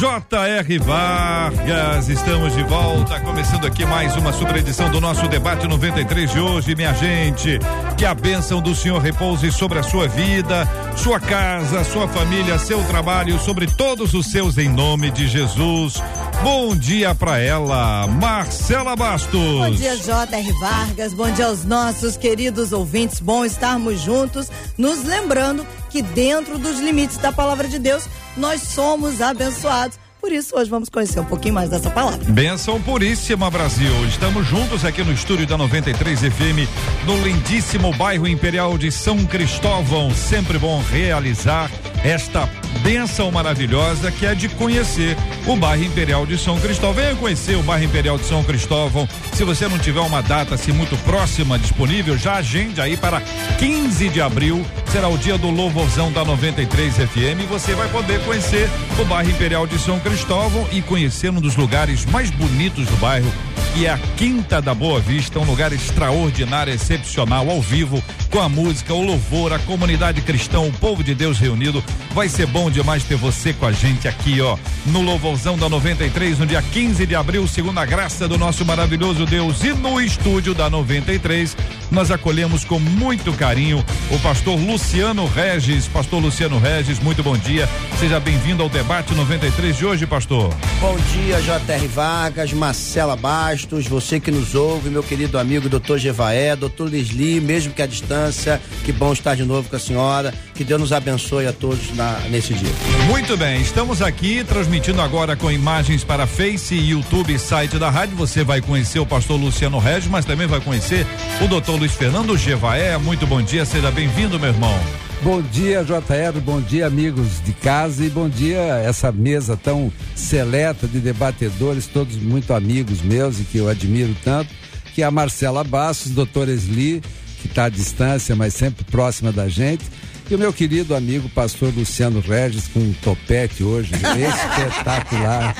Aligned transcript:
J.R. 0.00 0.78
Vargas, 0.78 2.08
estamos 2.08 2.54
de 2.54 2.62
volta, 2.62 3.20
começando 3.20 3.66
aqui 3.66 3.84
mais 3.84 4.16
uma 4.16 4.32
super 4.32 4.56
edição 4.56 4.90
do 4.90 4.98
nosso 4.98 5.28
debate 5.28 5.68
93 5.68 6.30
de 6.30 6.40
hoje, 6.40 6.74
minha 6.74 6.94
gente. 6.94 7.58
Que 8.00 8.06
a 8.06 8.14
bênção 8.14 8.62
do 8.62 8.74
Senhor 8.74 8.98
repouse 8.98 9.52
sobre 9.52 9.78
a 9.78 9.82
sua 9.82 10.08
vida, 10.08 10.66
sua 10.96 11.20
casa, 11.20 11.84
sua 11.84 12.08
família, 12.08 12.58
seu 12.58 12.82
trabalho, 12.84 13.38
sobre 13.38 13.66
todos 13.66 14.14
os 14.14 14.24
seus, 14.24 14.56
em 14.56 14.70
nome 14.70 15.10
de 15.10 15.28
Jesus. 15.28 16.02
Bom 16.42 16.74
dia 16.74 17.14
para 17.14 17.38
ela, 17.38 18.06
Marcela 18.06 18.96
Bastos. 18.96 19.34
Bom 19.34 19.70
dia, 19.72 19.98
J.R. 19.98 20.52
Vargas. 20.60 21.12
Bom 21.12 21.30
dia 21.30 21.44
aos 21.44 21.66
nossos 21.66 22.16
queridos 22.16 22.72
ouvintes. 22.72 23.20
Bom 23.20 23.44
estarmos 23.44 24.00
juntos, 24.00 24.50
nos 24.78 25.04
lembrando 25.04 25.66
que 25.90 26.00
dentro 26.00 26.58
dos 26.58 26.80
limites 26.80 27.18
da 27.18 27.30
palavra 27.30 27.68
de 27.68 27.78
Deus, 27.78 28.08
nós 28.34 28.62
somos 28.62 29.20
abençoados. 29.20 29.98
Por 30.20 30.30
isso, 30.32 30.54
hoje 30.56 30.70
vamos 30.70 30.88
conhecer 30.88 31.18
um 31.18 31.24
pouquinho 31.24 31.54
mais 31.54 31.70
dessa 31.70 31.90
palavra. 31.90 32.30
Benção 32.30 32.80
puríssima, 32.80 33.50
Brasil. 33.50 33.92
Estamos 34.06 34.46
juntos 34.46 34.84
aqui 34.84 35.02
no 35.02 35.12
estúdio 35.12 35.46
da 35.46 35.56
93 35.56 36.20
FM, 36.20 36.68
no 37.06 37.16
lindíssimo 37.22 37.92
bairro 37.94 38.28
Imperial 38.28 38.76
de 38.76 38.92
São 38.92 39.24
Cristóvão. 39.24 40.10
Sempre 40.14 40.58
bom 40.58 40.82
realizar 40.90 41.70
esta 42.04 42.46
benção 42.82 43.30
maravilhosa 43.30 44.10
que 44.10 44.24
é 44.24 44.34
de 44.34 44.48
conhecer 44.48 45.16
o 45.46 45.56
bairro 45.56 45.84
Imperial 45.84 46.24
de 46.26 46.38
São 46.38 46.58
Cristóvão. 46.58 46.94
Venha 46.94 47.16
conhecer 47.16 47.56
o 47.56 47.62
bairro 47.62 47.84
Imperial 47.84 48.18
de 48.18 48.24
São 48.24 48.42
Cristóvão. 48.42 49.08
Se 49.32 49.44
você 49.44 49.68
não 49.68 49.78
tiver 49.78 50.00
uma 50.00 50.22
data 50.22 50.54
assim 50.54 50.72
muito 50.72 50.96
próxima 51.04 51.58
disponível, 51.58 52.16
já 52.16 52.34
agende 52.34 52.80
aí 52.80 52.96
para 52.96 53.20
15 53.58 54.08
de 54.08 54.20
abril. 54.20 54.64
Será 54.90 55.08
o 55.08 55.18
dia 55.18 55.38
do 55.38 55.50
louvorzão 55.50 56.10
da 56.10 56.24
93 56.24 56.94
FM. 56.94 57.48
Você 57.48 57.74
vai 57.74 57.88
poder 57.88 58.20
conhecer 58.24 58.68
o 58.98 59.04
bairro 59.04 59.30
Imperial 59.30 59.66
de 59.66 59.78
São 59.78 60.00
Cristóvão 60.00 60.66
e 60.72 60.82
conhecer 60.82 61.30
um 61.30 61.40
dos 61.40 61.56
lugares 61.56 62.04
mais 62.06 62.30
bonitos 62.30 62.86
do 62.86 62.96
bairro 62.96 63.30
que 63.74 63.86
é 63.86 63.90
a 63.90 63.98
Quinta 64.16 64.60
da 64.60 64.74
Boa 64.74 65.00
Vista, 65.00 65.38
um 65.38 65.44
lugar 65.44 65.72
extraordinário, 65.72 66.72
excepcional, 66.72 67.48
ao 67.48 67.60
vivo, 67.60 68.02
com 68.30 68.40
a 68.40 68.48
música, 68.48 68.92
o 68.92 69.02
louvor, 69.02 69.52
a 69.52 69.58
comunidade 69.60 70.20
cristã, 70.22 70.60
o 70.60 70.72
povo 70.72 71.04
de 71.04 71.14
Deus 71.14 71.38
reunido. 71.38 71.82
Vai 72.12 72.28
ser 72.28 72.46
bom 72.46 72.59
demais 72.68 73.04
ter 73.04 73.14
você 73.14 73.52
com 73.52 73.64
a 73.64 73.70
gente 73.70 74.08
aqui, 74.08 74.40
ó, 74.40 74.58
no 74.86 75.00
Louvorzão 75.00 75.56
da 75.56 75.68
93, 75.68 76.40
no 76.40 76.46
dia 76.46 76.60
15 76.60 77.06
de 77.06 77.14
abril, 77.14 77.46
segundo 77.46 77.78
a 77.78 77.86
graça 77.86 78.26
do 78.26 78.36
nosso 78.36 78.64
maravilhoso 78.64 79.24
Deus. 79.24 79.62
E 79.62 79.72
no 79.72 80.00
estúdio 80.00 80.52
da 80.52 80.68
93, 80.68 81.56
nós 81.90 82.10
acolhemos 82.10 82.64
com 82.64 82.78
muito 82.78 83.32
carinho 83.32 83.84
o 84.10 84.18
pastor 84.20 84.58
Luciano 84.58 85.26
Regis. 85.26 85.88
Pastor 85.88 86.22
Luciano 86.22 86.58
Regis, 86.58 86.98
muito 86.98 87.22
bom 87.22 87.36
dia. 87.36 87.68
Seja 87.98 88.20
bem-vindo 88.20 88.62
ao 88.62 88.68
debate 88.68 89.14
93 89.14 89.76
de 89.76 89.84
hoje, 89.84 90.06
pastor. 90.06 90.54
Bom 90.80 90.96
dia, 91.12 91.40
J.R. 91.42 91.86
Vargas, 91.88 92.52
Marcela 92.52 93.16
Bastos, 93.16 93.86
você 93.86 94.20
que 94.20 94.30
nos 94.30 94.54
ouve, 94.54 94.88
meu 94.88 95.02
querido 95.02 95.38
amigo 95.38 95.68
doutor 95.68 95.98
Jevaé, 95.98 96.54
doutor 96.54 96.90
Leslie, 96.90 97.40
mesmo 97.40 97.72
que 97.72 97.82
à 97.82 97.86
distância. 97.86 98.60
Que 98.84 98.92
bom 98.92 99.12
estar 99.12 99.34
de 99.34 99.44
novo 99.44 99.68
com 99.68 99.76
a 99.76 99.78
senhora. 99.78 100.32
Que 100.54 100.64
Deus 100.64 100.80
nos 100.80 100.92
abençoe 100.92 101.46
a 101.46 101.52
todos 101.52 101.94
na, 101.94 102.18
nesse 102.30 102.54
dia. 102.54 102.72
Muito 103.06 103.36
bem, 103.36 103.60
estamos 103.60 104.02
aqui 104.02 104.44
transmitindo 104.44 105.00
agora 105.00 105.34
com 105.34 105.50
imagens 105.50 106.04
para 106.04 106.26
Face, 106.26 106.74
YouTube 106.74 107.32
e 107.34 107.38
site 107.38 107.78
da 107.78 107.90
rádio. 107.90 108.16
Você 108.16 108.44
vai 108.44 108.60
conhecer 108.60 108.98
o 108.98 109.06
pastor 109.06 109.40
Luciano 109.40 109.78
Regis, 109.78 110.08
mas 110.08 110.24
também 110.24 110.46
vai 110.46 110.60
conhecer 110.60 111.06
o 111.42 111.48
doutor 111.48 111.79
Luiz 111.80 111.92
Fernando 111.92 112.36
Jevaé. 112.36 112.98
Muito 112.98 113.26
bom 113.26 113.40
dia, 113.40 113.64
seja 113.64 113.90
bem-vindo, 113.90 114.38
meu 114.38 114.50
irmão. 114.50 114.78
Bom 115.22 115.40
dia, 115.40 115.82
JR, 115.82 116.38
bom 116.44 116.60
dia, 116.60 116.86
amigos 116.86 117.42
de 117.42 117.54
casa, 117.54 118.04
e 118.04 118.10
bom 118.10 118.28
dia 118.28 118.58
essa 118.58 119.10
mesa 119.10 119.56
tão 119.56 119.90
seleta 120.14 120.86
de 120.86 120.98
debatedores, 120.98 121.86
todos 121.86 122.16
muito 122.16 122.52
amigos 122.52 123.00
meus 123.00 123.40
e 123.40 123.44
que 123.44 123.56
eu 123.56 123.66
admiro 123.66 124.14
tanto, 124.22 124.50
que 124.94 125.00
é 125.00 125.06
a 125.06 125.10
Marcela 125.10 125.64
Bastos, 125.64 126.12
doutor 126.12 126.50
Esli, 126.50 127.02
que 127.40 127.46
está 127.46 127.64
à 127.64 127.68
distância, 127.70 128.36
mas 128.36 128.52
sempre 128.52 128.84
próxima 128.84 129.32
da 129.32 129.48
gente. 129.48 129.84
E 130.30 130.34
o 130.34 130.38
meu 130.38 130.52
querido 130.52 130.94
amigo 130.94 131.28
pastor 131.28 131.72
Luciano 131.74 132.20
Regis 132.20 132.68
com 132.68 132.78
um 132.78 132.92
topete 132.92 133.64
hoje, 133.64 133.90
espetacular. 134.54 135.56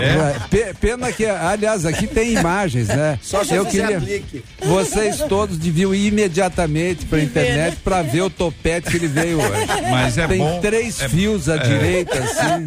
É. 0.00 0.74
Pena 0.80 1.12
que, 1.12 1.24
aliás, 1.24 1.86
aqui 1.86 2.08
tem 2.08 2.34
imagens, 2.34 2.88
né? 2.88 3.20
Só 3.22 3.42
eu 3.44 3.64
queria. 3.64 3.98
Aplique. 3.98 4.42
Vocês 4.64 5.18
todos 5.28 5.56
deviam 5.56 5.94
ir 5.94 6.08
imediatamente 6.08 7.06
para 7.06 7.18
a 7.18 7.22
internet 7.22 7.76
para 7.84 8.02
ver 8.02 8.22
o 8.22 8.30
topete 8.30 8.90
que 8.90 8.96
ele 8.96 9.06
veio 9.06 9.38
hoje. 9.38 9.66
Mas 9.88 10.18
é 10.18 10.26
tem 10.26 10.38
bom. 10.38 10.60
Tem 10.60 10.60
três 10.60 11.00
é, 11.00 11.08
fios 11.08 11.48
à 11.48 11.54
é, 11.54 11.58
direita, 11.58 12.18
assim. 12.18 12.66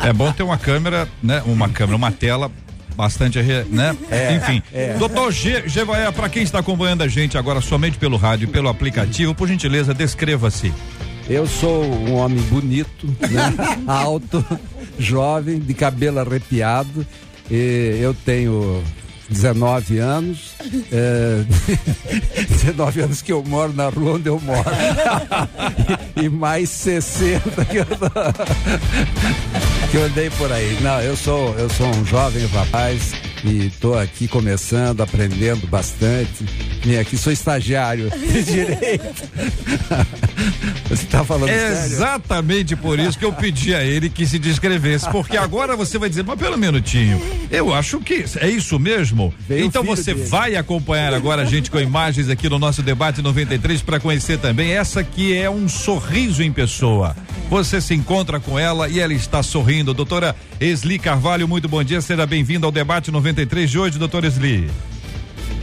É, 0.00 0.10
é 0.10 0.12
bom 0.12 0.30
ter 0.30 0.44
uma 0.44 0.58
câmera, 0.58 1.08
né? 1.20 1.42
Uma 1.44 1.68
câmera, 1.68 1.96
uma 1.96 2.12
tela 2.12 2.52
bastante, 2.96 3.38
né? 3.68 3.96
É, 4.10 4.34
Enfim. 4.36 4.62
É. 4.72 4.94
Doutor 4.94 5.32
G, 5.32 5.68
Gevaé, 5.68 6.10
para 6.10 6.28
quem 6.28 6.42
está 6.42 6.58
acompanhando 6.58 7.02
a 7.02 7.08
gente 7.08 7.36
agora 7.36 7.60
somente 7.60 7.98
pelo 7.98 8.16
rádio 8.16 8.44
e 8.44 8.50
pelo 8.50 8.68
aplicativo, 8.68 9.34
por 9.34 9.48
gentileza, 9.48 9.92
descreva-se. 9.94 10.72
Eu 11.28 11.46
sou 11.46 11.84
um 11.84 12.14
homem 12.14 12.42
bonito, 12.42 13.06
né? 13.06 13.54
alto, 13.86 14.44
jovem, 14.98 15.58
de 15.58 15.74
cabelo 15.74 16.18
arrepiado. 16.18 17.06
E 17.50 17.98
eu 18.00 18.14
tenho 18.14 18.82
19 19.32 19.98
anos. 19.98 20.54
É, 20.90 21.44
19 22.48 23.00
anos 23.00 23.22
que 23.22 23.32
eu 23.32 23.42
moro 23.42 23.72
na 23.72 23.88
rua 23.88 24.14
onde 24.14 24.28
eu 24.28 24.40
moro. 24.40 24.64
e, 26.16 26.28
mais 26.28 26.70
60 26.70 27.64
que 27.64 27.78
eu, 27.78 27.86
que 29.90 29.96
eu 29.96 30.04
andei 30.04 30.30
por 30.30 30.52
aí. 30.52 30.78
Não, 30.80 31.00
eu 31.00 31.16
sou, 31.16 31.54
eu 31.58 31.68
sou 31.70 31.86
um 31.86 32.04
jovem 32.04 32.46
rapaz 32.46 33.12
e 33.44 33.66
estou 33.66 33.98
aqui 33.98 34.28
começando, 34.28 35.00
aprendendo 35.00 35.66
bastante. 35.66 36.44
Vim 36.82 36.96
aqui, 36.96 37.16
sou 37.16 37.32
estagiário 37.32 38.10
de 38.10 38.42
direito. 38.44 39.28
Você 40.88 41.04
está 41.04 41.24
falando 41.24 41.48
é 41.48 41.58
sério? 41.58 41.92
Exatamente 41.94 42.76
por 42.76 42.98
isso 42.98 43.18
que 43.18 43.24
eu 43.24 43.32
pedi 43.32 43.74
a 43.74 43.82
ele 43.82 44.08
que 44.08 44.26
se 44.26 44.38
descrevesse, 44.38 45.08
porque 45.10 45.36
agora 45.36 45.76
você 45.76 45.98
vai 45.98 46.08
dizer, 46.08 46.24
mas 46.24 46.38
pelo 46.38 46.56
minutinho, 46.56 47.20
eu 47.50 47.74
acho 47.74 48.00
que 48.00 48.24
é 48.38 48.48
isso 48.48 48.78
mesmo. 48.78 49.34
Veio 49.48 49.66
então 49.66 49.82
você 49.82 50.14
dele. 50.14 50.28
vai 50.28 50.54
acompanhar 50.54 51.12
agora 51.12 51.42
a 51.42 51.44
gente 51.44 51.70
com 51.70 51.80
imagens 51.80 52.28
aqui 52.28 52.48
no 52.48 52.58
nosso 52.58 52.82
debate 52.82 53.22
93 53.22 53.82
para 53.82 53.98
conhecer 53.98 54.38
também 54.38 54.72
essa 54.72 55.02
que 55.02 55.36
é 55.36 55.50
um 55.50 55.68
sorriso 55.68 56.42
em 56.42 56.52
pessoa. 56.52 57.16
Você 57.50 57.80
se 57.80 57.94
encontra 57.94 58.40
com 58.40 58.58
ela 58.58 58.88
e 58.88 58.98
ela 59.00 59.12
está 59.12 59.42
sorrindo. 59.42 59.92
Doutora 59.92 60.34
Esli 60.58 60.98
Carvalho, 60.98 61.46
muito 61.46 61.68
bom 61.68 61.82
dia, 61.82 62.00
seja 62.00 62.24
bem-vinda 62.24 62.66
ao 62.66 62.72
debate 62.72 63.10
93 63.10 63.31
de 63.32 63.78
hoje, 63.78 63.98
doutora 63.98 64.26
Esli. 64.26 64.70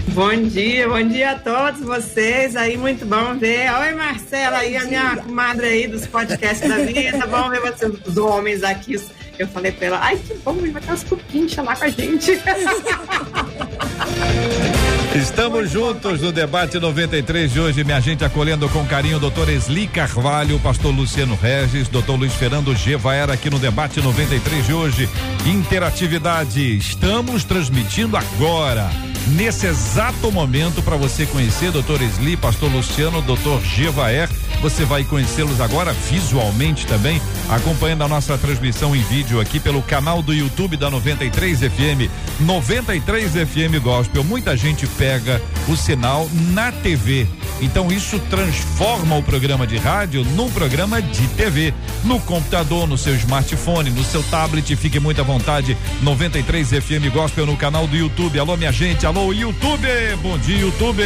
Bom 0.08 0.44
dia, 0.44 0.90
bom 0.90 1.08
dia 1.08 1.32
a 1.32 1.36
todos 1.36 1.82
vocês 1.82 2.56
aí, 2.56 2.76
muito 2.76 3.06
bom 3.06 3.38
ver. 3.38 3.72
Oi, 3.72 3.94
Marcela, 3.94 4.58
aí 4.58 4.76
a 4.76 4.86
minha 4.86 5.18
comadre 5.18 5.68
aí 5.68 5.88
dos 5.88 6.08
podcasts 6.08 6.68
da 6.68 6.78
vida. 6.78 7.28
Bom 7.28 7.50
ver 7.50 7.62
vocês, 7.62 7.94
os 8.06 8.18
homens 8.18 8.64
aqui. 8.64 8.96
Eu 9.38 9.48
falei 9.48 9.72
pra 9.72 9.88
ela, 9.88 10.00
ai, 10.02 10.18
que 10.18 10.34
bom, 10.36 10.54
vai 10.54 10.82
ter 10.82 10.90
umas 10.90 11.04
cupinchas 11.04 11.64
lá 11.64 11.76
com 11.76 11.86
a 11.86 11.90
gente. 11.90 12.42
Estamos 15.16 15.72
juntos 15.72 16.22
no 16.22 16.32
debate 16.32 16.80
93 16.80 17.52
de 17.52 17.60
hoje, 17.60 17.84
minha 17.84 18.00
gente, 18.00 18.24
acolhendo 18.24 18.70
com 18.70 18.86
carinho 18.86 19.18
o 19.18 19.20
doutor 19.20 19.50
Esli 19.50 19.88
Carvalho, 19.88 20.60
pastor 20.60 20.94
Luciano 20.94 21.36
Regis, 21.36 21.88
doutor 21.88 22.16
Luiz 22.16 22.34
Fernando 22.34 22.76
Gevaera 22.76 23.34
aqui 23.34 23.50
no 23.50 23.58
debate 23.58 24.00
93 24.00 24.68
de 24.68 24.74
hoje. 24.74 25.10
Interatividade, 25.48 26.78
estamos 26.78 27.44
transmitindo 27.44 28.16
agora 28.16 28.88
nesse 29.30 29.68
exato 29.68 30.32
momento 30.32 30.82
para 30.82 30.96
você 30.96 31.26
conhecer 31.26 31.72
doutor 31.72 32.02
Esli, 32.02 32.38
pastor 32.38 32.72
Luciano, 32.72 33.22
doutor 33.22 33.62
Gevaer 33.62 34.30
Você 34.62 34.84
vai 34.84 35.04
conhecê-los 35.04 35.62
agora 35.62 35.94
visualmente 35.94 36.86
também, 36.86 37.22
acompanhando 37.50 38.04
a 38.04 38.08
nossa 38.08 38.38
transmissão 38.38 38.96
em 38.96 39.02
vídeo 39.04 39.40
aqui 39.40 39.60
pelo 39.60 39.82
canal 39.82 40.22
do 40.22 40.34
YouTube 40.34 40.76
da 40.76 40.90
93 40.90 41.60
FM. 41.60 42.12
93 42.42 43.32
FM 43.32 43.82
Gospel. 43.82 44.24
Muita 44.24 44.58
gente 44.58 44.86
pega 45.00 45.42
o 45.70 45.78
sinal 45.78 46.30
na 46.52 46.74
TV. 46.74 47.26
Então 47.62 47.92
isso 47.92 48.20
transforma 48.30 49.18
o 49.18 49.24
programa 49.24 49.66
de 49.66 49.78
rádio 49.78 50.24
num 50.36 50.52
programa 50.52 51.02
de 51.02 51.28
TV. 51.30 51.74
No 52.04 52.20
computador, 52.20 52.88
no 52.88 52.98
seu 52.98 53.16
smartphone, 53.16 53.90
no 53.90 54.04
seu 54.04 54.22
tablet, 54.24 54.76
fique 54.76 55.00
muito 55.00 55.22
à 55.22 55.24
vontade. 55.24 55.76
93 56.02 56.70
FM 56.70 57.12
Gospel 57.14 57.46
no 57.46 57.58
canal 57.58 57.88
do 57.88 57.96
YouTube. 57.96 58.38
Alô, 58.40 58.56
minha 58.56 58.72
gente, 58.72 59.06
alô, 59.06 59.34
YouTube! 59.34 59.88
Bom 60.22 60.38
dia, 60.38 60.58
YouTube! 60.58 61.04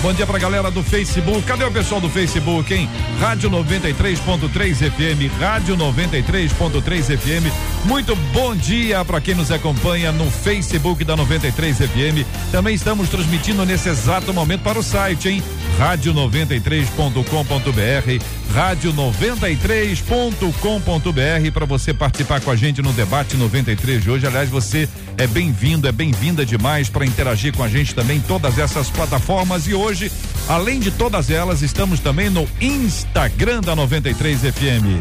Bom 0.00 0.12
dia 0.12 0.26
pra 0.26 0.38
galera 0.38 0.70
do 0.70 0.82
Facebook. 0.82 1.42
Cadê 1.42 1.64
o 1.64 1.70
pessoal 1.70 2.00
do 2.00 2.08
Facebook, 2.08 2.72
hein? 2.72 2.88
Rádio 3.20 3.50
93.3 3.50 4.90
FM, 4.90 5.40
Rádio 5.40 5.76
93.3 5.76 7.16
FM. 7.16 7.86
Muito 7.86 8.14
bom 8.32 8.54
dia 8.54 9.04
para 9.04 9.20
quem 9.20 9.34
nos 9.34 9.50
acompanha 9.52 10.10
no 10.10 10.28
Facebook 10.30 11.04
da 11.04 11.16
93 11.16 11.78
FM. 11.78 12.26
Também 12.50 12.74
estamos 12.74 13.08
transmitindo 13.08 13.31
nesse 13.64 13.88
exato 13.88 14.34
momento 14.34 14.60
para 14.60 14.78
o 14.78 14.82
site, 14.82 15.30
hein? 15.30 15.42
rádio93.com.br, 15.78 18.54
rádio93.com.br 18.54 21.52
para 21.54 21.64
você 21.64 21.94
participar 21.94 22.42
com 22.42 22.50
a 22.50 22.56
gente 22.56 22.82
no 22.82 22.92
debate 22.92 23.38
93 23.38 24.02
de 24.02 24.10
hoje. 24.10 24.26
Aliás, 24.26 24.50
você 24.50 24.86
é 25.16 25.26
bem-vindo, 25.26 25.88
é 25.88 25.92
bem-vinda 25.92 26.44
demais 26.44 26.90
para 26.90 27.06
interagir 27.06 27.56
com 27.56 27.62
a 27.62 27.68
gente 27.68 27.94
também 27.94 28.18
em 28.18 28.20
todas 28.20 28.58
essas 28.58 28.90
plataformas 28.90 29.66
e 29.66 29.72
hoje, 29.72 30.12
além 30.46 30.78
de 30.78 30.90
todas 30.90 31.30
elas, 31.30 31.62
estamos 31.62 32.00
também 32.00 32.28
no 32.28 32.46
Instagram 32.60 33.62
da 33.62 33.74
93 33.74 34.40
FM. 34.40 35.00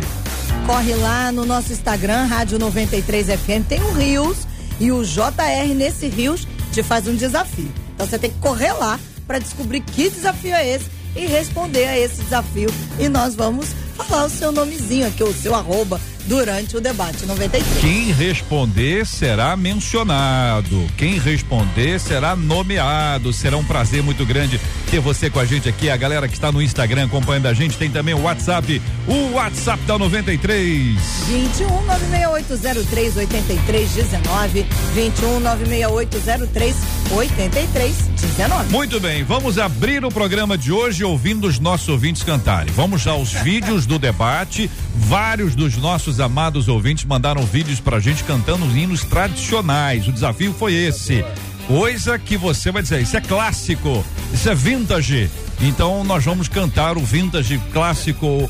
Corre 0.66 0.96
lá 0.96 1.34
no 1.34 1.46
nosso 1.46 1.74
Instagram, 1.74 2.28
Rádio 2.28 2.58
93 2.58 3.28
FM, 3.28 3.68
tem 3.68 3.84
um 3.84 3.92
Rios 3.92 4.48
e 4.80 4.90
o 4.90 5.04
JR 5.04 5.76
nesse 5.76 6.08
Rios 6.08 6.48
te 6.72 6.82
faz 6.82 7.10
um 7.10 7.16
desafio. 7.16 7.81
Então 8.02 8.10
você 8.10 8.18
tem 8.18 8.32
que 8.32 8.40
correr 8.40 8.74
lá 8.74 9.00
para 9.28 9.38
descobrir 9.38 9.80
que 9.82 10.10
desafio 10.10 10.56
é 10.56 10.68
esse 10.68 10.86
e 11.16 11.28
responder 11.28 11.86
a 11.86 12.00
esse 12.00 12.20
desafio. 12.24 12.68
E 12.98 13.08
nós 13.08 13.36
vamos 13.36 13.76
falar 13.96 14.26
o 14.26 14.30
seu 14.30 14.52
nomezinho 14.52 15.08
aqui, 15.08 15.24
o 15.24 15.32
seu 15.32 15.54
arroba, 15.54 16.02
durante 16.26 16.78
o 16.78 16.82
debate 16.82 17.26
93. 17.26 17.64
Quem 17.80 18.12
responder 18.12 19.06
será 19.06 19.56
mencionado. 19.56 20.88
Quem 20.98 21.20
responder 21.20 22.00
será 22.00 22.36
nomeado. 22.36 23.34
Será 23.34 23.58
um 23.58 23.64
prazer 23.64 24.04
muito 24.04 24.26
grande 24.26 24.60
ter 24.90 25.00
você 25.00 25.30
com 25.30 25.40
a 25.40 25.46
gente 25.46 25.70
aqui. 25.70 25.90
A 25.90 25.98
galera 25.98 26.28
que 26.28 26.34
está 26.34 26.52
no 26.52 26.62
Instagram 26.62 27.06
acompanhando 27.06 27.48
a 27.48 27.54
gente 27.54 27.78
tem 27.78 27.90
também 27.90 28.14
o 28.14 28.22
WhatsApp, 28.22 28.82
o 29.08 29.34
WhatsApp 29.34 29.84
da 29.86 29.98
93. 29.98 30.98
21 31.28 31.86
96803 31.86 33.18
8319 33.18 34.66
21 34.94 35.40
96803 35.40 36.76
8319. 37.12 38.72
Muito 38.72 39.00
bem, 39.00 39.24
vamos 39.24 39.58
abrir 39.58 40.04
o 40.04 40.10
programa 40.10 40.58
de 40.58 40.72
hoje 40.72 41.04
ouvindo 41.04 41.48
os 41.48 41.60
nossos 41.60 41.90
ouvintes 41.90 42.24
cantarem. 42.24 42.74
Vamos 42.74 43.08
aos 43.08 43.32
vídeos 43.34 43.86
do 43.86 43.98
debate. 43.98 44.70
Vários 44.96 45.56
dos 45.56 45.78
nossos 45.78 46.11
amados 46.20 46.68
ouvintes 46.68 47.06
mandaram 47.06 47.44
vídeos 47.44 47.80
pra 47.80 48.00
gente 48.00 48.24
cantando 48.24 48.66
os 48.66 48.76
hinos 48.76 49.04
tradicionais. 49.04 50.08
O 50.08 50.12
desafio 50.12 50.54
foi 50.54 50.74
esse. 50.74 51.24
Coisa 51.68 52.20
que 52.20 52.36
você 52.36 52.72
vai 52.72 52.82
dizer, 52.82 53.02
isso 53.02 53.16
é 53.16 53.22
clássico, 53.22 54.04
isso 54.34 54.50
é 54.50 54.56
vintage. 54.56 55.30
Então 55.62 56.04
nós 56.04 56.24
vamos 56.26 56.48
cantar 56.48 56.98
o 56.98 57.02
vintage 57.02 57.60
clássico 57.72 58.50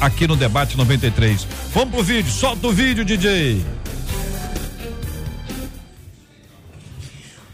aqui 0.00 0.26
no 0.26 0.36
debate 0.36 0.76
93. 0.76 1.46
Vamos 1.74 1.94
pro 1.94 2.02
vídeo, 2.02 2.30
solta 2.30 2.66
o 2.66 2.72
vídeo, 2.72 3.04
DJ. 3.04 3.64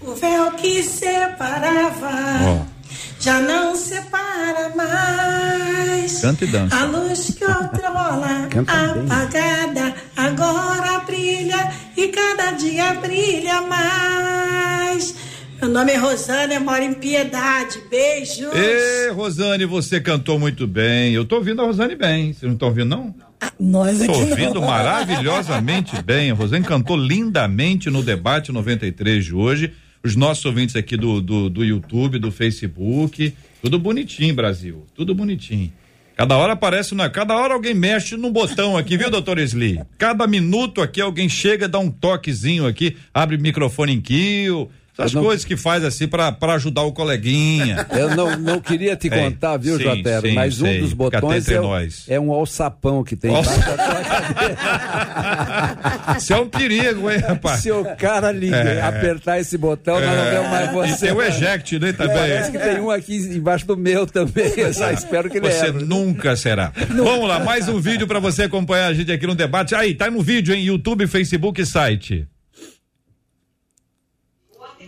O 0.01 0.15
véu 0.15 0.53
que 0.53 0.83
separava 0.83 2.11
Ó. 2.45 2.78
já 3.21 3.41
não 3.41 3.75
separa 3.77 4.73
mais. 4.75 6.21
Canta 6.21 6.45
e 6.45 6.49
dança. 6.49 6.77
A 6.77 6.85
luz 6.85 7.35
que 7.37 7.45
outrora 7.45 8.49
apagada 8.67 9.95
agora 10.17 11.01
brilha 11.07 11.71
e 11.97 12.09
cada 12.09 12.53
dia 12.53 12.95
brilha 12.95 13.61
mais. 13.63 15.15
Meu 15.61 15.71
nome 15.71 15.91
é 15.93 15.97
Rosana, 15.97 16.55
eu 16.55 16.61
moro 16.61 16.83
em 16.83 16.95
Piedade. 16.95 17.81
Beijos. 17.91 18.55
Ê, 18.55 19.11
Rosane, 19.11 19.65
você 19.65 20.01
cantou 20.01 20.39
muito 20.39 20.69
bem. 20.69 21.13
Eu 21.13 21.25
tô 21.25 21.37
ouvindo 21.37 21.61
a 21.61 21.65
Rosane 21.65 21.97
bem. 21.97 22.33
Vocês 22.33 22.43
não 22.43 22.53
estão 22.53 22.69
ouvindo, 22.69 22.87
não? 22.89 23.15
Nós 23.59 23.99
Tô 23.99 24.05
aqui 24.05 24.31
ouvindo 24.31 24.61
não. 24.61 24.69
maravilhosamente 24.69 26.01
bem. 26.03 26.31
A 26.31 26.35
Rosane 26.35 26.65
cantou 26.65 26.97
lindamente 26.97 27.91
no 27.91 28.05
debate 28.05 28.53
93 28.53 29.25
de 29.25 29.35
hoje. 29.35 29.73
Os 30.03 30.15
nossos 30.15 30.45
ouvintes 30.45 30.77
aqui 30.77 30.97
do, 30.97 31.21
do, 31.21 31.51
do 31.51 31.65
YouTube, 31.65 32.19
do 32.19 32.31
Facebook, 32.31 33.35
tudo 33.61 33.79
bonitinho, 33.79 34.35
Brasil. 34.35 34.87
Tudo 34.95 35.15
bonitinho. 35.15 35.73
Cada 36.17 36.37
hora 36.37 36.55
aparece, 36.55 36.97
na, 36.97 37.09
cada 37.09 37.37
hora 37.37 37.55
alguém 37.55 37.75
mexe 37.75 38.17
no 38.17 38.31
botão 38.31 38.77
aqui, 38.77 38.97
viu, 38.97 39.09
doutor 39.09 39.39
Sli? 39.39 39.81
Cada 39.97 40.27
minuto 40.27 40.83
aqui 40.83 41.01
alguém 41.01 41.29
chega, 41.29 41.69
dá 41.69 41.79
um 41.79 41.91
toquezinho 41.91 42.67
aqui, 42.67 42.97
abre 43.15 43.39
microfone 43.39 43.93
em 43.93 44.01
kill. 44.01 44.69
Eu 44.99 45.09
não- 45.15 45.23
coisas 45.23 45.45
que 45.45 45.57
faz 45.57 45.85
assim 45.85 46.09
pra 46.09 46.33
pra 46.33 46.55
ajudar 46.55 46.83
o 46.83 46.93
coleguinha. 46.93 47.87
Eu 47.97 48.15
não, 48.17 48.37
não 48.39 48.61
queria 48.61 48.97
te 48.97 49.09
É, 49.13 49.25
contar, 49.25 49.57
viu, 49.57 49.77
sim, 49.77 49.85
Jotero? 49.85 50.35
Mas 50.35 50.61
um 50.61 50.81
dos 50.81 50.93
botões 50.93 51.49
é, 51.49 51.61
nós. 51.61 52.05
é 52.09 52.19
um 52.21 52.33
alçapão 52.33 53.03
que 53.05 53.15
tem 53.17 53.35
Alça- 53.35 53.53
Isso 56.19 56.33
é 56.33 56.37
um 56.41 56.49
perigo, 56.49 57.11
hein, 57.11 57.19
rapaz? 57.19 57.61
Se 57.61 57.71
o 57.71 57.85
cara 57.97 58.33
liga, 58.33 58.57
É. 58.57 58.83
apertar 58.83 59.39
esse 59.41 59.57
botão, 59.57 60.01
nós 60.01 60.17
não 60.17 60.25
vemos 60.31 60.51
mais 60.51 60.71
E 60.71 60.73
você. 60.97 61.07
tem 61.07 61.15
o 61.15 61.23
eject, 61.23 61.79
né, 61.79 61.93
também. 61.93 62.17
Parece 62.17 62.53
que 62.53 62.59
tem 62.59 62.81
um 62.81 62.91
aqui 62.91 63.17
embaixo 63.17 63.67
do 63.67 63.77
meu 63.77 64.07
também. 64.07 64.53
Eu 64.57 64.73
só 64.75 64.91
espero 64.91 65.31
que 65.31 65.39
ele 65.39 65.51
Você 65.51 65.67
erre. 65.67 65.85
nunca 65.85 66.37
será. 66.37 66.73
Vamos 66.89 67.29
lá, 67.29 67.39
mais 67.41 67.69
um 67.69 67.81
vídeo 67.81 68.07
pra 68.07 68.19
você 68.19 68.45
acompanhar 68.45 68.87
a 68.89 68.95
gente 68.95 69.13
aqui 69.13 69.27
no 69.27 69.35
debate. 69.35 69.75
Aí, 69.75 69.95
tá 69.95 70.11
no 70.11 70.23
vídeo, 70.23 70.55
hein? 70.55 70.63
YouTube, 70.65 71.07
Facebook 71.07 71.61
e 71.61 71.67
site. 71.67 72.27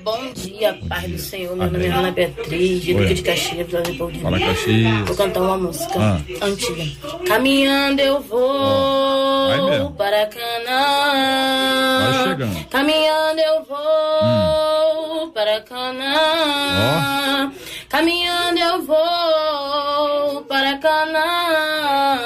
Bom 0.02 0.32
dia, 0.32 0.79
Pai 0.88 1.06
do 1.08 1.19
Senhor. 1.19 1.55
Meu 1.56 1.67
Amém. 1.67 1.81
nome 1.82 1.94
é 1.94 1.99
Ana 1.99 2.11
Beatriz, 2.11 2.82
de. 2.82 2.94
Duque 2.94 3.14
de 3.14 3.23
Caxias, 3.23 3.67
do 3.69 4.11
Fala. 4.23 4.38
Caxias. 4.38 5.00
Vou 5.06 5.17
cantar 5.17 5.41
uma 5.43 5.58
música 5.58 5.99
Ah. 5.99 6.20
antiga. 6.43 6.85
Caminhando 7.26 8.00
eu 8.00 8.20
vou 8.20 9.69
mesmo. 9.70 9.93
para 9.93 10.26
Canaã. 10.26 12.00
Vai 12.12 12.25
chegando. 12.29 12.64
Caminhando 12.69 13.40
eu 13.40 13.64
vou 13.64 15.28
para 15.33 15.61
Canaã. 15.61 17.52
Caminhando 17.88 18.59
eu 18.59 18.83
vou 18.83 20.42
para 20.49 20.78
Canaã. 20.78 22.19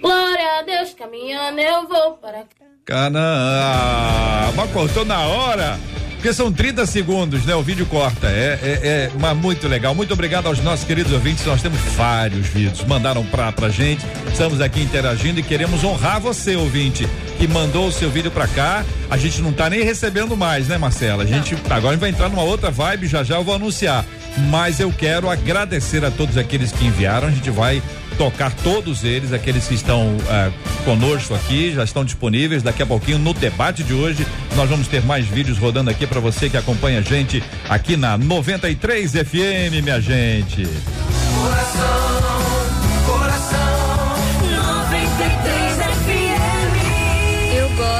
Glória 0.00 0.58
a 0.58 0.62
Deus, 0.62 0.94
caminhando 0.94 1.60
eu 1.60 1.86
vou 1.86 2.12
para 2.14 2.44
Canaã. 2.44 2.46
Canaã. 2.84 4.52
Mas 4.56 4.70
cortou 4.72 5.04
na 5.04 5.26
hora. 5.26 5.78
Porque 6.26 6.34
são 6.34 6.50
30 6.50 6.86
segundos, 6.86 7.44
né? 7.44 7.54
O 7.54 7.62
vídeo 7.62 7.86
corta. 7.86 8.26
É, 8.26 8.58
é, 8.60 8.88
é 8.88 9.10
mas 9.20 9.36
muito 9.36 9.68
legal. 9.68 9.94
Muito 9.94 10.12
obrigado 10.12 10.48
aos 10.48 10.58
nossos 10.58 10.84
queridos 10.84 11.12
ouvintes. 11.12 11.46
Nós 11.46 11.62
temos 11.62 11.78
vários 11.94 12.48
vídeos. 12.48 12.84
Mandaram 12.84 13.24
pra, 13.26 13.52
pra 13.52 13.68
gente. 13.68 14.04
Estamos 14.32 14.60
aqui 14.60 14.80
interagindo 14.80 15.38
e 15.38 15.42
queremos 15.44 15.84
honrar 15.84 16.20
você, 16.20 16.56
ouvinte, 16.56 17.08
que 17.38 17.46
mandou 17.46 17.86
o 17.86 17.92
seu 17.92 18.10
vídeo 18.10 18.32
pra 18.32 18.48
cá. 18.48 18.84
A 19.08 19.16
gente 19.16 19.40
não 19.40 19.52
tá 19.52 19.70
nem 19.70 19.84
recebendo 19.84 20.36
mais, 20.36 20.66
né, 20.66 20.76
Marcela? 20.76 21.22
A 21.22 21.26
gente 21.26 21.54
agora 21.70 21.90
a 21.90 21.92
gente 21.92 22.00
vai 22.00 22.10
entrar 22.10 22.28
numa 22.28 22.42
outra 22.42 22.72
vibe, 22.72 23.06
já 23.06 23.22
já 23.22 23.36
eu 23.36 23.44
vou 23.44 23.54
anunciar. 23.54 24.04
Mas 24.50 24.80
eu 24.80 24.90
quero 24.90 25.30
agradecer 25.30 26.04
a 26.04 26.10
todos 26.10 26.36
aqueles 26.36 26.72
que 26.72 26.86
enviaram. 26.86 27.28
A 27.28 27.30
gente 27.30 27.50
vai 27.50 27.80
tocar 28.16 28.52
todos 28.62 29.04
eles, 29.04 29.32
aqueles 29.32 29.66
que 29.66 29.74
estão 29.74 30.16
ah, 30.28 30.50
conosco 30.84 31.34
aqui, 31.34 31.72
já 31.72 31.84
estão 31.84 32.04
disponíveis. 32.04 32.62
Daqui 32.62 32.82
a 32.82 32.86
pouquinho, 32.86 33.18
no 33.18 33.32
debate 33.34 33.82
de 33.82 33.92
hoje, 33.92 34.26
nós 34.54 34.68
vamos 34.68 34.88
ter 34.88 35.02
mais 35.02 35.26
vídeos 35.26 35.58
rodando 35.58 35.90
aqui 35.90 36.06
para 36.06 36.20
você 36.20 36.48
que 36.48 36.56
acompanha 36.56 37.00
a 37.00 37.02
gente 37.02 37.42
aqui 37.68 37.96
na 37.96 38.16
93 38.16 39.12
FM, 39.12 39.82
minha 39.82 40.00
gente. 40.00 40.62
Eu 40.62 42.55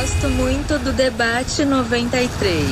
gosto 0.06 0.28
muito 0.28 0.78
do 0.78 0.92
debate 0.92 1.64
93. 1.64 2.64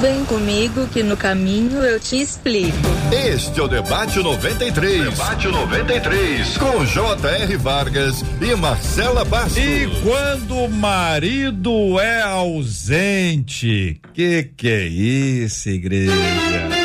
Vem 0.00 0.24
comigo 0.24 0.86
que 0.86 1.02
no 1.02 1.14
caminho 1.14 1.78
eu 1.84 2.00
te 2.00 2.18
explico. 2.18 2.72
Este 3.12 3.60
é 3.60 3.62
o 3.62 3.68
Debate 3.68 4.18
93. 4.18 5.10
Debate 5.10 5.48
93. 5.48 6.56
Com 6.56 6.86
J.R. 6.86 7.56
Vargas 7.58 8.24
e 8.40 8.56
Marcela 8.56 9.26
Bastos. 9.26 9.58
E 9.58 9.90
quando 10.02 10.56
o 10.56 10.70
marido 10.70 12.00
é 12.00 12.22
ausente, 12.22 14.00
que 14.14 14.44
que 14.56 14.68
é 14.68 14.86
isso, 14.86 15.68
igreja? 15.68 16.79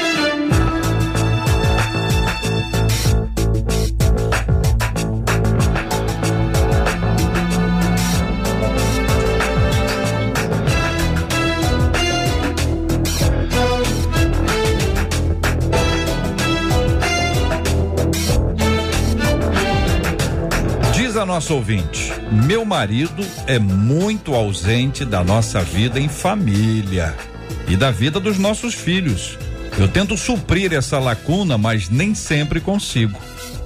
Nosso 21.45 21.53
ouvinte: 21.53 22.11
Meu 22.47 22.65
marido 22.65 23.23
é 23.45 23.59
muito 23.59 24.33
ausente 24.33 25.05
da 25.05 25.23
nossa 25.23 25.61
vida 25.61 25.99
em 25.99 26.09
família 26.09 27.15
e 27.67 27.77
da 27.77 27.91
vida 27.91 28.19
dos 28.19 28.39
nossos 28.39 28.73
filhos. 28.73 29.37
Eu 29.77 29.87
tento 29.87 30.17
suprir 30.17 30.73
essa 30.73 30.97
lacuna, 30.97 31.55
mas 31.55 31.87
nem 31.87 32.15
sempre 32.15 32.59
consigo. 32.59 33.19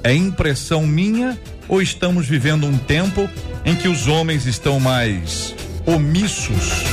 É 0.04 0.14
impressão 0.14 0.86
minha 0.86 1.40
ou 1.70 1.82
estamos 1.82 2.28
vivendo 2.28 2.68
um 2.68 2.78
tempo 2.78 3.30
em 3.64 3.76
que 3.76 3.88
os 3.88 4.08
homens 4.08 4.46
estão 4.46 4.78
mais 4.78 5.56
omissos? 5.86 6.84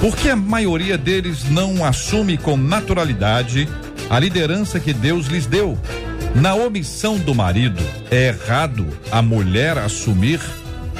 Porque 0.00 0.30
a 0.30 0.36
maioria 0.36 0.96
deles 0.96 1.44
não 1.50 1.84
assume 1.84 2.38
com 2.38 2.56
naturalidade 2.56 3.68
a 4.08 4.18
liderança 4.18 4.80
que 4.80 4.94
Deus 4.94 5.26
lhes 5.26 5.44
deu. 5.44 5.76
Na 6.34 6.54
omissão 6.54 7.16
do 7.16 7.32
marido, 7.32 7.80
é 8.10 8.28
errado 8.28 8.86
a 9.10 9.22
mulher 9.22 9.78
assumir 9.78 10.40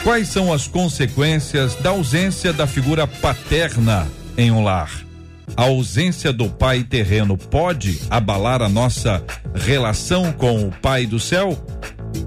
quais 0.05 0.29
são 0.29 0.53
as 0.53 0.69
consequências 0.69 1.75
da 1.75 1.91
ausência 1.91 2.53
da 2.53 2.69
figura 2.69 3.07
paterna 3.07 4.07
em 4.39 4.53
um 4.53 4.63
lar. 4.63 4.91
A 5.57 5.65
ausência 5.65 6.33
do 6.33 6.49
pai 6.49 6.85
terreno 6.85 7.37
pode 7.37 8.01
abalar 8.09 8.63
a 8.63 8.69
nossa 8.69 9.23
relação 9.55 10.33
com 10.33 10.69
o 10.69 10.71
pai 10.71 11.05
do 11.05 11.19
céu? 11.19 11.59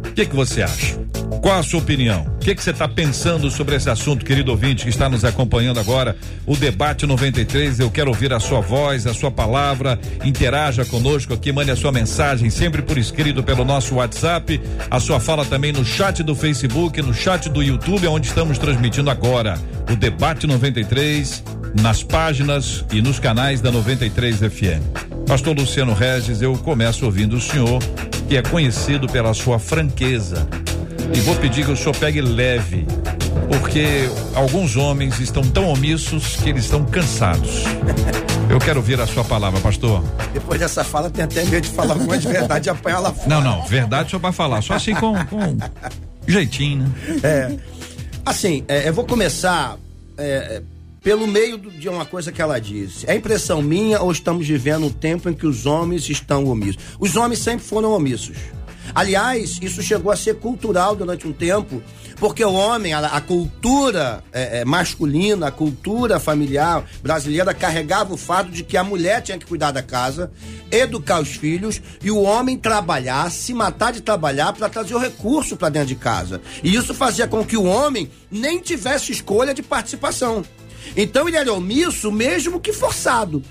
O 0.06 0.12
que, 0.12 0.26
que 0.26 0.36
você 0.36 0.62
acha? 0.62 1.00
Qual 1.42 1.60
a 1.60 1.64
sua 1.64 1.80
opinião? 1.80 2.26
O 2.36 2.38
que, 2.40 2.56
que 2.56 2.64
você 2.64 2.72
está 2.72 2.88
pensando 2.88 3.50
sobre 3.52 3.76
esse 3.76 3.90
assunto, 3.90 4.26
querido 4.26 4.52
ouvinte 4.52 4.84
que 4.84 4.90
está 4.90 5.10
nos 5.10 5.26
acompanhando 5.26 5.80
agora? 5.80 6.16
O 6.46 6.56
debate 6.56 7.06
93. 7.06 7.80
Eu 7.80 7.92
quero 7.92 8.10
ouvir 8.10 8.32
a 8.34 8.40
sua 8.40 8.62
voz, 8.62 9.06
a 9.06 9.14
sua 9.14 9.30
palavra. 9.30 10.00
Interaja 10.24 10.86
conosco 10.86 11.34
aqui, 11.34 11.52
mande 11.52 11.72
a 11.72 11.76
sua 11.76 11.92
mensagem 11.92 12.50
sempre 12.50 12.82
por 12.82 12.98
escrito 12.98 13.44
pelo 13.44 13.66
nosso 13.66 13.96
WhatsApp. 13.96 14.62
A 14.90 15.00
sua 15.00 15.20
fala 15.20 15.46
também 15.46 15.72
no 15.72 15.86
chat 15.86 16.24
do 16.24 16.34
Facebook, 16.34 17.02
no 17.02 17.14
chat 17.14 17.50
do 17.50 17.62
YouTube, 17.62 18.08
onde 18.08 18.28
estamos 18.28 18.58
transmitindo 18.58 19.10
agora 19.10 19.60
o 19.92 19.96
debate 19.96 20.48
93 20.48 21.44
nas 21.82 22.04
páginas 22.04 22.86
e 22.92 23.02
nos 23.02 23.20
canais 23.20 23.62
da 23.62 23.72
93 23.72 24.38
FM. 24.38 25.08
Pastor 25.28 25.56
Luciano 25.56 25.94
Regis, 25.94 26.42
eu 26.42 26.58
começo 26.58 27.06
ouvindo 27.06 27.36
o 27.36 27.42
senhor, 27.42 27.84
que 28.30 28.38
é 28.38 28.42
conhecido 28.42 29.08
pela 29.08 29.34
sua 29.34 29.60
franqueza. 29.60 30.48
E 31.14 31.20
vou 31.22 31.36
pedir 31.36 31.66
que 31.66 31.72
o 31.72 31.76
senhor 31.78 31.96
pegue 31.96 32.22
leve, 32.22 32.86
porque 33.50 34.10
alguns 34.36 34.76
homens 34.76 35.20
estão 35.20 35.42
tão 35.44 35.70
omissos 35.70 36.36
que 36.38 36.50
eles 36.50 36.66
estão 36.66 36.84
cansados. 36.86 37.64
Eu 38.50 38.60
quero 38.60 38.80
ouvir 38.80 39.00
a 39.00 39.08
sua 39.08 39.24
palavra, 39.24 39.60
pastor. 39.60 40.04
Depois 40.34 40.60
dessa 40.60 40.84
fala, 40.84 41.10
tem 41.10 41.24
até 41.24 41.44
medo 41.44 41.62
de 41.62 41.70
falar 41.70 41.94
alguma 41.94 42.18
de 42.18 42.28
verdade 42.28 42.68
e 42.68 42.70
apanhar 42.70 43.00
lá 43.00 43.12
fora. 43.12 43.28
Não, 43.28 43.42
não, 43.42 43.66
verdade 43.66 44.12
só 44.12 44.18
vai 44.18 44.32
falar, 44.32 44.62
só 44.62 44.74
assim 44.74 44.94
com, 44.96 45.14
com 45.26 45.58
jeitinho, 46.28 46.84
né? 46.84 46.92
É. 47.24 47.52
Assim, 48.26 48.64
é, 48.68 48.88
eu 48.88 48.94
vou 48.94 49.06
começar 49.06 49.78
é, 50.18 50.62
pelo 51.04 51.26
meio 51.28 51.58
do- 51.58 51.72
de 51.72 51.88
uma 51.90 52.06
coisa 52.06 52.32
que 52.32 52.42
ela 52.42 52.60
disse. 52.60 53.10
É 53.10 53.16
impressão 53.16 53.62
minha 53.62 54.02
ou 54.02 54.12
estamos 54.12 54.48
vivendo 54.48 54.86
um 54.86 54.90
tempo 54.92 55.30
em 55.30 55.34
que 55.34 55.48
os 55.48 55.66
homens 55.66 56.10
estão 56.10 56.46
omissos? 56.46 56.82
Os 57.00 57.16
homens 57.16 57.40
sempre 57.40 57.66
foram 57.66 57.92
omissos. 57.92 58.36
Aliás, 58.94 59.60
isso 59.62 59.82
chegou 59.82 60.12
a 60.12 60.16
ser 60.16 60.36
cultural 60.36 60.96
durante 60.96 61.28
um 61.28 61.34
tempo, 61.34 61.82
porque 62.18 62.44
o 62.44 62.54
homem, 62.54 62.94
a, 62.94 63.00
a 63.00 63.22
cultura 63.22 64.24
é, 64.32 64.60
é, 64.60 64.66
masculina, 64.66 65.48
a 65.48 65.52
cultura 65.52 66.20
familiar 66.20 66.84
brasileira 67.02 67.54
carregava 67.54 68.14
o 68.14 68.18
fato 68.18 68.50
de 68.50 68.64
que 68.64 68.78
a 68.78 68.84
mulher 68.84 69.22
tinha 69.22 69.38
que 69.38 69.46
cuidar 69.46 69.72
da 69.72 69.84
casa, 69.84 70.32
educar 70.72 71.22
os 71.22 71.36
filhos 71.36 71.82
e 72.02 72.10
o 72.10 72.22
homem 72.22 72.58
trabalhar, 72.58 73.30
se 73.32 73.54
matar 73.54 73.94
de 73.94 74.02
trabalhar 74.02 74.54
para 74.54 74.70
trazer 74.70 74.96
o 74.96 75.00
recurso 75.00 75.56
para 75.56 75.70
dentro 75.70 75.90
de 75.90 75.96
casa. 75.96 76.42
E 76.64 76.76
isso 76.76 76.94
fazia 76.94 77.28
com 77.28 77.46
que 77.46 77.58
o 77.58 77.66
homem 77.66 78.10
nem 78.32 78.60
tivesse 78.60 79.12
escolha 79.12 79.54
de 79.54 79.62
participação. 79.62 80.44
Então 80.96 81.28
ele 81.28 81.38
era 81.38 81.54
omisso, 81.54 82.12
mesmo 82.12 82.60
que 82.60 82.72
forçado, 82.72 83.44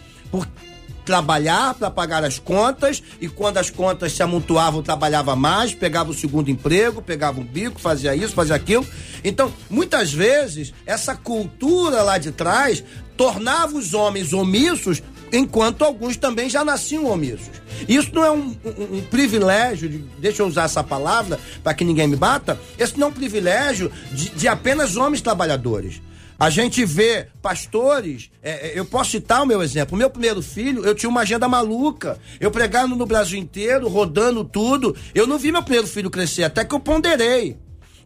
trabalhar 1.07 1.73
para 1.75 1.91
pagar 1.91 2.25
as 2.25 2.39
contas 2.39 3.03
e 3.21 3.29
quando 3.29 3.59
as 3.59 3.71
contas 3.71 4.13
se 4.13 4.23
amontoavam, 4.23 4.83
trabalhava 4.83 5.37
mais, 5.37 5.73
pegava 5.73 6.11
o 6.11 6.15
segundo 6.15 6.51
emprego, 6.51 7.01
pegava 7.01 7.41
um 7.41 7.45
bico, 7.45 7.81
fazia 7.81 8.15
isso, 8.15 8.35
fazia 8.35 8.57
aquilo. 8.57 8.85
Então, 9.25 9.51
muitas 9.71 10.13
vezes, 10.13 10.75
essa 10.85 11.15
cultura 11.15 12.03
lá 12.03 12.19
de 12.19 12.33
trás 12.33 12.83
tornava 13.17 13.77
os 13.79 13.95
homens 13.95 14.33
omissos, 14.33 15.01
enquanto 15.33 15.83
alguns 15.83 16.17
também 16.17 16.51
já 16.51 16.65
nasciam 16.65 17.07
omissos. 17.07 17.51
Isso 17.89 18.11
não 18.13 18.25
é 18.25 18.31
um, 18.31 18.57
um- 18.65 18.97
um 18.99 19.03
privilégio, 19.11 19.89
de- 19.89 19.99
deixa 20.19 20.43
eu 20.43 20.47
usar 20.47 20.65
essa 20.65 20.83
palavra 20.85 21.39
para 21.63 21.73
que 21.75 21.85
ninguém 21.85 22.07
me 22.09 22.17
bata, 22.17 22.59
esse 22.79 22.99
não 22.99 23.07
é 23.07 23.11
um 23.11 23.15
privilégio 23.15 23.91
de- 24.13 24.31
de 24.31 24.49
apenas 24.49 24.97
homens 24.97 25.21
trabalhadores. 25.21 26.01
A 26.39 26.51
gente 26.51 26.85
vê 26.85 27.29
pastores, 27.41 28.31
é, 28.43 28.69
é, 28.69 28.79
eu 28.79 28.85
posso 28.85 29.13
citar 29.13 29.43
o 29.43 29.47
meu 29.47 29.63
exemplo. 29.63 29.95
O 29.95 29.99
meu 29.99 30.11
primeiro 30.11 30.43
filho, 30.43 30.85
eu 30.85 30.95
tinha 30.95 31.09
uma 31.09 31.23
agenda 31.23 31.49
maluca. 31.49 32.19
Eu 32.39 32.51
pregando 32.51 32.95
no 32.95 33.07
Brasil 33.07 33.39
inteiro, 33.39 33.89
rodando 33.89 34.45
tudo. 34.45 34.95
Eu 35.15 35.27
não 35.27 35.39
vi 35.39 35.51
meu 35.51 35.63
primeiro 35.63 35.87
filho 35.87 36.11
crescer, 36.11 36.45
até 36.45 36.65
que 36.65 36.75
eu 36.75 36.81
ponderei. 36.81 37.57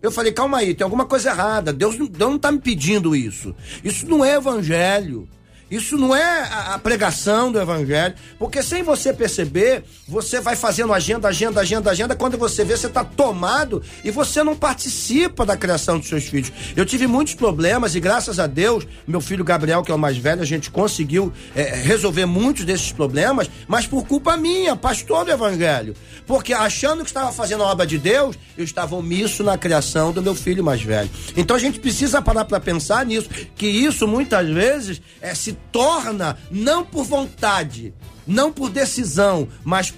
Eu 0.01 0.11
falei, 0.11 0.33
calma 0.33 0.59
aí, 0.59 0.75
tem 0.75 0.85
alguma 0.85 1.05
coisa 1.05 1.31
errada. 1.31 1.73
Deus, 1.73 1.97
Deus 1.97 2.31
não 2.31 2.39
tá 2.39 2.53
me 2.53 2.61
pedindo 2.61 3.15
isso. 3.15 3.55
Isso 3.83 4.07
não 4.07 4.25
é 4.25 4.37
evangelho. 4.37 5.29
Isso 5.71 5.97
não 5.97 6.17
é 6.17 6.49
a, 6.51 6.79
pregação 6.79 7.53
do 7.53 7.61
evangelho, 7.61 8.15
porque 8.39 8.61
sem 8.61 8.83
você 8.83 9.13
perceber, 9.13 9.85
você 10.09 10.41
vai 10.41 10.57
fazendo 10.57 10.93
agenda, 10.93 11.29
agenda, 11.29 11.61
agenda, 11.61 11.91
agenda. 11.91 12.17
Quando 12.17 12.37
você 12.37 12.65
vê, 12.65 12.77
você 12.77 12.89
está 12.89 13.05
tomado 13.05 13.81
e 14.03 14.11
você 14.11 14.43
não 14.43 14.57
participa 14.57 15.47
da 15.47 15.57
criação 15.57 15.99
dos 15.99 16.09
seus 16.09 16.25
filhos. 16.25 16.51
Eu 16.75 16.85
tive 16.85 17.07
muitos 17.07 17.35
problemas 17.35 17.95
e 17.95 18.01
graças 18.01 18.41
a 18.41 18.49
Deus, 18.49 18.85
meu 19.07 19.21
filho 19.21 19.45
Gabriel, 19.45 19.83
que 19.85 19.93
é 19.93 19.95
o 19.95 19.99
mais 19.99 20.17
velho, 20.17 20.43
a 20.43 20.47
gente 20.47 20.71
conseguiu 20.71 21.33
eh, 21.55 21.77
resolver 21.85 22.27
muitos 22.27 22.65
desses 22.65 22.91
problemas, 22.91 23.49
mas 23.69 23.87
por 23.87 24.05
culpa 24.07 24.37
minha, 24.37 24.75
pastor 24.75 25.25
do 25.25 25.31
evangelho. 25.31 25.95
Porque 26.27 26.53
achando 26.53 27.05
que 27.05 27.11
estava 27.11 27.31
fazendo 27.33 27.63
a 27.63 27.67
obra 27.67 27.87
de 27.87 27.99
Deus, 27.99 28.37
eu 28.59 28.65
estava 28.65 28.97
omisso 28.97 29.45
na 29.45 29.57
criação 29.57 30.13
do 30.13 30.21
meu 30.21 30.35
filho 30.35 30.65
mais 30.65 30.83
velho. 30.83 31.11
Então 31.37 31.55
a 31.55 31.61
gente 31.61 31.79
precisa 31.79 32.21
parar 32.21 32.45
para 32.45 32.59
pensar 32.59 33.07
nisso, 33.07 33.29
que 33.55 33.67
isso 33.67 34.09
muitas 34.09 34.49
vezes 34.49 35.01
é, 35.21 35.33
se 35.35 35.60
torna 35.73 36.37
não 36.51 36.85
por 36.85 37.05
vontade, 37.05 37.95
não 38.27 38.53
por 38.53 38.71
decisão, 38.71 39.49
mas 39.65 39.93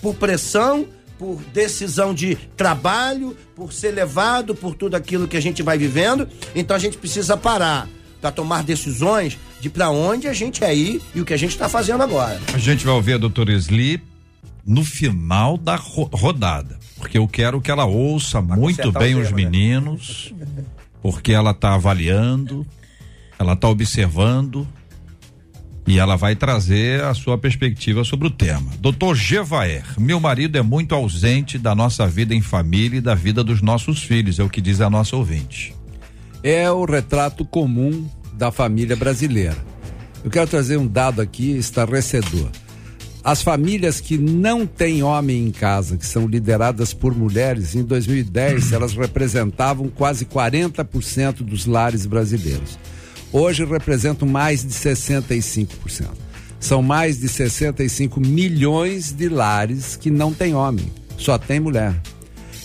por 0.00 0.14
pressão, 0.14 0.86
por 1.18 1.40
decisão 1.52 2.12
de 2.14 2.36
trabalho, 2.56 3.36
por 3.54 3.72
ser 3.72 3.90
levado 3.92 4.54
por 4.54 4.74
tudo 4.74 4.94
aquilo 4.94 5.26
que 5.26 5.36
a 5.36 5.40
gente 5.40 5.62
vai 5.62 5.78
vivendo. 5.78 6.28
Então 6.54 6.76
a 6.76 6.78
gente 6.78 6.98
precisa 6.98 7.36
parar 7.36 7.88
para 8.20 8.30
tomar 8.30 8.62
decisões 8.62 9.38
de 9.60 9.70
para 9.70 9.90
onde 9.90 10.28
a 10.28 10.32
gente 10.32 10.62
é 10.64 10.74
ir 10.74 11.00
e 11.14 11.20
o 11.20 11.24
que 11.24 11.32
a 11.32 11.36
gente 11.36 11.50
está 11.52 11.68
fazendo 11.68 12.02
agora. 12.02 12.40
A 12.52 12.58
gente 12.58 12.84
vai 12.84 12.94
ouvir 12.94 13.14
a 13.14 13.18
doutora 13.18 13.52
Sli 13.52 14.02
no 14.64 14.84
final 14.84 15.56
da 15.56 15.76
ro- 15.76 16.10
rodada, 16.12 16.78
porque 16.96 17.16
eu 17.18 17.26
quero 17.28 17.60
que 17.60 17.70
ela 17.70 17.84
ouça 17.84 18.40
muito 18.42 18.76
consertar 18.82 18.98
bem 19.00 19.14
os 19.14 19.26
os 19.26 19.30
né? 19.30 19.36
meninos, 19.36 20.34
porque 21.00 21.32
ela 21.32 21.52
está 21.52 21.74
avaliando, 21.74 22.66
ela 23.38 23.52
está 23.52 23.68
observando 23.68 24.66
e 25.86 25.98
ela 25.98 26.16
vai 26.16 26.34
trazer 26.34 27.02
a 27.04 27.14
sua 27.14 27.38
perspectiva 27.38 28.02
sobre 28.02 28.26
o 28.26 28.30
tema. 28.30 28.72
Doutor 28.80 29.14
Gevaer, 29.14 29.84
meu 29.98 30.18
marido 30.18 30.58
é 30.58 30.62
muito 30.62 30.94
ausente 30.94 31.58
da 31.58 31.74
nossa 31.74 32.06
vida 32.06 32.34
em 32.34 32.42
família 32.42 32.98
e 32.98 33.00
da 33.00 33.14
vida 33.14 33.44
dos 33.44 33.62
nossos 33.62 34.02
filhos, 34.02 34.38
é 34.38 34.42
o 34.42 34.50
que 34.50 34.60
diz 34.60 34.80
a 34.80 34.90
nossa 34.90 35.16
ouvinte. 35.16 35.74
é 36.42 36.70
o 36.70 36.84
retrato 36.84 37.44
comum 37.44 38.08
da 38.32 38.50
família 38.52 38.94
brasileira. 38.94 39.56
Eu 40.22 40.30
quero 40.30 40.48
trazer 40.48 40.76
um 40.76 40.86
dado 40.86 41.20
aqui 41.20 41.56
estarrecedor. 41.56 42.50
As 43.22 43.42
famílias 43.42 44.00
que 44.00 44.16
não 44.16 44.66
têm 44.66 45.02
homem 45.02 45.46
em 45.46 45.50
casa, 45.50 45.96
que 45.96 46.06
são 46.06 46.28
lideradas 46.28 46.94
por 46.94 47.12
mulheres, 47.12 47.74
em 47.74 47.82
2010 47.82 48.70
elas 48.72 48.94
representavam 48.94 49.88
quase 49.88 50.24
40% 50.24 51.42
dos 51.42 51.66
lares 51.66 52.06
brasileiros. 52.06 52.78
Hoje 53.32 53.64
representam 53.64 54.28
mais 54.28 54.62
de 54.62 54.72
65%. 54.72 56.08
São 56.58 56.82
mais 56.82 57.18
de 57.18 57.28
65 57.28 58.20
milhões 58.20 59.12
de 59.12 59.28
lares 59.28 59.96
que 59.96 60.10
não 60.10 60.32
têm 60.32 60.54
homem, 60.54 60.90
só 61.18 61.36
tem 61.38 61.60
mulher. 61.60 61.94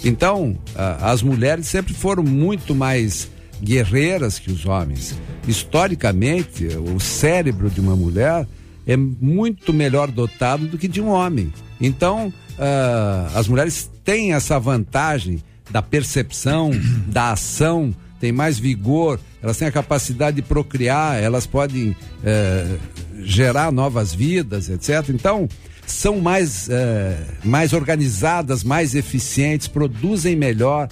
Então, 0.03 0.58
as 1.01 1.22
mulheres 1.22 1.68
sempre 1.68 1.94
foram 1.94 2.24
muito 2.24 2.74
mais 2.74 3.30
guerreiras 3.62 4.39
que 4.39 4.51
os 4.51 4.65
homens. 4.65 5.13
Historicamente, 5.48 6.65
o 6.65 7.00
cérebro 7.00 7.70
de 7.70 7.80
uma 7.80 7.96
mulher 7.96 8.48
é 8.88 8.98
muito 8.98 9.72
melhor 9.72 10.10
dotado 10.10 10.65
do 10.65 10.77
que 10.77 10.88
de 10.88 11.00
um 11.00 11.10
homem. 11.10 11.53
Então, 11.80 12.34
ah, 12.58 13.32
as 13.36 13.48
mulheres 13.48 13.89
têm 14.03 14.34
essa 14.34 14.60
vantagem 14.60 15.44
da 15.70 15.82
percepção, 15.82 16.72
da 17.08 17.32
ação, 17.32 17.94
têm 18.20 18.32
mais 18.32 18.60
vigor, 18.60 19.20
elas 19.41 19.57
têm 19.57 19.67
a 19.67 19.71
capacidade 19.71 20.36
de 20.36 20.41
procriar, 20.41 21.21
elas 21.21 21.45
podem 21.45 21.95
eh, 22.24 22.77
gerar 23.19 23.71
novas 23.71 24.13
vidas, 24.13 24.69
etc. 24.69 25.10
Então, 25.10 25.48
são 25.86 26.19
mais, 26.19 26.69
eh, 26.69 27.17
mais 27.43 27.74
organizadas, 27.74 28.63
mais 28.63 28.95
eficientes, 28.95 29.67
produzem 29.67 30.36
melhor. 30.36 30.88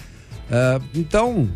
Uh, 0.50 0.82
então, 0.96 1.48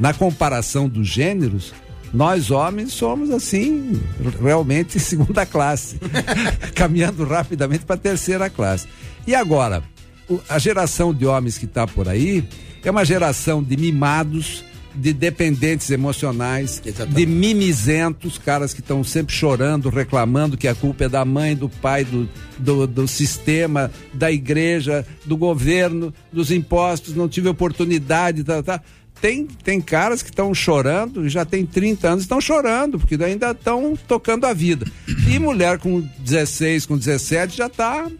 na 0.00 0.12
comparação 0.12 0.88
dos 0.88 1.06
gêneros, 1.06 1.72
nós 2.12 2.50
homens 2.50 2.92
somos 2.92 3.30
assim, 3.30 4.00
realmente 4.42 4.98
segunda 5.00 5.46
classe, 5.46 5.96
caminhando 6.74 7.24
rapidamente 7.24 7.84
para 7.84 7.96
terceira 7.96 8.50
classe. 8.50 8.88
E 9.26 9.34
agora, 9.34 9.82
a 10.48 10.58
geração 10.58 11.14
de 11.14 11.26
homens 11.26 11.56
que 11.56 11.66
está 11.66 11.86
por 11.86 12.08
aí 12.08 12.44
é 12.84 12.90
uma 12.90 13.04
geração 13.04 13.62
de 13.62 13.76
mimados, 13.76 14.64
de 14.94 15.12
dependentes 15.12 15.90
emocionais, 15.90 16.82
Exatamente. 16.84 17.16
de 17.16 17.26
mimizentos, 17.26 18.38
caras 18.38 18.74
que 18.74 18.80
estão 18.80 19.04
sempre 19.04 19.34
chorando, 19.34 19.88
reclamando 19.88 20.56
que 20.56 20.68
a 20.68 20.74
culpa 20.74 21.04
é 21.04 21.08
da 21.08 21.24
mãe, 21.24 21.54
do 21.54 21.68
pai, 21.68 22.04
do, 22.04 22.28
do, 22.58 22.86
do, 22.86 23.08
sistema, 23.08 23.90
da 24.12 24.30
igreja, 24.30 25.06
do 25.24 25.36
governo, 25.36 26.12
dos 26.32 26.50
impostos, 26.50 27.14
não 27.14 27.28
tive 27.28 27.48
oportunidade, 27.48 28.44
tá, 28.44 28.62
tá. 28.62 28.80
Tem, 29.20 29.46
tem 29.46 29.80
caras 29.82 30.22
que 30.22 30.30
estão 30.30 30.54
chorando, 30.54 31.28
já 31.28 31.44
tem 31.44 31.66
30 31.66 32.08
anos, 32.08 32.22
estão 32.22 32.40
chorando, 32.40 32.98
porque 32.98 33.22
ainda 33.22 33.50
estão 33.50 33.96
tocando 34.08 34.46
a 34.46 34.54
vida. 34.54 34.86
E 35.28 35.38
mulher 35.38 35.78
com 35.78 36.00
16, 36.20 36.86
com 36.86 36.96
17 36.96 37.54
já 37.54 37.66
está 37.66 38.10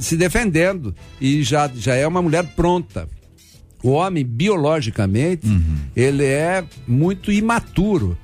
se 0.00 0.16
defendendo 0.16 0.94
e 1.20 1.42
já, 1.42 1.70
já 1.74 1.94
é 1.94 2.06
uma 2.06 2.22
mulher 2.22 2.44
pronta. 2.56 3.08
O 3.86 3.92
homem, 3.92 4.24
biologicamente, 4.24 5.46
uhum. 5.46 5.76
ele 5.94 6.24
é 6.24 6.64
muito 6.88 7.30
imaturo. 7.30 8.18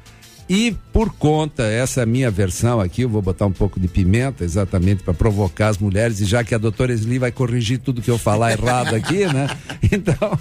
E 0.49 0.77
por 0.93 1.13
conta, 1.15 1.63
essa 1.63 2.03
é 2.03 2.07
minha 2.07 2.31
versão 2.31 2.81
aqui, 2.81 3.03
eu 3.03 3.09
vou 3.09 3.23
botar 3.23 3.47
um 3.47 3.53
pouco 3.53 3.79
de 3.79 3.87
pimenta 3.87 4.45
exatamente 4.45 5.03
para 5.03 5.15
provocar 5.15 5.69
as 5.69 5.79
mulheres, 5.79 6.21
e 6.21 6.25
já 6.25 6.43
que 6.43 6.55
a 6.55 6.59
doutora 6.59 6.93
Esli 6.93 7.19
vai 7.19 7.31
corrigir 7.31 7.79
tudo 7.79 8.03
que 8.03 8.11
eu 8.11 8.19
falar 8.19 8.53
errado 8.59 8.95
aqui, 8.95 9.25
né? 9.27 9.49
Então, 9.91 10.37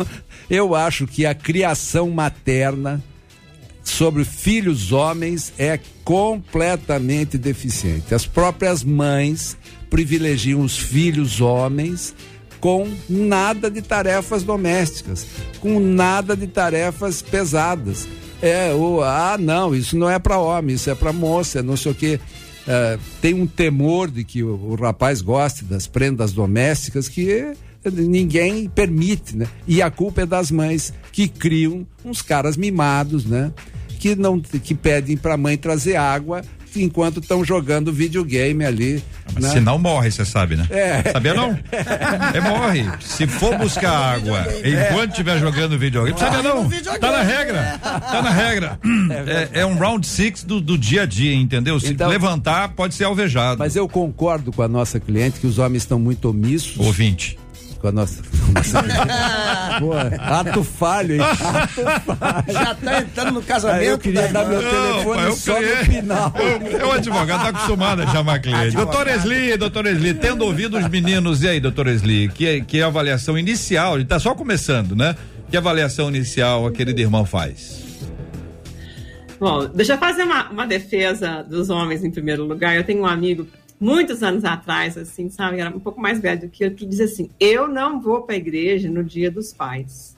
eu 0.49 0.73
acho 0.73 1.05
que 1.05 1.25
a 1.25 1.35
criação 1.35 2.09
materna 2.09 3.01
sobre 3.83 4.25
filhos 4.25 4.91
homens 4.91 5.53
é 5.57 5.79
completamente 6.03 7.37
deficiente. 7.37 8.13
As 8.13 8.25
próprias 8.25 8.83
mães 8.83 9.55
privilegiam 9.89 10.61
os 10.61 10.77
filhos 10.77 11.41
homens 11.41 12.15
com 12.61 12.87
nada 13.09 13.69
de 13.69 13.81
tarefas 13.81 14.43
domésticas, 14.43 15.25
com 15.59 15.79
nada 15.79 16.37
de 16.37 16.45
tarefas 16.45 17.21
pesadas. 17.21 18.07
É, 18.41 18.73
o, 18.73 19.01
ah, 19.01 19.35
não, 19.39 19.75
isso 19.75 19.97
não 19.97 20.09
é 20.09 20.19
para 20.19 20.37
homem, 20.37 20.75
isso 20.75 20.89
é 20.89 20.95
para 20.95 21.11
moça, 21.11 21.63
não 21.63 21.75
sei 21.75 21.91
o 21.91 21.95
quê. 21.95 22.19
É, 22.67 22.99
tem 23.19 23.33
um 23.33 23.47
temor 23.47 24.09
de 24.09 24.23
que 24.23 24.43
o, 24.43 24.53
o, 24.53 24.75
rapaz 24.75 25.21
goste 25.21 25.65
das 25.65 25.87
prendas 25.87 26.31
domésticas 26.31 27.09
que 27.09 27.53
ninguém 27.91 28.69
permite, 28.69 29.35
né? 29.35 29.47
E 29.67 29.81
a 29.81 29.89
culpa 29.89 30.21
é 30.21 30.25
das 30.27 30.51
mães 30.51 30.93
que 31.11 31.27
criam 31.27 31.85
uns 32.05 32.21
caras 32.21 32.55
mimados, 32.55 33.25
né? 33.25 33.51
Que 33.99 34.15
não 34.15 34.39
que 34.39 34.75
pedem 34.75 35.17
para 35.17 35.33
a 35.33 35.37
mãe 35.37 35.57
trazer 35.57 35.95
água 35.95 36.43
enquanto 36.79 37.19
estão 37.19 37.43
jogando 37.43 37.91
videogame 37.91 38.63
ali. 38.65 39.03
Ah, 39.25 39.31
mas 39.33 39.43
né? 39.43 39.49
Senão 39.51 39.77
morre, 39.77 40.11
você 40.11 40.25
sabe, 40.25 40.55
né? 40.55 40.67
É. 40.69 41.11
Sabia 41.11 41.33
não? 41.33 41.57
É, 42.33 42.39
morre. 42.39 42.85
Se 43.01 43.27
for 43.27 43.57
buscar 43.57 43.91
água 43.91 44.45
enquanto 44.63 45.11
estiver 45.11 45.39
jogando 45.39 45.77
videogame, 45.77 46.17
sabia 46.17 46.41
não? 46.41 46.69
Tá 46.99 47.11
na 47.11 47.21
regra. 47.21 47.79
Tá 47.79 48.21
na 48.21 48.29
regra. 48.29 48.79
É, 49.25 49.49
é, 49.59 49.61
é 49.61 49.65
um 49.65 49.77
round 49.77 50.05
six 50.05 50.43
do, 50.43 50.61
do, 50.61 50.77
dia 50.77 51.03
a 51.03 51.05
dia, 51.05 51.33
entendeu? 51.33 51.79
Se 51.79 51.91
então, 51.91 52.09
levantar, 52.09 52.69
pode 52.69 52.95
ser 52.95 53.05
alvejado. 53.05 53.59
Mas 53.59 53.75
eu 53.75 53.87
concordo 53.89 54.51
com 54.51 54.61
a 54.61 54.67
nossa 54.67 54.99
cliente 54.99 55.39
que 55.39 55.47
os 55.47 55.59
homens 55.59 55.83
estão 55.83 55.99
muito 55.99 56.29
omissos. 56.29 56.77
Ouvinte 56.77 57.37
com 57.81 57.87
a 57.87 57.91
nossa. 57.91 58.21
Pô, 59.79 59.93
ato 60.21 60.63
falho, 60.63 61.15
hein? 61.15 61.21
Ato 61.21 62.15
falho. 62.15 62.53
Já 62.53 62.75
tá 62.75 63.01
entrando 63.01 63.31
no 63.31 63.41
casamento. 63.41 63.79
Aí 63.79 63.87
eu 63.87 63.97
queria 63.97 64.27
dar 64.27 64.45
meu 64.45 64.61
telefone 64.61 65.21
não, 65.21 65.35
só 65.35 65.59
no 65.59 65.67
final. 65.85 66.33
É 66.79 66.85
o 66.85 66.91
advogado 66.91 67.41
tá 67.41 67.49
acostumado 67.49 68.03
a 68.03 68.07
chamar 68.07 68.39
cliente. 68.39 68.75
Doutor 68.75 69.07
Esli, 69.07 69.57
doutor 69.57 69.87
Esli, 69.87 70.13
tendo 70.13 70.45
ouvido 70.45 70.77
os 70.77 70.87
meninos, 70.87 71.41
e 71.43 71.49
aí, 71.49 71.59
doutor 71.59 71.87
Esli, 71.87 72.29
que, 72.29 72.61
que 72.61 72.81
avaliação 72.81 73.37
inicial, 73.37 73.95
ele 73.95 74.05
tá 74.05 74.19
só 74.19 74.35
começando, 74.35 74.95
né? 74.95 75.15
Que 75.49 75.57
avaliação 75.57 76.09
inicial 76.09 76.67
a 76.67 76.71
querida 76.71 77.01
irmã 77.01 77.25
faz? 77.25 77.81
Bom, 79.39 79.67
deixa 79.73 79.93
eu 79.93 79.97
fazer 79.97 80.21
uma, 80.21 80.51
uma 80.51 80.67
defesa 80.67 81.41
dos 81.41 81.71
homens 81.71 82.03
em 82.03 82.11
primeiro 82.11 82.45
lugar. 82.45 82.75
Eu 82.75 82.83
tenho 82.83 83.01
um 83.01 83.07
amigo 83.07 83.47
muitos 83.81 84.21
anos 84.21 84.45
atrás, 84.45 84.95
assim, 84.95 85.27
sabe? 85.27 85.59
Era 85.59 85.75
um 85.75 85.79
pouco 85.79 85.99
mais 85.99 86.19
velho 86.19 86.41
do 86.41 86.49
que 86.49 86.63
eu, 86.63 86.71
que 86.71 86.85
dizia 86.85 87.05
assim: 87.05 87.31
eu 87.39 87.67
não 87.67 87.99
vou 87.99 88.21
para 88.21 88.35
a 88.35 88.37
igreja 88.37 88.89
no 88.89 89.03
dia 89.03 89.31
dos 89.31 89.51
pais. 89.51 90.15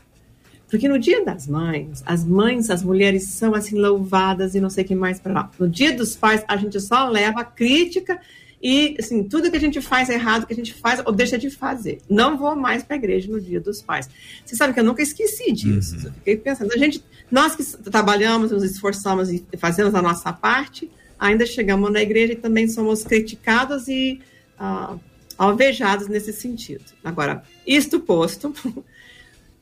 Porque 0.70 0.88
no 0.88 0.98
dia 0.98 1.24
das 1.24 1.48
mães, 1.48 2.02
as 2.06 2.26
mães, 2.26 2.70
as 2.70 2.84
mulheres 2.84 3.30
são 3.30 3.54
assim 3.54 3.78
louvadas 3.78 4.56
e 4.56 4.60
não 4.60 4.72
sei 4.72 4.84
o 4.84 4.88
que 4.88 4.96
mais 4.96 5.20
para 5.20 5.32
lá. 5.32 5.52
No 5.58 5.70
dia 5.70 5.96
dos 5.96 6.16
pais, 6.16 6.44
a 6.48 6.58
gente 6.58 6.80
só 6.82 7.08
leva 7.08 7.44
crítica 7.44 8.20
e 8.62 8.96
assim, 8.98 9.24
tudo 9.24 9.52
que 9.52 9.58
a 9.58 9.60
gente 9.60 9.80
faz 9.82 10.10
errado, 10.10 10.48
que 10.48 10.54
a 10.54 10.56
gente 10.56 10.74
faz 10.74 11.00
ou 11.06 11.12
deixa 11.12 11.38
de 11.38 11.50
fazer. 11.52 12.00
Não 12.10 12.38
vou 12.38 12.56
mais 12.56 12.82
para 12.82 12.96
a 12.96 12.98
igreja 12.98 13.32
no 13.32 13.40
dia 13.40 13.62
dos 13.62 13.84
pais. 13.84 14.10
Você 14.44 14.56
sabe 14.56 14.74
que 14.74 14.80
eu 14.80 14.84
nunca 14.84 15.04
esqueci 15.04 15.52
disso. 15.52 15.96
Uhum. 15.96 16.06
Eu 16.06 16.14
fiquei 16.14 16.38
pensando, 16.38 16.74
a 16.74 16.78
gente, 16.78 17.04
nós 17.30 17.56
que 17.56 17.64
trabalhamos, 17.92 18.52
nos 18.52 18.64
esforçamos 18.64 19.30
e 19.30 19.46
fazemos 19.58 19.94
a 19.94 20.02
nossa 20.02 20.34
parte, 20.34 20.90
ainda 21.24 21.46
chegamos 21.46 21.90
na 21.90 22.02
igreja 22.02 22.34
e 22.34 22.36
também 22.36 22.68
somos 22.68 23.04
criticados 23.04 23.88
e 23.88 24.20
uh, 24.60 25.00
alvejados 25.38 26.10
nesse 26.10 26.34
sentido. 26.34 26.84
Agora, 27.02 27.44
isto 27.66 28.00
posto, 28.02 28.54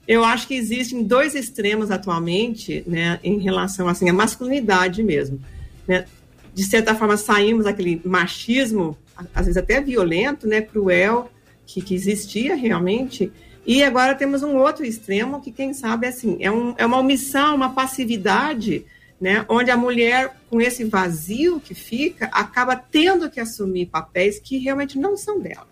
eu 0.08 0.24
acho 0.24 0.48
que 0.48 0.56
existem 0.56 1.04
dois 1.04 1.36
extremos 1.36 1.92
atualmente, 1.92 2.84
né, 2.88 3.20
em 3.24 3.38
relação 3.38 3.88
assim 3.88 4.10
à 4.10 4.14
masculinidade 4.14 5.04
mesmo, 5.04 5.40
né? 5.88 6.06
De 6.54 6.66
certa 6.66 6.94
forma 6.96 7.16
saímos 7.16 7.64
daquele 7.64 8.02
machismo, 8.04 8.98
às 9.34 9.46
vezes 9.46 9.56
até 9.56 9.80
violento, 9.80 10.48
né, 10.48 10.62
cruel 10.62 11.32
que, 11.66 11.82
que 11.82 11.94
existia 11.94 12.56
realmente, 12.56 13.32
e 13.66 13.84
agora 13.84 14.16
temos 14.16 14.42
um 14.42 14.58
outro 14.58 14.84
extremo 14.84 15.40
que 15.40 15.52
quem 15.52 15.74
sabe 15.74 16.08
assim 16.08 16.38
é, 16.42 16.52
um, 16.52 16.74
é 16.78 16.86
uma 16.86 16.98
omissão, 16.98 17.56
uma 17.56 17.70
passividade 17.70 18.84
né, 19.22 19.46
onde 19.48 19.70
a 19.70 19.78
mulher, 19.78 20.36
com 20.50 20.60
esse 20.60 20.84
vazio 20.84 21.60
que 21.60 21.76
fica, 21.76 22.26
acaba 22.34 22.76
tendo 22.76 23.30
que 23.30 23.40
assumir 23.40 23.86
papéis 23.86 24.40
que 24.40 24.58
realmente 24.58 24.98
não 24.98 25.16
são 25.16 25.40
dela. 25.40 25.70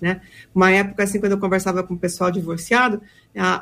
Né? 0.00 0.20
Uma 0.52 0.70
época, 0.72 1.04
assim, 1.04 1.20
quando 1.20 1.32
eu 1.32 1.38
conversava 1.38 1.82
com 1.84 1.94
o 1.94 1.98
pessoal 1.98 2.30
divorciado, 2.30 3.00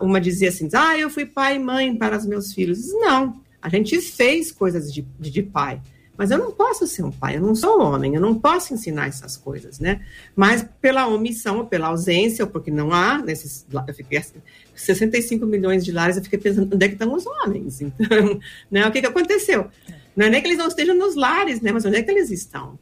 uma 0.00 0.20
dizia 0.20 0.48
assim: 0.48 0.68
Ah, 0.72 0.96
eu 0.98 1.10
fui 1.10 1.26
pai 1.26 1.56
e 1.56 1.58
mãe 1.58 1.94
para 1.94 2.16
os 2.16 2.26
meus 2.26 2.52
filhos. 2.52 2.92
Não, 2.94 3.40
a 3.60 3.68
gente 3.68 4.00
fez 4.00 4.50
coisas 4.52 4.92
de, 4.92 5.02
de, 5.18 5.42
pai. 5.42 5.80
Mas 6.16 6.30
eu 6.30 6.38
não 6.38 6.52
posso 6.52 6.86
ser 6.86 7.02
um 7.02 7.10
pai, 7.10 7.36
eu 7.36 7.40
não 7.40 7.54
sou 7.54 7.80
homem, 7.80 8.14
eu 8.14 8.20
não 8.20 8.34
posso 8.34 8.72
ensinar 8.72 9.08
essas 9.08 9.36
coisas, 9.36 9.78
né? 9.78 10.00
Mas 10.34 10.66
pela 10.80 11.06
omissão, 11.06 11.66
pela 11.66 11.88
ausência, 11.88 12.44
ou 12.44 12.50
porque 12.50 12.70
não 12.70 12.92
há 12.92 13.18
nesses. 13.18 13.66
Eu 13.86 13.94
fiquei 13.94 14.18
assim, 14.18 14.40
65 14.74 15.44
milhões 15.46 15.84
de 15.84 15.92
lares, 15.92 16.16
eu 16.16 16.22
fiquei 16.22 16.38
pensando, 16.38 16.74
onde 16.74 16.84
é 16.84 16.88
que 16.88 16.94
estão 16.94 17.12
os 17.12 17.26
homens? 17.26 17.80
Então, 17.86 18.40
né? 18.70 18.86
O 18.86 18.92
que, 18.92 19.00
que 19.00 19.06
aconteceu? 19.06 19.68
Não 20.14 20.26
é 20.26 20.30
nem 20.30 20.40
que 20.40 20.48
eles 20.48 20.58
não 20.58 20.68
estejam 20.68 20.96
nos 20.96 21.14
lares, 21.14 21.60
né? 21.60 21.72
Mas 21.72 21.84
onde 21.84 21.96
é 21.96 22.02
que 22.02 22.10
eles 22.10 22.30
estão? 22.30 22.78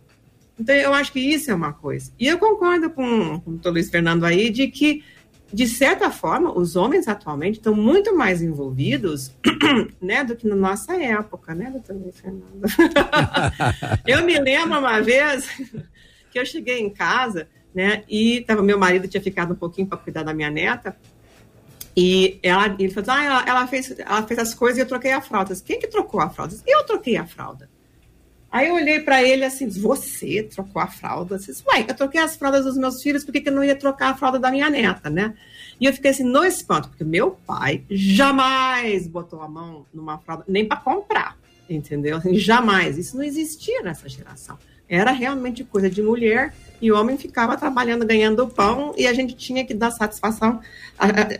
Então, 0.59 0.75
eu 0.75 0.95
acho 0.95 1.13
que 1.13 1.21
isso 1.21 1.51
é 1.51 1.55
uma 1.55 1.73
coisa. 1.73 2.13
E 2.19 2.27
eu 2.29 2.39
concordo 2.39 2.91
com, 2.91 3.41
com 3.41 3.51
o 3.51 3.71
Luiz 3.71 3.91
Fernando 3.91 4.25
aí 4.25 4.51
de 4.51 4.69
que 4.69 5.03
de 5.55 5.69
certa 5.69 6.11
forma, 6.11 6.53
os 6.53 6.75
homens 6.75 7.07
atualmente 7.07 7.59
estão 7.59 7.73
muito 7.73 8.17
mais 8.17 8.43
envolvidos, 8.43 9.33
né, 10.03 10.25
do 10.25 10.35
que 10.35 10.49
na 10.49 10.57
nossa 10.57 11.01
época, 11.01 11.55
né, 11.55 11.71
doutor 11.71 12.13
Fernando? 12.13 12.65
eu 14.05 14.25
me 14.25 14.37
lembro 14.37 14.81
uma 14.81 15.01
vez 15.01 15.49
que 16.33 16.41
eu 16.41 16.45
cheguei 16.45 16.81
em 16.81 16.91
casa, 16.91 17.47
né, 17.73 18.03
e 18.09 18.41
tava, 18.41 18.65
meu 18.65 18.77
marido 18.77 19.07
tinha 19.07 19.23
ficado 19.23 19.53
um 19.53 19.57
pouquinho 19.57 19.87
para 19.87 19.97
cuidar 19.97 20.25
da 20.25 20.35
minha 20.35 20.51
neta, 20.51 20.97
e 21.97 22.41
ela, 22.43 22.75
ele 22.77 22.91
falou, 22.91 23.11
ah, 23.13 23.25
ela, 23.25 23.45
ela, 23.47 23.67
fez, 23.69 23.97
ela 23.97 24.27
fez 24.27 24.41
as 24.41 24.55
coisas 24.55 24.79
e 24.79 24.81
eu 24.81 24.89
troquei 24.89 25.13
a 25.13 25.21
fralda. 25.21 25.55
Quem 25.65 25.79
que 25.79 25.87
trocou 25.87 26.21
a 26.21 26.29
fralda? 26.29 26.57
Eu 26.67 26.85
troquei 26.85 27.17
a 27.17 27.25
fralda. 27.25 27.71
Aí 28.55 28.69
eu 28.69 28.77
olhei 28.77 29.01
para 29.01 29.21
ele 29.21 29.45
assim, 29.45 29.69
você 29.69 30.45
trocou 30.45 30.81
a 30.81 30.87
fralda? 30.87 31.35
Eu 31.35 31.39
disse, 31.41 31.61
ué, 31.67 31.85
eu 31.89 31.95
troquei 31.97 32.21
as 32.21 32.37
fraldas 32.37 32.65
dos 32.65 32.79
meus 32.79 33.03
filhos, 33.03 33.25
por 33.25 33.33
que, 33.33 33.41
que 33.41 33.49
eu 33.49 33.53
não 33.53 33.65
ia 33.65 33.75
trocar 33.75 34.11
a 34.11 34.15
fralda 34.15 34.39
da 34.39 34.49
minha 34.49 34.71
neta, 34.71 35.11
né? 35.11 35.35
E 35.81 35.87
eu 35.87 35.93
fiquei 35.93 36.13
assim, 36.13 36.23
no 36.23 36.45
espanto, 36.45 36.89
porque 36.89 37.03
meu 37.03 37.33
pai 37.33 37.83
jamais 37.91 39.09
botou 39.09 39.43
a 39.43 39.49
mão 39.49 39.85
numa 39.93 40.19
fralda, 40.19 40.45
nem 40.47 40.65
para 40.65 40.77
comprar, 40.77 41.37
entendeu? 41.69 42.19
Assim, 42.19 42.33
jamais. 42.39 42.97
Isso 42.97 43.17
não 43.17 43.25
existia 43.25 43.83
nessa 43.83 44.09
geração. 44.09 44.57
Era 44.89 45.11
realmente 45.11 45.65
coisa 45.65 45.91
de 45.91 46.01
mulher 46.01 46.55
e 46.81 46.93
o 46.93 46.97
homem 46.97 47.19
ficava 47.19 47.57
trabalhando, 47.57 48.07
ganhando 48.07 48.47
pão, 48.47 48.95
e 48.97 49.09
a 49.09 49.13
gente 49.13 49.35
tinha 49.35 49.65
que 49.65 49.75
dar 49.75 49.91
satisfação, 49.91 50.61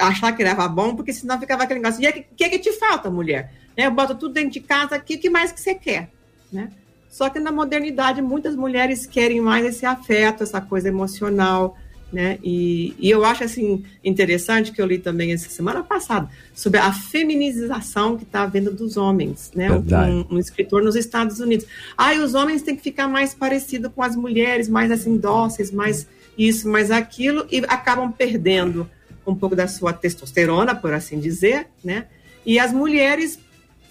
achar 0.01 0.33
que 0.33 0.43
era 0.43 0.67
bom, 0.67 0.97
porque 0.97 1.13
senão 1.13 1.39
ficava 1.39 1.63
aquele 1.63 1.79
negócio, 1.79 2.03
e 2.03 2.09
o 2.09 2.13
que, 2.13 2.23
que, 2.23 2.49
que 2.49 2.59
te 2.59 2.73
falta, 2.73 3.09
mulher? 3.09 3.53
Eu 3.77 3.93
boto 3.93 4.17
tudo 4.17 4.35
dentro 4.35 4.51
de 4.51 4.61
casa 4.61 4.97
aqui, 4.97 5.15
o 5.15 5.21
que 5.21 5.31
mais 5.31 5.53
que 5.53 5.61
você 5.61 5.77
quer? 5.77 6.11
Né? 6.53 6.71
Só 7.15 7.31
que 7.31 7.39
na 7.39 7.53
modernidade 7.53 8.21
muitas 8.21 8.57
mulheres 8.57 9.07
querem 9.07 9.41
mais 9.41 9.65
esse 9.65 9.87
afeto, 9.87 10.43
essa 10.43 10.61
coisa 10.61 10.89
emocional, 10.89 11.79
né? 12.13 12.41
E, 12.43 12.93
e, 12.99 13.09
eu 13.09 13.25
acho 13.25 13.45
assim 13.45 13.85
interessante 14.03 14.73
que 14.73 14.83
eu 14.83 14.87
li 14.87 14.99
também 14.99 15.33
essa 15.33 15.49
semana 15.49 15.85
passada 15.85 16.29
sobre 16.53 16.81
a 16.81 16.93
feminização 16.93 18.17
que 18.17 18.25
está 18.25 18.43
havendo 18.43 18.73
dos 18.73 18.97
homens, 18.97 19.53
né? 19.55 19.71
Um, 19.71 20.35
um, 20.35 20.39
escritor 20.41 20.83
nos 20.83 20.97
Estados 20.97 21.39
Unidos. 21.39 21.69
Ah, 21.97 22.13
e 22.13 22.19
os 22.19 22.35
homens 22.35 22.63
têm 22.63 22.75
que 22.75 22.83
ficar 22.83 23.07
mais 23.07 23.33
parecidos 23.33 23.93
com 23.95 24.03
as 24.03 24.17
mulheres, 24.17 24.69
mais 24.69 24.91
assim 24.91 25.17
dóceis, 25.17 25.71
mais 25.71 26.09
isso, 26.37 26.69
mais 26.69 26.91
aquilo, 26.91 27.47
e 27.49 27.59
acabam 27.69 28.11
perdendo 28.11 28.91
um 29.25 29.37
pouco 29.37 29.55
da 29.55 29.69
sua 29.69 29.93
testosterona, 29.93 30.75
por 30.75 30.93
assim 30.93 31.21
dizer, 31.21 31.69
né? 31.85 32.07
E 32.45 32.59
as 32.59 32.73
mulheres, 32.73 33.39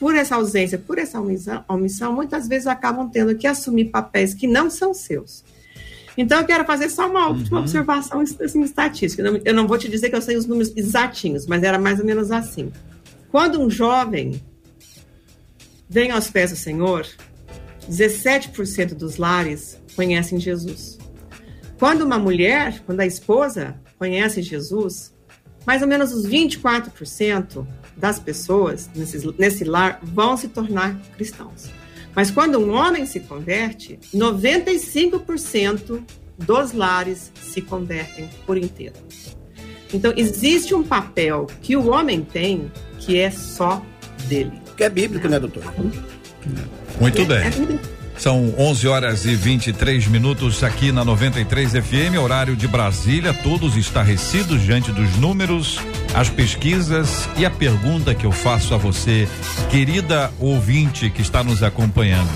por 0.04 0.16
essa 0.16 0.36
ausência, 0.36 0.78
por 0.78 0.98
essa 0.98 1.18
omissão, 1.66 2.12
muitas 2.12 2.46
vezes 2.46 2.68
acabam 2.68 3.10
tendo 3.10 3.38
que 3.38 3.48
assumir 3.48 3.86
papéis 3.86 4.34
que 4.34 4.46
não 4.46 4.70
são 4.70 4.94
seus. 4.94 5.46
Então, 6.18 6.42
eu 6.42 6.46
quero 6.46 6.66
fazer 6.66 6.90
só 6.90 7.10
uma 7.10 7.30
última 7.30 7.60
uhum. 7.60 7.64
observação 7.64 8.20
assim, 8.20 8.64
estatística. 8.64 9.24
Eu 9.46 9.54
não 9.54 9.66
vou 9.66 9.78
te 9.78 9.88
dizer 9.88 10.10
que 10.10 10.16
eu 10.18 10.22
sei 10.22 10.36
os 10.36 10.46
números 10.46 10.74
exatinhos, 10.76 11.48
mas 11.48 11.64
era 11.64 11.80
mais 11.80 12.02
ou 12.02 12.06
menos 12.06 12.32
assim. 12.32 12.70
Quando 13.32 13.62
um 13.62 13.70
jovem 13.70 14.44
vem 15.88 16.12
aos 16.12 16.30
pés 16.30 16.52
do 16.52 16.58
Senhor, 16.58 17.08
17% 17.90 18.96
dos 18.96 19.16
lares 19.16 19.80
conhecem 19.96 20.38
Jesus. 20.38 20.98
Quando 21.80 22.02
uma 22.02 22.20
mulher, 22.20 22.82
quando 22.86 23.00
a 23.00 23.06
esposa 23.06 23.80
conhece 23.98 24.42
Jesus, 24.42 25.14
mais 25.66 25.82
ou 25.82 25.88
menos 25.88 26.12
os 26.12 26.28
24% 26.28 27.66
das 27.96 28.20
pessoas 28.20 28.90
nesse, 28.96 29.26
nesse 29.38 29.64
lar 29.64 30.00
vão 30.02 30.36
se 30.36 30.48
tornar 30.48 31.00
cristãos. 31.16 31.70
Mas 32.16 32.30
quando 32.30 32.60
um 32.60 32.74
homem 32.74 33.06
se 33.06 33.20
converte, 33.20 34.00
95% 34.14 36.04
dos 36.38 36.74
lares 36.74 37.32
se 37.42 37.62
convertem 37.62 38.30
por 38.46 38.58
inteiro. 38.58 38.96
Então, 39.94 40.14
existe 40.16 40.74
um 40.74 40.84
papel 40.84 41.48
que 41.62 41.76
o 41.76 41.90
homem 41.90 42.24
tem 42.24 42.72
que 43.00 43.18
é 43.18 43.30
só 43.30 43.84
dele. 44.28 44.54
Que 44.76 44.84
é 44.86 44.90
bíblico, 44.90 45.28
né, 45.28 45.40
doutor? 45.40 45.64
Muito 47.00 47.22
é, 47.22 47.26
bem. 47.26 47.38
É 47.38 48.03
são 48.18 48.54
11 48.58 48.88
horas 48.88 49.26
e 49.26 49.36
23 49.36 50.08
minutos 50.08 50.64
aqui 50.64 50.92
na 50.92 51.04
93 51.04 51.72
FM, 51.72 52.18
horário 52.22 52.56
de 52.56 52.68
Brasília, 52.68 53.34
todos 53.34 53.76
estarrecidos 53.76 54.62
diante 54.62 54.92
dos 54.92 55.18
números, 55.18 55.80
as 56.14 56.30
pesquisas 56.30 57.28
e 57.38 57.46
a 57.46 57.50
pergunta 57.50 58.14
que 58.14 58.26
eu 58.26 58.32
faço 58.32 58.74
a 58.74 58.78
você, 58.78 59.28
querida 59.70 60.32
ouvinte 60.40 61.10
que 61.10 61.22
está 61.22 61.44
nos 61.44 61.64
acompanhando. 61.64 62.30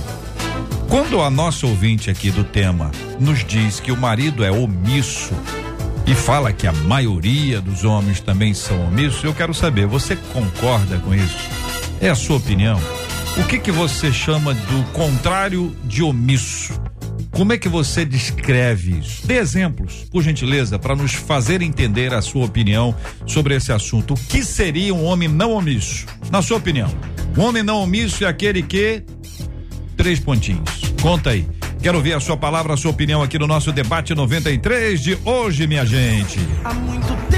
Quando 0.90 1.22
a 1.22 1.30
nossa 1.30 1.68
ouvinte 1.68 2.10
aqui 2.10 2.32
do 2.32 2.44
tema 2.44 2.92
nos 3.20 3.46
diz 3.46 3.80
que 3.80 3.92
o 3.92 3.98
marido 3.98 4.44
é 4.44 4.52
omisso 4.52 5.34
e 6.06 6.16
fala 6.16 6.54
que 6.54 6.66
a 6.66 6.72
maioria 6.72 7.60
dos 7.60 7.84
homens 7.84 8.22
também 8.22 8.54
são 8.54 8.88
omissos, 8.88 9.24
eu 9.24 9.34
quero 9.34 9.54
saber, 9.54 9.86
você 9.86 10.16
concorda 10.16 10.98
com 11.00 11.14
isso? 11.14 11.38
É 12.00 12.10
a 12.10 12.16
sua 12.16 12.38
opinião? 12.38 12.80
O 13.40 13.44
que 13.48 13.60
que 13.60 13.72
você 13.72 14.12
chama 14.12 14.54
do 14.54 14.84
contrário 14.92 15.76
de 15.84 16.02
omisso? 16.02 16.74
Como 17.32 17.54
é 17.54 17.58
que 17.58 17.70
você 17.70 18.04
descreve 18.04 18.98
isso? 19.00 19.26
Dê 19.28 19.36
exemplos, 19.36 20.06
por 20.12 20.24
gentileza, 20.24 20.80
para 20.80 20.96
nos 20.96 21.14
fazer 21.14 21.62
entender 21.62 22.14
a 22.14 22.22
sua 22.22 22.46
opinião 22.46 22.96
sobre 23.28 23.56
esse 23.56 23.72
assunto. 23.72 24.16
O 24.16 24.18
que 24.18 24.44
seria 24.44 24.94
um 24.94 25.06
homem 25.06 25.30
não 25.30 25.52
omisso? 25.52 26.08
Na 26.32 26.42
sua 26.42 26.58
opinião, 26.58 26.90
um 27.38 27.44
homem 27.44 27.62
não 27.62 27.84
omisso 27.84 28.26
é 28.26 28.28
aquele 28.28 28.64
que 28.64 29.04
três 29.96 30.20
pontinhos. 30.20 30.82
Conta 31.02 31.30
aí. 31.30 31.48
Quero 31.82 32.00
ouvir 32.00 32.14
a 32.14 32.20
sua 32.20 32.36
palavra, 32.36 32.74
a 32.74 32.78
sua 32.78 32.90
opinião 32.90 33.22
aqui 33.22 33.38
no 33.38 33.46
nosso 33.46 33.72
debate 33.72 34.16
93 34.16 35.00
de 35.00 35.18
hoje, 35.24 35.68
minha 35.68 35.86
gente. 35.86 36.40
Há 36.64 36.74
muito 36.74 37.16
tempo 37.30 37.37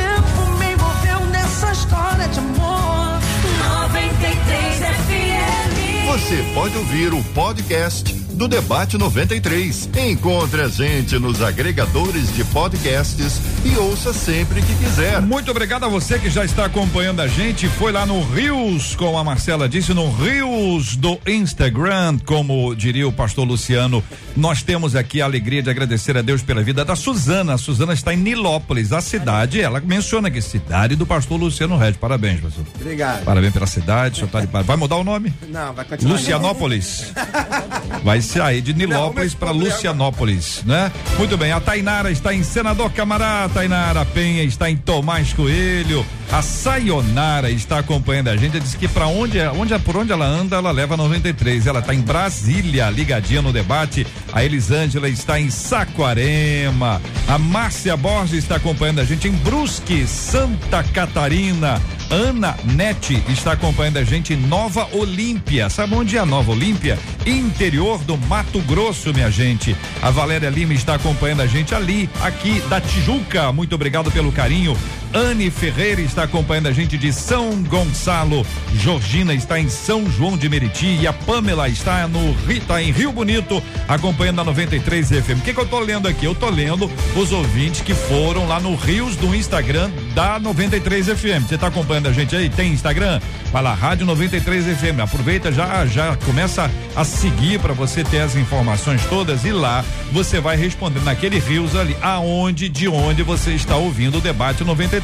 Você 6.19 6.43
pode 6.53 6.77
ouvir 6.77 7.13
o 7.13 7.23
podcast 7.34 8.18
do 8.39 8.47
Debate 8.47 8.97
93. 8.97 9.89
Encontre 9.97 10.62
a 10.62 10.69
gente 10.69 11.19
nos 11.19 11.41
agregadores 11.41 12.34
de 12.34 12.45
podcasts 12.45 13.41
e 13.65 13.75
ouça 13.75 14.13
sempre 14.13 14.62
que 14.62 14.75
quiser. 14.75 15.21
Muito 15.21 15.52
obrigado 15.52 15.84
a 15.84 15.89
você 15.89 16.17
que 16.17 16.30
já 16.30 16.45
está 16.45 16.63
acompanhando 16.63 17.19
a 17.19 17.28
gente. 17.28 17.67
Foi 17.67 17.91
lá 17.91 18.06
no 18.06 18.23
Rios, 18.23 18.95
como 18.95 19.17
a 19.17 19.25
Marcela 19.25 19.67
disse, 19.67 19.93
no 19.93 20.10
Rios 20.10 20.95
do 20.95 21.19
Instagram, 21.28 22.17
como 22.19 22.73
diria 22.73 23.06
o 23.06 23.12
pastor 23.12 23.45
Luciano. 23.45 24.02
Nós 24.38 24.63
temos 24.63 24.95
aqui 24.95 25.21
a 25.21 25.25
alegria 25.25 25.62
de 25.62 25.69
agradecer 25.69 26.17
a 26.17 26.21
Deus 26.21 26.41
pela 26.41 26.63
vida 26.63 26.86
da 26.86 26.95
Suzana. 26.95 27.56
A 27.56 27.58
Suzana 27.58 27.91
está 27.91 28.13
em 28.13 28.17
Nilópolis, 28.17 28.93
a 28.93 29.02
cidade. 29.02 29.60
Ela 29.60 29.82
menciona 29.82 30.32
que 30.32 30.41
cidade 30.41 30.95
do 30.95 31.06
pastor 31.06 31.38
Luciano 31.38 31.75
Red. 31.75 31.95
Parabéns, 31.95 32.39
pastor. 32.39 32.63
Obrigado. 32.80 33.25
Parabéns 33.25 33.52
pela 33.52 33.67
cidade. 33.67 34.25
Tá 34.28 34.39
de... 34.39 34.47
Vai 34.47 34.78
mudar 34.78 34.95
o 34.95 35.04
nome? 35.04 35.34
Não, 35.49 35.73
vai 35.73 35.84
continuar. 35.84 36.13
Lucianópolis. 36.13 37.12
vai 38.02 38.21
sair 38.30 38.62
de 38.62 38.74
Nilópolis 38.74 39.34
para 39.34 39.52
Lucianópolis, 39.52 40.63
né? 40.65 40.92
Muito 41.18 41.36
bem, 41.38 41.52
a 41.52 41.60
Tainara 41.60 42.12
está 42.12 42.34
em 42.34 42.44
Senador 42.44 42.92
Camará, 42.92 43.50
Tainara 43.52 44.06
Penha 44.06 44.44
está 44.44 44.70
em 44.70 44.78
Tomás 44.78 45.34
Coelho, 45.34 46.06
a 46.32 46.44
Sayonara 46.44 47.50
está 47.50 47.80
acompanhando 47.80 48.28
a 48.28 48.38
gente, 48.38 48.60
disse 48.60 48.78
que 48.78 48.88
para 48.88 49.08
onde, 49.08 49.39
onde, 49.39 49.78
por 49.80 49.98
onde 49.98 50.12
ela 50.12 50.28
anda, 50.28 50.58
ela 50.58 50.70
leva 50.70 50.96
93. 50.96 51.65
Ela 51.65 51.80
está 51.80 51.94
em 51.94 52.02
Brasília, 52.02 52.89
ligadinha 52.92 53.42
no 53.42 53.52
debate. 53.52 54.06
A 54.32 54.44
Elisângela 54.44 55.10
está 55.10 55.39
em 55.39 55.50
Saquarema. 55.50 57.02
A 57.28 57.38
Márcia 57.39 57.98
Borges 57.98 58.44
está 58.44 58.58
acompanhando 58.58 59.02
a 59.02 59.06
gente 59.06 59.28
em 59.28 59.32
Brusque, 59.32 60.06
Santa 60.06 60.84
Catarina. 60.84 61.82
Ana 62.10 62.58
Nete 62.63 63.24
está 63.30 63.52
acompanhando 63.52 63.98
a 63.98 64.04
gente 64.04 64.34
em 64.34 64.38
Nova 64.38 64.88
Olímpia. 64.93 65.69
Sabe 65.69 65.93
onde 65.93 66.17
é 66.17 66.19
a 66.19 66.26
Nova 66.26 66.52
Olímpia? 66.52 66.98
Interior 67.24 68.00
do 68.04 68.17
Mato 68.17 68.60
Grosso, 68.62 69.13
minha 69.13 69.30
gente. 69.30 69.76
A 70.02 70.10
Valéria 70.10 70.50
Lima 70.50 70.74
está 70.74 70.95
acompanhando 70.95 71.41
a 71.41 71.48
gente 71.48 71.76
ali, 71.76 72.10
aqui 72.22 72.62
da 72.62 72.82
Tijuca. 72.82 73.52
Muito 73.52 73.76
obrigado 73.76 74.12
pelo 74.12 74.32
carinho. 74.32 74.76
Anne 75.13 75.50
Ferreira 75.50 76.02
está 76.02 76.24
acompanhando 76.24 76.67
a 76.67 76.72
gente 76.72 76.98
de 76.98 77.12
São 77.12 77.63
Gonçalo. 77.63 78.45
Georgina 78.76 79.34
está 79.34 79.60
em 79.60 79.67
São 79.67 80.10
João 80.10 80.38
de 80.38 80.48
Meriti 80.48 81.00
e 81.02 81.08
a 81.08 81.13
Pamela 81.13 81.67
está 81.67 82.08
no 82.08 82.32
Rita 82.48 82.82
em 82.82 82.91
Rio 82.91 83.12
Bonito, 83.12 83.62
acompanhando 83.88 84.41
a 84.41 84.43
93 84.43 85.10
FM. 85.10 85.39
O 85.39 85.41
que, 85.41 85.54
que 85.54 85.60
eu 85.60 85.65
tô 85.65 85.80
lendo 85.80 86.08
aqui? 86.08 86.26
Eu 86.26 86.36
tô 86.36 86.50
lendo 86.50 86.89
os 87.15 87.32
ouvintes 87.32 87.82
que 87.82 87.93
foram 87.93 88.48
lá 88.48 88.60
no 88.60 88.76
Rios 88.76 89.15
do 89.15 89.34
Instagram 89.34 89.89
da 90.13 90.39
93 90.39 91.08
FM. 91.08 91.48
Você 91.48 91.58
tá 91.58 91.67
acompanhando 91.67 92.08
a 92.08 92.13
gente 92.13 92.36
aí? 92.36 92.50
Tem 92.50 92.72
Instagram? 92.72 93.19
Vai 93.52 93.63
lá, 93.63 93.74
Rádio 93.74 94.06
93 94.06 94.65
FM. 94.78 95.00
Aproveita 95.02 95.52
já, 95.52 95.86
já 95.88 96.15
começa 96.17 96.69
a 96.95 97.04
seguir 97.04 97.60
para 97.60 97.74
você 97.74 98.04
ter 98.04 98.19
as 98.19 98.36
informações 98.36 99.04
todas 99.06 99.43
e 99.43 99.52
lá 99.52 99.84
você 100.12 100.39
vai 100.39 100.56
responder 100.56 101.00
naquele 101.02 101.39
Rios 101.39 101.76
ali 101.76 101.98
aonde, 102.00 102.69
de 102.69 102.88
onde 102.88 103.24
você 103.24 103.52
está 103.52 103.76
ouvindo 103.76 104.19
o 104.19 104.22
debate 104.22 104.63
93 104.63 104.98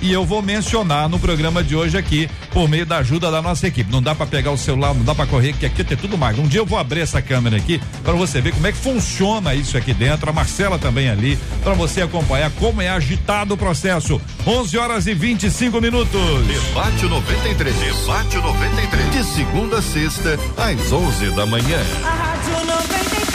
e 0.00 0.12
eu 0.12 0.24
vou 0.24 0.42
mencionar 0.42 1.08
no 1.08 1.18
programa 1.18 1.62
de 1.62 1.76
hoje 1.76 1.96
aqui 1.96 2.28
por 2.50 2.68
meio 2.68 2.86
da 2.86 2.98
ajuda 2.98 3.30
da 3.30 3.40
nossa 3.42 3.66
equipe. 3.66 3.90
Não 3.90 4.02
dá 4.02 4.14
para 4.14 4.26
pegar 4.26 4.50
o 4.50 4.58
celular, 4.58 4.94
não 4.94 5.04
dá 5.04 5.14
para 5.14 5.26
correr, 5.26 5.52
que 5.52 5.66
aqui 5.66 5.84
tem 5.84 5.96
tudo 5.96 6.16
mais. 6.16 6.38
Um 6.38 6.46
dia 6.46 6.60
eu 6.60 6.66
vou 6.66 6.78
abrir 6.78 7.00
essa 7.00 7.20
câmera 7.22 7.56
aqui 7.56 7.80
para 8.02 8.12
você 8.12 8.40
ver 8.40 8.52
como 8.52 8.66
é 8.66 8.72
que 8.72 8.78
funciona 8.78 9.54
isso 9.54 9.76
aqui 9.76 9.92
dentro. 9.92 10.28
A 10.28 10.32
Marcela 10.32 10.78
também 10.78 11.08
ali 11.08 11.38
para 11.62 11.74
você 11.74 12.02
acompanhar 12.02 12.50
como 12.52 12.82
é 12.82 12.88
agitado 12.88 13.54
o 13.54 13.56
processo. 13.56 14.20
11 14.46 14.78
horas 14.78 15.06
e 15.06 15.14
25 15.14 15.80
minutos. 15.80 16.46
Debate 16.46 17.06
93. 17.06 17.74
Debate 17.74 18.36
93. 18.36 19.10
De 19.12 19.24
segunda 19.24 19.78
a 19.78 19.82
sexta 19.82 20.38
às 20.56 20.92
11 20.92 21.30
da 21.30 21.46
manhã. 21.46 21.78
A 22.04 22.10
Rádio 22.10 22.66
93. 22.66 23.33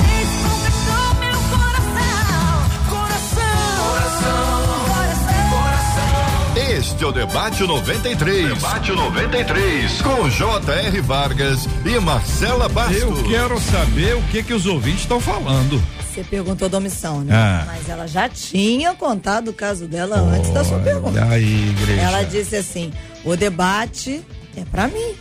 Este 6.90 7.04
é 7.04 7.08
o 7.08 7.12
Debate 7.12 7.64
93. 7.68 8.48
Debate 8.50 8.92
93. 8.92 10.02
Com 10.02 10.28
J.R. 10.28 11.02
Vargas 11.02 11.68
e 11.86 12.00
Marcela 12.00 12.68
Bastos. 12.68 13.02
Eu 13.02 13.24
quero 13.26 13.60
saber 13.62 14.16
o 14.16 14.22
que 14.24 14.42
que 14.42 14.56
os 14.56 14.66
ouvintes 14.66 15.02
estão 15.02 15.22
falando. 15.22 15.80
Você 16.12 16.24
perguntou 16.24 16.68
da 16.68 16.80
omissão, 16.80 17.22
né? 17.22 17.32
Ah. 17.32 17.64
Mas 17.68 17.88
ela 17.88 18.08
já 18.08 18.28
tinha 18.28 18.96
contado 18.96 19.50
o 19.50 19.54
caso 19.54 19.88
dela 19.88 20.20
oh, 20.20 20.36
antes 20.36 20.50
da 20.50 20.64
sua 20.64 20.80
pergunta. 20.80 21.24
Aí, 21.26 21.70
igreja. 21.70 22.02
Ela 22.02 22.24
disse 22.24 22.56
assim: 22.56 22.92
o 23.24 23.36
debate 23.36 24.26
é 24.58 24.66
para 24.66 24.88
mim. 24.88 25.14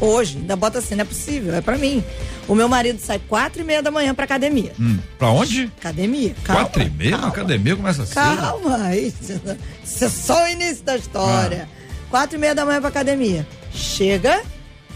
Hoje, 0.00 0.38
ainda 0.38 0.56
bota 0.56 0.78
assim, 0.78 0.94
não 0.94 1.02
é 1.02 1.04
possível, 1.04 1.54
é 1.54 1.60
para 1.60 1.76
mim. 1.76 2.02
O 2.48 2.54
meu 2.54 2.68
marido 2.68 2.98
sai 2.98 3.18
quatro 3.18 3.60
e 3.60 3.64
meia 3.64 3.82
da 3.82 3.90
manhã 3.90 4.14
pra 4.14 4.24
academia. 4.24 4.72
Hum, 4.80 4.98
pra 5.18 5.28
onde? 5.30 5.70
Academia. 5.78 6.34
Calma, 6.42 6.62
quatro 6.62 6.82
e 6.82 6.90
meia? 6.90 7.10
Calma. 7.12 7.28
Academia 7.28 7.76
começa 7.76 8.06
cedo. 8.06 8.14
Calma, 8.14 8.96
isso, 8.96 9.40
isso 9.84 10.04
é 10.04 10.08
só 10.08 10.44
o 10.44 10.48
início 10.48 10.82
da 10.82 10.96
história. 10.96 11.68
Ah. 11.70 12.06
Quatro 12.08 12.36
e 12.36 12.40
meia 12.40 12.54
da 12.54 12.64
manhã 12.64 12.80
pra 12.80 12.88
academia. 12.88 13.46
Chega, 13.72 14.42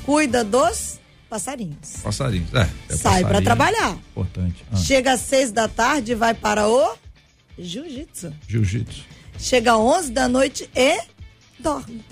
cuida 0.06 0.42
dos 0.42 0.98
passarinhos. 1.28 1.98
Passarinhos, 2.02 2.52
é. 2.54 2.68
é 2.88 2.96
Sai 2.96 3.22
para 3.24 3.42
trabalhar. 3.42 3.96
Importante. 4.12 4.64
Ah. 4.72 4.76
Chega 4.76 5.12
às 5.12 5.20
seis 5.20 5.52
da 5.52 5.68
tarde, 5.68 6.14
vai 6.14 6.32
para 6.32 6.66
o 6.66 6.96
jiu-jitsu. 7.58 8.32
Jiu-jitsu. 8.48 9.04
Chega 9.38 9.72
às 9.72 9.78
11 9.78 10.12
da 10.12 10.28
noite 10.28 10.68
e 10.74 10.98
dorme. 11.58 12.02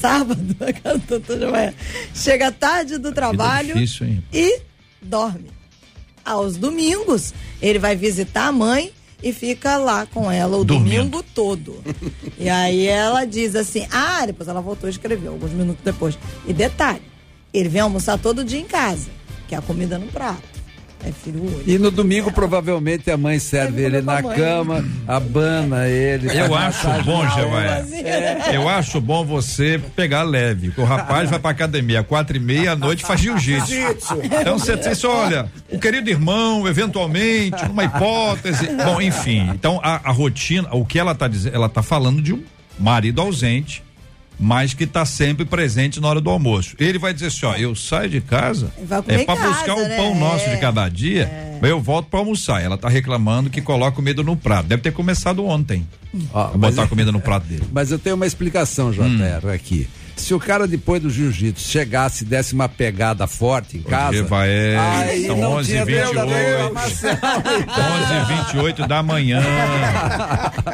Sábado, 0.00 0.56
a 0.60 0.72
casa 0.72 0.98
do 0.98 1.18
doutor. 1.18 1.74
Chega 2.14 2.52
tarde 2.52 2.98
do 2.98 3.12
trabalho 3.12 3.74
difícil, 3.74 4.22
e 4.32 4.60
dorme. 5.00 5.50
Aos 6.24 6.56
domingos, 6.56 7.32
ele 7.62 7.78
vai 7.78 7.94
visitar 7.94 8.48
a 8.48 8.52
mãe 8.52 8.92
e 9.22 9.32
fica 9.32 9.76
lá 9.76 10.06
com 10.06 10.30
ela 10.30 10.56
o 10.56 10.64
Dormindo. 10.64 10.90
domingo 10.90 11.22
todo. 11.34 11.82
e 12.38 12.48
aí 12.48 12.86
ela 12.86 13.24
diz 13.24 13.54
assim: 13.54 13.86
ah, 13.90 14.26
depois 14.26 14.48
ela 14.48 14.60
voltou 14.60 14.86
a 14.86 14.90
escrever, 14.90 15.28
alguns 15.28 15.52
minutos 15.52 15.82
depois. 15.84 16.18
E 16.46 16.52
detalhe: 16.52 17.02
ele 17.52 17.68
vem 17.68 17.80
almoçar 17.80 18.18
todo 18.18 18.44
dia 18.44 18.60
em 18.60 18.64
casa, 18.64 19.08
que 19.48 19.54
é 19.54 19.58
a 19.58 19.62
comida 19.62 19.98
no 19.98 20.06
prato. 20.08 20.56
É 21.06 21.12
filho 21.12 21.40
único. 21.40 21.62
E 21.64 21.78
no 21.78 21.90
domingo, 21.90 22.32
provavelmente, 22.32 23.10
a 23.12 23.16
mãe 23.16 23.38
serve 23.38 23.82
ele 23.82 24.02
na 24.02 24.20
cama, 24.22 24.84
abana 25.06 25.86
ele. 25.88 26.26
Eu 26.36 26.52
acho 26.52 26.88
bom, 27.04 27.20
onda. 27.20 27.86
Eu 28.52 28.68
acho 28.68 29.00
bom 29.00 29.24
você 29.24 29.80
pegar 29.94 30.24
leve. 30.24 30.72
O 30.76 30.82
rapaz 30.82 31.30
vai 31.30 31.38
pra 31.38 31.52
academia 31.52 32.02
quatro 32.02 32.36
e 32.36 32.40
meia 32.40 32.72
à 32.72 32.76
noite 32.76 33.04
faz 33.04 33.20
jiu-jitsu. 33.20 34.18
Então 34.24 34.58
você 34.58 34.76
diz, 34.76 35.04
olha, 35.04 35.48
o 35.70 35.78
querido 35.78 36.10
irmão, 36.10 36.66
eventualmente, 36.66 37.64
uma 37.66 37.84
hipótese. 37.84 38.66
Bom, 38.84 39.00
enfim. 39.00 39.48
Então 39.54 39.80
a, 39.84 40.08
a 40.08 40.10
rotina, 40.10 40.68
o 40.72 40.84
que 40.84 40.98
ela 40.98 41.14
tá 41.14 41.28
dizendo, 41.28 41.54
ela 41.54 41.68
tá 41.68 41.82
falando 41.82 42.20
de 42.20 42.32
um 42.32 42.42
marido 42.78 43.20
ausente, 43.20 43.82
mas 44.38 44.74
que 44.74 44.86
tá 44.86 45.04
sempre 45.04 45.44
presente 45.44 46.00
na 46.00 46.08
hora 46.08 46.20
do 46.20 46.28
almoço. 46.30 46.76
Ele 46.78 46.98
vai 46.98 47.12
dizer 47.14 47.26
assim, 47.28 47.46
ó, 47.46 47.54
eu 47.54 47.74
saio 47.74 48.08
de 48.10 48.20
casa 48.20 48.70
é 49.08 49.24
para 49.24 49.48
buscar 49.48 49.74
o 49.76 49.82
né? 49.88 49.96
pão 49.96 50.14
nosso 50.14 50.44
É. 50.44 50.54
de 50.54 50.60
cada 50.60 50.88
dia, 50.88 51.30
mas 51.60 51.70
eu 51.70 51.80
volto 51.80 52.06
para 52.08 52.18
almoçar. 52.18 52.62
Ela 52.62 52.76
tá 52.76 52.88
reclamando 52.88 53.48
que 53.48 53.60
coloca 53.62 53.92
comida 53.92 54.22
no 54.22 54.36
prato. 54.36 54.66
Deve 54.68 54.82
ter 54.82 54.92
começado 54.92 55.44
ontem. 55.44 55.86
Mas- 56.12 56.74
botar 56.74 56.86
comida 56.88 57.10
no 57.12 57.20
prato 57.20 57.46
dele. 57.46 57.64
Mas 57.72 57.90
eu 57.90 57.98
tenho 57.98 58.16
uma 58.16 58.26
explicação, 58.26 58.90
JR, 58.90 59.48
aqui. 59.52 59.86
Se 60.16 60.32
o 60.32 60.40
cara 60.40 60.66
depois 60.66 61.02
do 61.02 61.10
jiu-jitsu 61.10 61.68
chegasse 61.68 62.24
e 62.24 62.26
desse 62.26 62.54
uma 62.54 62.68
pegada 62.68 63.26
forte 63.26 63.76
em 63.76 63.82
casa. 63.82 64.22
Vai, 64.24 64.48
é, 64.48 64.76
aí 64.78 65.26
são 65.26 65.36
não 65.36 65.52
11 65.52 65.70
tinha 65.70 65.84
28 65.84 66.14
dúvida 66.14 66.24
nenhuma, 66.26 66.70
Marcelo. 66.72 67.20
11 67.20 68.44
28 68.46 68.86
da 68.88 69.02
manhã. 69.02 69.42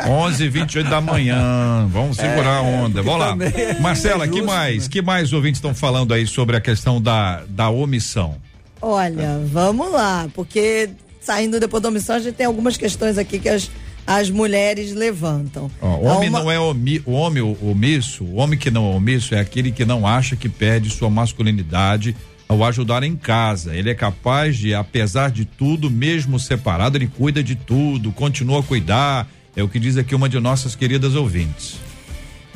11 0.08 0.48
28 0.48 0.90
da 0.90 1.00
manhã. 1.00 1.88
Vamos 1.90 2.16
segurar 2.16 2.58
a 2.58 2.62
onda. 2.62 3.02
Vamos 3.02 3.20
lá. 3.20 3.36
é 3.44 3.80
Marcela, 3.80 4.28
que 4.28 4.38
justo, 4.38 4.46
mais? 4.46 4.88
Que 4.88 5.02
mais 5.02 5.32
ouvintes 5.32 5.58
estão 5.58 5.74
falando 5.74 6.14
aí 6.14 6.26
sobre 6.26 6.56
a 6.56 6.60
questão 6.60 7.02
da, 7.02 7.42
da 7.48 7.68
omissão? 7.68 8.36
Olha, 8.80 9.40
vamos 9.44 9.92
lá, 9.92 10.28
porque 10.34 10.90
saindo 11.20 11.60
depois 11.60 11.82
da 11.82 11.88
omissão, 11.88 12.16
a 12.16 12.18
gente 12.18 12.34
tem 12.34 12.46
algumas 12.46 12.76
questões 12.76 13.16
aqui 13.16 13.38
que 13.38 13.48
as, 13.48 13.70
as 14.06 14.30
mulheres 14.30 14.92
levantam. 14.94 15.70
O 15.80 15.86
homem 16.06 16.28
Há 16.28 16.30
uma- 16.30 16.40
não 16.40 16.50
é 16.50 16.58
omi, 16.58 17.02
o 17.06 17.12
homem 17.12 17.42
o- 17.42 17.56
omisso, 17.62 18.24
o 18.24 18.34
homem 18.36 18.58
que 18.58 18.70
não 18.70 18.92
é 18.92 18.96
omisso 18.96 19.34
é 19.34 19.40
aquele 19.40 19.70
que 19.70 19.84
não 19.84 20.06
acha 20.06 20.34
que 20.36 20.48
perde 20.48 20.90
sua 20.90 21.08
masculinidade 21.10 22.14
ao 22.48 22.62
ajudar 22.64 23.02
em 23.02 23.16
casa. 23.16 23.74
Ele 23.74 23.90
é 23.90 23.94
capaz 23.94 24.56
de, 24.58 24.74
apesar 24.74 25.30
de 25.30 25.44
tudo, 25.44 25.90
mesmo 25.90 26.38
separado, 26.38 26.98
ele 26.98 27.06
cuida 27.06 27.42
de 27.42 27.54
tudo, 27.54 28.12
continua 28.12 28.60
a 28.60 28.62
cuidar. 28.62 29.28
É 29.56 29.62
o 29.62 29.68
que 29.68 29.78
diz 29.78 29.96
aqui 29.96 30.14
uma 30.14 30.28
de 30.28 30.38
nossas 30.40 30.74
queridas 30.74 31.14
ouvintes. 31.14 31.76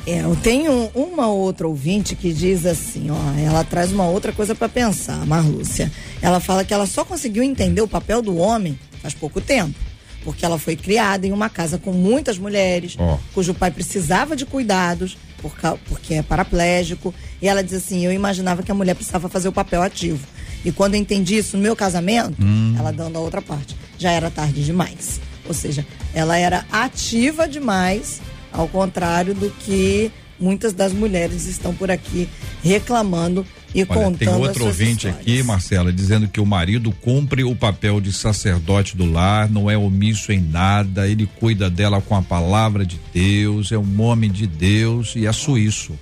É, 0.05 0.21
eu 0.23 0.35
tenho 0.37 0.89
uma 0.95 1.27
outra 1.27 1.67
ouvinte 1.67 2.15
que 2.15 2.31
diz 2.31 2.65
assim, 2.65 3.09
ó, 3.11 3.39
ela 3.39 3.63
traz 3.63 3.91
uma 3.91 4.05
outra 4.07 4.31
coisa 4.31 4.55
pra 4.55 4.69
pensar, 4.69 5.25
Marlúcia. 5.25 5.91
Ela 6.21 6.39
fala 6.39 6.63
que 6.63 6.73
ela 6.73 6.85
só 6.85 7.03
conseguiu 7.03 7.43
entender 7.43 7.81
o 7.81 7.87
papel 7.87 8.21
do 8.21 8.37
homem 8.37 8.79
faz 9.01 9.13
pouco 9.13 9.39
tempo, 9.41 9.75
porque 10.23 10.45
ela 10.45 10.57
foi 10.57 10.75
criada 10.75 11.25
em 11.25 11.31
uma 11.31 11.49
casa 11.49 11.77
com 11.77 11.91
muitas 11.91 12.37
mulheres, 12.37 12.95
Ó. 12.97 13.17
cujo 13.33 13.53
pai 13.53 13.71
precisava 13.71 14.35
de 14.35 14.45
cuidados, 14.45 15.17
por 15.41 15.53
porque 15.87 16.15
é 16.15 16.21
paraplégico, 16.21 17.13
e 17.41 17.47
ela 17.47 17.63
diz 17.63 17.73
assim, 17.73 18.05
eu 18.05 18.11
imaginava 18.11 18.63
que 18.63 18.71
a 18.71 18.75
mulher 18.75 18.95
precisava 18.95 19.29
fazer 19.29 19.47
o 19.47 19.53
papel 19.53 19.81
ativo. 19.81 20.25
E 20.65 20.71
quando 20.71 20.95
eu 20.95 20.99
entendi 20.99 21.37
isso 21.37 21.55
no 21.55 21.63
meu 21.63 21.75
casamento, 21.75 22.35
ela 22.77 22.91
dando 22.91 23.17
a 23.17 23.21
outra 23.21 23.41
parte, 23.41 23.75
já 23.97 24.11
era 24.11 24.29
tarde 24.29 24.63
demais. 24.63 25.21
Ou 25.47 25.53
seja, 25.53 25.85
ela 26.13 26.37
era 26.37 26.65
ativa 26.71 27.47
demais, 27.47 28.19
ao 28.51 28.67
contrário 28.67 29.33
do 29.33 29.49
que 29.49 30.11
muitas 30.39 30.73
das 30.73 30.93
mulheres 30.93 31.45
estão 31.45 31.73
por 31.73 31.89
aqui 31.89 32.27
reclamando 32.63 33.45
e 33.77 33.81
Olha, 33.81 33.87
contando 33.87 34.17
tem 34.17 34.27
outro 34.29 34.65
ouvinte 34.65 35.07
histórias. 35.07 35.19
aqui, 35.21 35.43
Marcela, 35.43 35.93
dizendo 35.93 36.27
que 36.27 36.39
o 36.41 36.45
marido 36.45 36.91
cumpre 36.91 37.43
o 37.43 37.55
papel 37.55 38.01
de 38.01 38.11
sacerdote 38.11 38.97
do 38.97 39.05
lar, 39.09 39.47
não 39.49 39.69
é 39.69 39.77
omisso 39.77 40.31
em 40.31 40.41
nada, 40.41 41.07
ele 41.07 41.29
cuida 41.39 41.69
dela 41.69 42.01
com 42.01 42.15
a 42.15 42.21
palavra 42.21 42.85
de 42.85 42.99
Deus, 43.13 43.71
é 43.71 43.77
um 43.77 44.01
homem 44.01 44.31
de 44.31 44.47
Deus 44.47 45.13
e 45.15 45.27
é 45.27 45.31
suíço. 45.31 45.93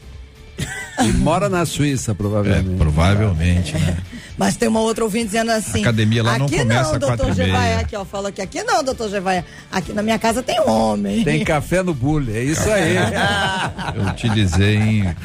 E 1.03 1.11
mora 1.17 1.49
na 1.49 1.65
Suíça, 1.65 2.11
É, 2.11 2.15
provavelmente. 2.15 2.77
provavelmente, 2.77 3.73
né? 3.73 3.97
Mas 4.37 4.57
tem 4.57 4.67
uma 4.67 4.81
outra 4.81 5.03
ouvinte 5.03 5.27
dizendo 5.27 5.51
assim. 5.51 5.81
Academia 5.81 6.21
lá 6.23 6.37
não 6.37 6.45
aqui 6.45 6.57
começa 6.57 6.91
não, 6.93 6.99
doutor 6.99 7.29
e 7.29 7.35
meia." 7.35 7.45
Gevaia, 7.45 7.79
aqui, 7.79 7.95
ó, 7.95 8.03
falou 8.05 8.31
que 8.31 8.41
aqui 8.41 8.63
não, 8.63 8.83
doutor 8.83 9.09
Gevaia. 9.09 9.45
Aqui 9.71 9.93
na 9.93 10.03
minha 10.03 10.19
casa 10.19 10.43
tem 10.43 10.59
homem. 10.59 11.23
Tem 11.23 11.43
café 11.43 11.81
no 11.81 11.93
bule, 11.93 12.35
é 12.35 12.43
isso 12.43 12.69
aí. 12.69 12.95
Eu 13.95 14.13
te 14.15 14.29
dizer, 14.29 14.75
hein? 14.81 15.15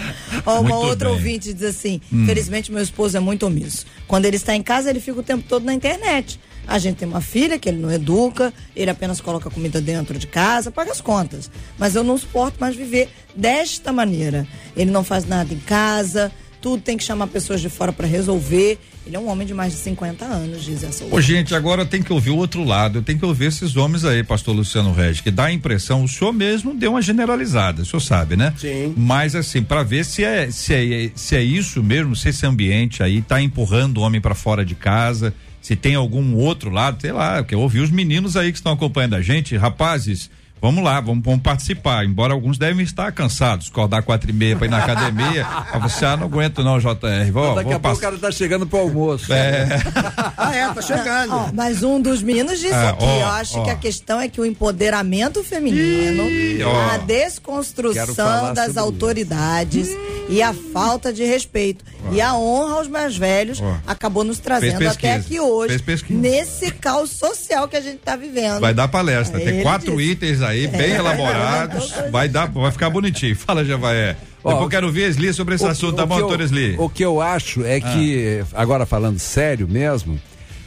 Ó, 0.47 0.61
uma 0.61 0.63
Muito 0.63 0.75
outra 0.87 1.09
bem. 1.09 1.17
ouvinte 1.19 1.53
diz 1.53 1.63
assim: 1.65 2.01
Hum. 2.13 2.25
felizmente 2.27 2.71
meu 2.71 2.83
esposo 2.83 3.17
é 3.17 3.21
muito 3.21 3.47
omisso. 3.47 3.85
Quando 4.07 4.27
ele 4.27 4.37
está 4.37 4.55
em 4.55 4.63
casa, 4.63 4.91
ele 4.91 5.01
fica 5.01 5.21
o 5.21 5.23
tempo 5.23 5.45
todo 5.49 5.65
na 5.65 5.75
internet. 5.75 6.39
A 6.67 6.79
gente 6.79 6.99
tem 6.99 7.09
uma 7.09 7.21
filha 7.21 7.59
que 7.59 7.69
ele 7.69 7.79
não 7.79 7.91
educa, 7.91 8.53
ele 8.77 8.91
apenas 8.91 9.21
coloca 9.21 9.51
comida 9.51 9.81
dentro 9.81 10.17
de 10.19 10.27
casa, 10.29 10.71
paga 10.71 10.93
as 10.93 11.01
contas. 11.01 11.51
Mas 11.77 11.97
eu 11.97 12.05
não 12.05 12.17
suporto 12.17 12.59
mais 12.61 12.77
viver 12.77 13.09
desta 13.35 13.93
maneira. 13.93 14.47
Ele 14.77 14.91
não 14.91 15.03
faz 15.03 15.27
nada 15.27 15.53
em 15.53 15.59
casa, 15.59 16.31
tudo 16.61 16.81
tem 16.83 16.97
que 16.97 17.03
chamar 17.03 17.27
pessoas 17.27 17.61
de 17.61 17.69
fora 17.69 17.93
para 17.93 18.07
resolver. 18.07 18.79
Ele 19.07 19.17
é 19.17 19.19
um 19.19 19.29
homem 19.29 19.47
de 19.47 19.55
mais 19.55 19.73
de 19.73 19.79
50 19.79 20.25
anos, 20.25 20.63
diz 20.63 20.85
essa 20.85 21.05
Ô, 21.05 21.21
gente, 21.21 21.55
agora 21.55 21.87
tem 21.87 22.03
que 22.03 22.13
ouvir 22.13 22.31
o 22.31 22.37
outro 22.37 22.63
lado, 22.63 23.03
tem 23.03 23.17
que 23.17 23.25
ouvir 23.25 23.47
esses 23.47 23.77
homens 23.77 24.05
aí, 24.05 24.23
pastor 24.23 24.55
Luciano 24.55 24.93
Regis, 24.93 25.21
que 25.21 25.31
dá 25.31 25.47
a 25.47 25.53
impressão, 25.53 26.05
o 26.05 26.09
senhor 26.09 26.33
mesmo 26.33 26.75
deu 26.75 26.93
uma 26.93 27.03
generalizada, 27.03 27.83
o 27.83 27.87
senhor 27.87 28.01
sabe, 28.01 28.37
né? 28.37 28.53
Sim. 28.59 28.95
Mas 28.97 29.35
assim, 29.35 29.63
para 29.63 29.83
ver 29.83 30.05
se 30.05 30.23
é, 30.23 30.51
se 30.51 30.75
é 30.75 31.11
se 31.15 31.35
é 31.35 31.43
isso 31.43 31.83
mesmo, 31.83 32.15
se 32.15 32.29
esse 32.29 32.45
ambiente 32.45 33.03
aí 33.03 33.23
tá 33.23 33.41
empurrando 33.41 33.99
o 33.99 34.01
homem 34.03 34.21
para 34.21 34.35
fora 34.35 34.65
de 34.65 34.75
casa, 34.75 35.35
se 35.63 35.75
tem 35.77 35.95
algum 35.95 36.35
outro 36.35 36.71
lado, 36.71 37.01
sei 37.01 37.13
lá, 37.13 37.43
que 37.43 37.55
eu 37.55 37.61
ouvi 37.61 37.81
os 37.81 37.91
meninos 37.91 38.37
aí 38.37 38.53
que 38.53 38.59
estão 38.59 38.73
acompanhando 38.73 39.15
a 39.15 39.23
gente, 39.23 39.57
rapazes, 39.57 40.31
vamos 40.61 40.83
lá, 40.85 41.01
vamos, 41.01 41.25
vamos 41.25 41.41
participar, 41.41 42.05
embora 42.05 42.33
alguns 42.33 42.59
devem 42.59 42.85
estar 42.85 43.11
cansados, 43.13 43.69
acordar 43.69 44.03
quatro 44.03 44.31
e 44.31 44.33
meia 44.33 44.57
para 44.57 44.67
ir 44.67 44.71
na 44.71 44.79
academia, 44.79 45.47
aí 45.73 45.81
você, 45.81 46.05
ah, 46.05 46.17
não 46.17 46.27
aguento 46.27 46.63
não, 46.63 46.79
JR, 46.79 46.87
vou, 47.33 47.55
Daqui 47.55 47.69
vou 47.69 47.77
a 47.77 47.81
pouco 47.81 47.97
o 47.97 48.01
cara 48.01 48.19
tá 48.19 48.31
chegando 48.31 48.67
pro 48.67 48.81
almoço. 48.81 49.33
É. 49.33 49.69
Ah, 50.43 50.57
é, 50.57 50.67
tá 50.73 50.81
chegando. 50.81 51.35
Ó, 51.35 51.51
mas 51.53 51.83
um 51.83 52.01
dos 52.01 52.23
meninos 52.23 52.59
disse 52.59 52.73
Ah, 52.73 52.91
aqui, 52.91 53.05
ó, 53.05 53.21
eu 53.21 53.27
acho 53.27 53.59
ó. 53.59 53.65
que 53.65 53.71
a 53.71 53.75
questão 53.75 54.19
é 54.19 54.27
que 54.27 54.41
o 54.41 54.47
empoderamento 54.47 55.45
feminino, 55.45 56.25
ó. 56.67 56.95
a 56.95 56.97
desconstrução 56.99 58.55
das 58.55 58.77
autoridades 58.77 59.89
e 60.29 60.43
a 60.43 60.55
falta 60.73 61.13
de 61.13 61.25
respeito 61.25 61.85
e 62.13 62.21
a 62.21 62.35
honra 62.35 62.77
aos 62.77 62.89
mais 62.89 63.17
velhos 63.17 63.63
acabou 63.87 64.25
nos 64.25 64.39
trazendo 64.39 64.79
Fez 64.79 64.93
até 64.93 65.15
aqui 65.15 65.39
hoje, 65.41 65.83
nesse 66.09 66.71
caus 66.71 67.11
social 67.11 67.69
que 67.69 67.77
a 67.77 67.81
gente 67.81 67.97
está 67.97 68.17
vivendo. 68.17 68.61
Vai 68.61 68.73
dar 68.73 68.89
palestra. 68.89 69.39
Tem 69.39 69.49
Ele 69.49 69.63
quatro 69.63 69.97
disse. 69.97 70.11
itens 70.13 70.43
aí, 70.43 70.50
bem 70.69 70.93
É. 70.93 70.97
elaborados. 70.97 71.93
Vai 72.11 72.29
dar, 72.29 72.47
vai 72.51 72.71
ficar 72.71 72.91
bonitinho. 72.91 73.37
Fala, 73.37 73.65
Javaé. 73.65 74.17
Ó, 74.43 74.49
Depois 74.51 74.65
eu 74.65 74.71
quero 74.71 74.91
ver 74.93 75.11
Sli 75.11 75.33
sobre 75.35 75.55
esse 75.55 75.65
O 75.65 75.69
assunto, 75.69 75.97
tá 75.97 76.07
bom, 76.07 76.19
doutor 76.19 76.41
Sli? 76.41 76.75
O 76.79 76.89
que 76.89 77.05
eu 77.05 77.21
acho 77.21 77.65
é 77.65 77.81
que, 77.81 78.43
agora 78.55 78.87
falando 78.87 79.19
sério 79.19 79.69
mesmo, 79.69 80.19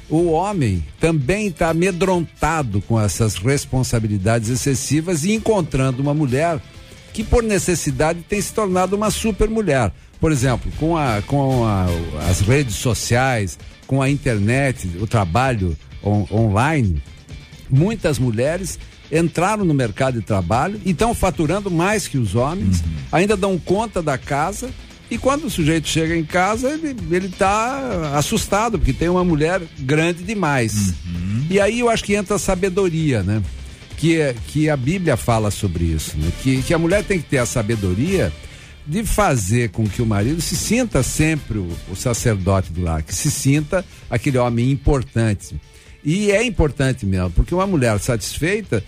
o 0.09 0.29
homem 0.31 0.83
também 0.99 1.47
está 1.47 1.69
amedrontado 1.69 2.81
com 2.81 2.99
essas 3.01 3.35
responsabilidades 3.35 4.49
excessivas 4.49 5.23
e 5.23 5.33
encontrando 5.33 6.01
uma 6.01 6.13
mulher 6.13 6.59
que, 7.13 7.23
por 7.23 7.41
necessidade, 7.41 8.19
tem 8.27 8.39
se 8.41 8.53
tornado 8.53 8.95
uma 8.95 9.09
super 9.09 9.49
mulher. 9.49 9.91
Por 10.19 10.31
exemplo, 10.31 10.71
com, 10.79 10.95
a, 10.95 11.21
com 11.25 11.65
a- 11.65 11.87
as 12.29 12.41
redes 12.41 12.75
sociais, 12.75 13.57
com 13.87 14.01
a 14.01 14.09
internet, 14.09 14.87
o 14.99 15.07
trabalho 15.07 15.75
on- 16.03 16.25
online, 16.31 17.01
muitas 17.69 18.19
mulheres 18.19 18.77
entraram 19.13 19.63
no 19.63 19.73
mercado 19.73 20.19
de 20.19 20.25
trabalho 20.25 20.81
e 20.83 20.91
estão 20.91 21.13
faturando 21.13 21.69
mais 21.69 22.07
que 22.07 22.17
os 22.17 22.33
homens, 22.35 22.83
ainda 23.11 23.37
dão 23.37 23.57
conta 23.59 24.01
da 24.01 24.17
casa. 24.17 24.69
E 25.11 25.17
quando 25.17 25.45
o 25.45 25.49
sujeito 25.49 25.87
chega 25.87 26.15
em 26.17 26.23
casa, 26.25 26.71
ele, 26.73 26.95
ele 27.11 27.29
tá 27.29 28.13
assustado, 28.17 28.79
porque 28.79 28.91
tem 28.93 29.09
uma 29.09 29.23
mulher 29.23 29.61
grande 29.79 30.23
demais. 30.23 30.93
E 31.49 31.59
aí 31.59 31.81
eu 31.81 31.89
acho 31.89 32.03
que 32.03 32.15
entra 32.15 32.35
a 32.37 32.39
sabedoria, 32.39 33.21
né? 33.21 33.43
Que, 33.97 34.19
é- 34.19 34.35
que 34.47 34.69
a 34.69 34.75
Bíblia 34.75 35.15
fala 35.15 35.51
sobre 35.51 35.83
isso, 35.83 36.17
né? 36.17 36.31
Que, 36.41 36.63
que 36.63 36.73
a 36.73 36.79
mulher 36.79 37.03
tem 37.03 37.19
que 37.19 37.29
ter 37.29 37.37
a 37.37 37.45
sabedoria 37.45 38.33
de 38.87 39.03
fazer 39.05 39.69
com 39.69 39.85
que 39.87 40.01
o 40.01 40.05
marido 40.05 40.41
se 40.41 40.57
sinta 40.57 41.03
sempre 41.03 41.59
o, 41.59 41.69
o 41.91 41.95
sacerdote 41.95 42.71
do 42.73 42.81
lar, 42.81 43.03
que 43.03 43.13
se 43.13 43.29
sinta 43.29 43.85
aquele 44.09 44.37
homem 44.39 44.71
importante. 44.71 45.55
E 46.03 46.31
é 46.31 46.43
importante 46.43 47.05
mesmo, 47.05 47.29
porque 47.31 47.53
uma 47.55 47.67
mulher 47.67 47.97
satisfeita 47.99 48.83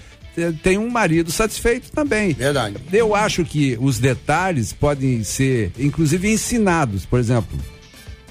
tem 0.61 0.77
um 0.77 0.89
marido 0.89 1.31
satisfeito 1.31 1.91
também. 1.91 2.33
Verdade. 2.33 2.77
Eu 2.91 3.15
acho 3.15 3.43
que 3.45 3.77
os 3.79 3.99
detalhes 3.99 4.73
podem 4.73 5.23
ser, 5.23 5.71
inclusive, 5.77 6.31
ensinados. 6.31 7.05
Por 7.05 7.19
exemplo, 7.19 7.57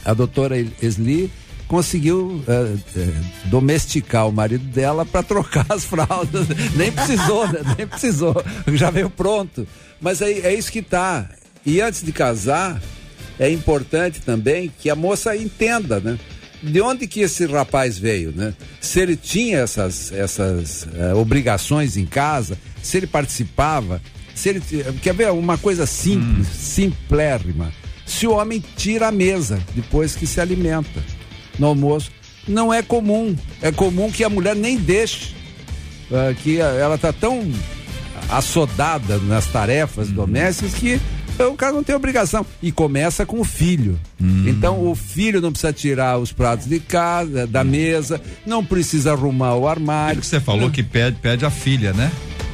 a 0.05 0.13
doutora 0.13 0.57
Esli 0.83 1.31
conseguiu 1.67 2.43
eh, 2.47 2.77
eh, 2.97 3.09
domesticar 3.47 4.29
o 4.29 4.33
marido 4.33 4.65
dela 4.67 5.05
para 5.05 5.23
trocar 5.23 5.67
as 5.69 5.85
fraldas. 5.85 6.47
Nem 6.77 6.93
precisou, 6.93 7.49
né? 7.49 7.61
nem 7.77 7.87
precisou. 7.87 8.45
Já 8.75 8.91
veio 8.91 9.09
pronto. 9.09 9.67
Mas 10.01 10.21
é, 10.21 10.31
é 10.31 10.55
isso 10.55 10.71
que 10.71 10.83
tá. 10.83 11.29
E 11.65 11.81
antes 11.81 12.03
de 12.03 12.13
casar, 12.13 12.81
é 13.39 13.51
importante 13.51 14.21
também 14.21 14.71
que 14.79 14.91
a 14.91 14.95
moça 14.95 15.37
entenda, 15.37 15.99
né? 15.99 16.19
De 16.65 16.81
onde 16.81 17.07
que 17.07 17.21
esse 17.21 17.47
rapaz 17.47 17.99
veio, 17.99 18.33
né? 18.35 18.55
Se 18.81 19.01
ele 19.01 19.17
tinha 19.17 19.59
essas, 19.59 20.11
essas 20.13 20.89
eh, 20.95 21.15
obrigações 21.15 21.97
em 21.97 22.07
casa, 22.07 22.59
se 22.83 22.97
ele 22.97 23.07
participava, 23.07 24.01
se 24.35 24.49
ele 24.49 24.63
quer 25.03 25.15
ver 25.15 25.31
uma 25.31 25.57
coisa 25.59 25.87
simples, 25.87 26.47
simplérrima. 26.49 27.73
Se 28.07 28.27
o 28.27 28.33
homem 28.33 28.63
tira 28.77 29.09
a 29.09 29.13
mesa 29.13 29.61
depois 29.75 30.17
que 30.17 30.27
se 30.27 30.41
alimenta 30.41 31.03
no 31.59 31.69
almoço, 31.69 32.11
não 32.47 32.73
é 32.73 32.83
comum. 32.83 33.37
É 33.63 33.71
comum 33.71 34.11
que 34.11 34.25
a 34.25 34.29
mulher 34.29 34.57
nem 34.57 34.77
deixe, 34.77 35.35
ah, 36.13 36.35
que 36.43 36.59
ela 36.59 36.99
tá 36.99 37.13
tão 37.13 37.51
assodada 38.29 39.19
nas 39.19 39.47
tarefas 39.47 40.09
domésticas 40.09 40.75
que 40.75 41.01
o 41.39 41.55
cara 41.55 41.73
não 41.73 41.83
tem 41.83 41.95
obrigação. 41.95 42.45
E 42.63 42.71
começa 42.73 43.25
com 43.27 43.41
o 43.41 43.45
filho. 43.45 43.99
Então 44.47 44.87
o 44.91 44.95
filho 44.95 45.41
não 45.41 45.51
precisa 45.53 45.73
tirar 45.73 46.19
os 46.19 46.33
pratos 46.33 46.67
de 46.67 46.81
casa, 46.81 47.47
da 47.47 47.63
mesa, 47.65 48.21
não 48.47 48.65
precisa 48.65 49.13
arrumar 49.13 49.55
o 49.57 49.67
armário. 49.69 50.21
que 50.21 50.27
você 50.27 50.41
falou 50.41 50.71
que 50.71 50.83
pede, 50.83 51.17
pede 51.21 51.45
a 51.45 51.51
filha, 51.51 51.93
né? 51.93 52.11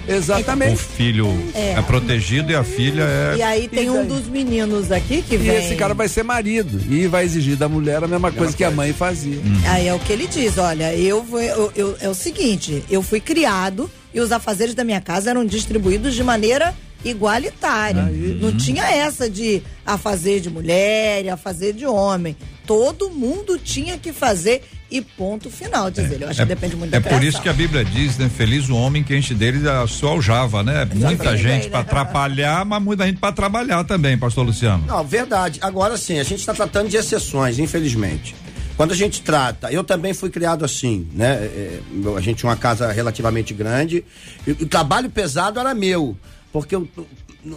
O 0.08 0.12
Exatamente. 0.12 0.76
filho 0.82 1.28
É. 1.54 1.74
é, 1.74 1.82
protegido 1.82 2.50
e 2.50 2.56
a 2.56 2.64
filha 2.64 3.02
é. 3.04 3.34
E 3.36 3.42
aí 3.42 3.68
tem 3.68 3.84
E 3.84 3.90
um 3.90 4.04
dos 4.04 4.26
meninos 4.26 4.90
aqui 4.90 5.22
que 5.22 5.34
E 5.36 5.38
vem. 5.38 5.56
esse 5.56 5.76
cara 5.76 5.94
vai 5.94 6.08
ser 6.08 6.24
marido 6.24 6.80
e 6.92 7.06
vai 7.06 7.24
exigir 7.24 7.54
da 7.56 7.68
mulher 7.68 8.02
a 8.02 8.08
mesma 8.08 8.32
coisa 8.32 8.56
que 8.56 8.64
a 8.64 8.70
mãe 8.72 8.92
fazia. 8.92 9.38
Aí 9.68 9.86
é 9.86 9.94
o 9.94 10.00
que 10.00 10.12
ele 10.12 10.26
diz, 10.26 10.58
olha, 10.58 10.92
eu, 10.96 11.22
vou- 11.22 11.40
eu, 11.40 11.70
eu- 11.76 11.96
é 12.00 12.08
o 12.08 12.14
seguinte, 12.14 12.82
eu 12.90 13.02
fui 13.02 13.20
criado 13.20 13.88
e 14.12 14.18
os 14.20 14.32
afazeres 14.32 14.74
da 14.74 14.82
minha 14.82 15.00
casa 15.00 15.30
eram 15.30 15.44
distribuídos 15.44 16.14
de 16.16 16.24
maneira 16.24 16.74
igualitária. 17.04 18.02
Não 18.40 18.56
tinha 18.56 18.84
essa 18.84 19.28
de 19.28 19.62
afazer 19.84 20.40
de 20.40 20.50
mulher 20.50 21.24
e 21.24 21.28
afazer 21.30 21.72
de 21.74 21.86
homem. 21.86 22.36
Todo 22.66 23.10
mundo 23.10 23.58
tinha 23.58 23.98
que 23.98 24.12
fazer 24.12 24.62
e 24.90 25.00
ponto 25.00 25.50
final, 25.50 25.90
diz 25.90 26.10
ele. 26.10 26.24
Eu 26.24 26.28
acho 26.28 26.40
que 26.40 26.46
depende 26.46 26.76
muito 26.76 26.90
da 26.90 26.96
é 26.98 27.00
por 27.00 27.22
isso 27.22 27.40
que 27.40 27.48
a 27.48 27.52
Bíblia 27.52 27.84
diz, 27.84 28.18
né? 28.18 28.28
Feliz 28.28 28.68
o 28.68 28.74
homem 28.76 29.02
que 29.02 29.16
enche 29.16 29.34
dele 29.34 29.68
a 29.68 29.86
sua 29.86 30.10
aljava, 30.10 30.62
né? 30.62 30.84
Muita 30.84 31.12
Exatamente, 31.14 31.42
gente 31.42 31.64
né? 31.64 31.70
para 31.70 31.80
atrapalhar, 31.80 32.64
mas 32.64 32.82
muita 32.82 33.06
gente 33.06 33.18
para 33.18 33.32
trabalhar 33.32 33.84
também, 33.84 34.16
pastor 34.18 34.44
Luciano. 34.44 34.84
Não, 34.86 35.04
verdade. 35.04 35.58
Agora 35.62 35.96
sim, 35.96 36.18
a 36.18 36.24
gente 36.24 36.40
está 36.40 36.52
tratando 36.54 36.88
de 36.88 36.96
exceções, 36.96 37.58
infelizmente. 37.58 38.34
Quando 38.76 38.92
a 38.92 38.96
gente 38.96 39.20
trata, 39.22 39.70
eu 39.70 39.84
também 39.84 40.14
fui 40.14 40.30
criado 40.30 40.64
assim, 40.64 41.06
né? 41.12 41.34
É, 41.34 41.80
meu- 41.92 42.16
a 42.16 42.20
gente 42.20 42.38
tinha 42.38 42.48
uma 42.50 42.56
casa 42.56 42.90
relativamente 42.90 43.52
grande 43.52 44.02
e 44.46 44.52
o 44.52 44.66
trabalho 44.66 45.10
pesado 45.10 45.60
era 45.60 45.74
meu, 45.74 46.16
porque 46.52 46.74
eu, 46.74 46.88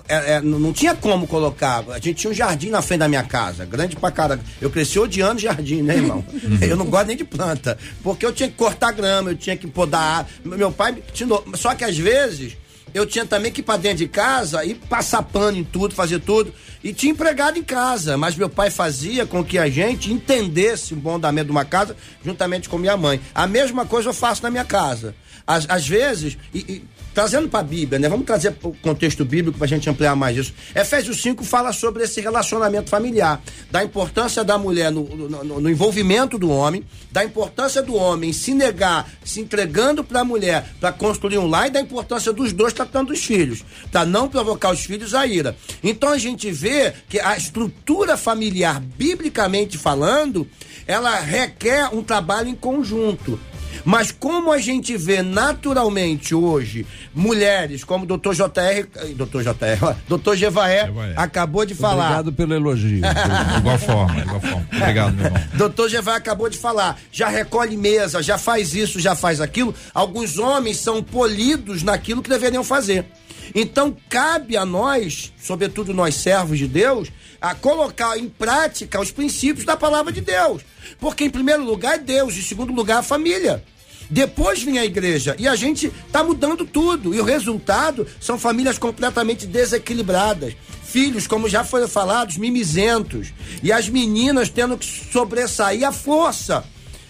é, 0.07 0.35
é, 0.35 0.41
não 0.41 0.71
tinha 0.71 0.95
como 0.95 1.27
colocar. 1.27 1.83
A 1.89 1.99
gente 1.99 2.13
tinha 2.13 2.31
um 2.31 2.33
jardim 2.33 2.69
na 2.69 2.81
frente 2.81 2.99
da 2.99 3.07
minha 3.07 3.23
casa, 3.23 3.65
grande 3.65 3.95
pra 3.95 4.11
caralho. 4.11 4.41
Eu 4.61 4.69
cresci 4.69 4.99
odiando 4.99 5.41
jardim, 5.41 5.81
né, 5.81 5.95
irmão? 5.95 6.23
eu 6.61 6.75
não 6.75 6.85
gosto 6.85 7.07
nem 7.07 7.17
de 7.17 7.23
planta, 7.23 7.77
porque 8.01 8.25
eu 8.25 8.31
tinha 8.31 8.49
que 8.49 8.55
cortar 8.55 8.91
grama, 8.91 9.31
eu 9.31 9.35
tinha 9.35 9.57
que 9.57 9.67
podar. 9.67 10.27
Meu 10.43 10.71
pai 10.71 10.93
me 10.93 11.03
ensinou. 11.11 11.43
Só 11.55 11.75
que 11.75 11.83
às 11.83 11.97
vezes 11.97 12.55
eu 12.93 13.05
tinha 13.05 13.25
também 13.25 13.51
que 13.51 13.61
ir 13.61 13.63
pra 13.63 13.75
dentro 13.75 13.97
de 13.97 14.07
casa 14.07 14.63
e 14.63 14.75
passar 14.75 15.23
pano 15.23 15.57
em 15.57 15.63
tudo, 15.63 15.95
fazer 15.95 16.19
tudo. 16.19 16.53
E 16.83 16.93
tinha 16.93 17.11
empregado 17.11 17.57
em 17.57 17.63
casa, 17.63 18.17
mas 18.17 18.35
meu 18.35 18.49
pai 18.49 18.69
fazia 18.69 19.25
com 19.25 19.43
que 19.43 19.57
a 19.57 19.67
gente 19.69 20.13
entendesse 20.13 20.93
o 20.93 20.97
bom 20.97 21.15
andamento 21.15 21.45
de 21.45 21.51
uma 21.51 21.65
casa 21.65 21.95
juntamente 22.23 22.69
com 22.69 22.77
minha 22.77 22.95
mãe. 22.95 23.19
A 23.33 23.47
mesma 23.47 23.85
coisa 23.85 24.09
eu 24.09 24.13
faço 24.13 24.43
na 24.43 24.51
minha 24.51 24.65
casa. 24.65 25.15
Às, 25.45 25.65
às 25.69 25.87
vezes, 25.87 26.37
e, 26.53 26.59
e 26.59 26.83
trazendo 27.13 27.47
para 27.49 27.59
a 27.59 27.63
Bíblia, 27.63 27.99
né? 27.99 28.09
Vamos 28.09 28.25
trazer 28.25 28.55
o 28.63 28.71
contexto 28.81 29.23
bíblico 29.23 29.57
para 29.57 29.65
a 29.65 29.67
gente 29.67 29.87
ampliar 29.89 30.15
mais 30.15 30.35
isso. 30.37 30.53
Efésios 30.73 31.21
5 31.21 31.43
fala 31.43 31.71
sobre 31.71 32.03
esse 32.03 32.19
relacionamento 32.21 32.89
familiar, 32.89 33.39
da 33.69 33.83
importância 33.83 34.43
da 34.43 34.57
mulher 34.57 34.91
no, 34.91 35.03
no- 35.03 35.59
no- 35.59 35.69
envolvimento 35.69 36.39
do 36.39 36.49
homem, 36.49 36.83
da 37.11 37.23
importância 37.23 37.83
do 37.83 37.93
homem 37.93 38.33
se 38.33 38.53
negar, 38.55 39.07
se 39.23 39.41
entregando 39.41 40.03
para 40.03 40.21
a 40.21 40.25
mulher 40.25 40.65
para 40.79 40.91
construir 40.91 41.37
um 41.37 41.45
lar 41.47 41.67
e 41.67 41.71
da 41.71 41.81
importância 41.81 42.33
dos 42.33 42.51
dois 42.51 42.73
tratando 42.73 43.11
os 43.13 43.23
filhos, 43.23 43.63
para 43.91 44.05
não 44.05 44.27
provocar 44.27 44.71
os 44.71 44.83
filhos 44.83 45.13
a 45.13 45.27
ira. 45.27 45.55
Então 45.83 46.09
a 46.09 46.17
gente 46.17 46.49
vê 46.51 46.93
que 47.07 47.19
a 47.19 47.37
estrutura 47.37 48.17
familiar, 48.17 48.79
biblicamente 48.79 49.77
falando, 49.77 50.47
ela 50.87 51.19
requer 51.19 51.89
um 51.93 52.01
trabalho 52.01 52.47
em 52.49 52.55
conjunto. 52.55 53.39
Mas 53.85 54.11
como 54.11 54.51
a 54.51 54.57
gente 54.57 54.95
vê 54.97 55.21
naturalmente 55.21 56.33
hoje 56.33 56.85
mulheres 57.13 57.83
como 57.83 58.03
o 58.03 58.07
doutor 58.07 58.33
JR, 58.35 58.87
eh, 58.95 59.13
doutor 59.15 59.43
JR, 59.43 59.95
doutor 60.07 60.35
Gevaé 60.35 60.85
Gevaé. 60.85 61.13
acabou 61.15 61.65
de 61.65 61.75
falar. 61.75 62.05
Obrigado 62.05 62.33
pelo 62.33 62.53
elogio. 62.53 63.01
De 63.01 63.57
igual 63.59 63.79
forma, 63.79 64.15
de 64.15 64.21
igual 64.21 64.41
forma. 64.41 64.67
Obrigado, 64.73 65.13
meu 65.15 65.25
irmão. 65.25 65.43
Doutor 65.53 65.89
Gevaé 65.89 66.15
acabou 66.15 66.49
de 66.49 66.57
falar, 66.57 66.99
já 67.11 67.27
recolhe 67.27 67.77
mesa, 67.77 68.21
já 68.21 68.37
faz 68.37 68.73
isso, 68.73 68.99
já 68.99 69.15
faz 69.15 69.41
aquilo. 69.41 69.73
Alguns 69.93 70.37
homens 70.37 70.77
são 70.77 71.03
polidos 71.03 71.83
naquilo 71.83 72.21
que 72.21 72.29
deveriam 72.29 72.63
fazer. 72.63 73.05
Então 73.53 73.95
cabe 74.09 74.57
a 74.57 74.65
nós, 74.65 75.33
sobretudo 75.41 75.93
nós 75.93 76.15
servos 76.15 76.57
de 76.57 76.67
Deus, 76.67 77.09
a 77.43 77.53
colocar 77.53 78.17
em 78.17 78.29
prática 78.29 79.01
os 79.01 79.11
princípios 79.11 79.65
da 79.65 79.75
palavra 79.75 80.13
de 80.13 80.21
Deus. 80.21 80.61
Porque 80.97 81.25
em 81.25 81.29
primeiro 81.29 81.61
lugar 81.61 81.95
é 81.95 81.97
Deus, 81.97 82.37
em 82.37 82.41
segundo 82.41 82.71
lugar 82.71 82.99
a 82.99 83.03
família. 83.03 83.61
Depois 84.09 84.63
vem 84.63 84.79
a 84.79 84.85
igreja 84.85 85.35
e 85.37 85.45
a 85.45 85.53
gente 85.53 85.91
está 86.07 86.23
mudando 86.23 86.65
tudo. 86.65 87.13
E 87.13 87.19
o 87.19 87.23
resultado 87.25 88.07
são 88.21 88.39
famílias 88.39 88.77
completamente 88.77 89.45
desequilibradas. 89.45 90.55
Filhos, 90.85 91.27
como 91.27 91.49
já 91.49 91.65
foi 91.65 91.85
falado, 91.85 92.33
mimizentos. 92.39 93.33
E 93.61 93.73
as 93.73 93.89
meninas 93.89 94.47
tendo 94.47 94.77
que 94.77 94.85
sobressair 94.85 95.85
à 95.85 95.91
força. 95.91 96.63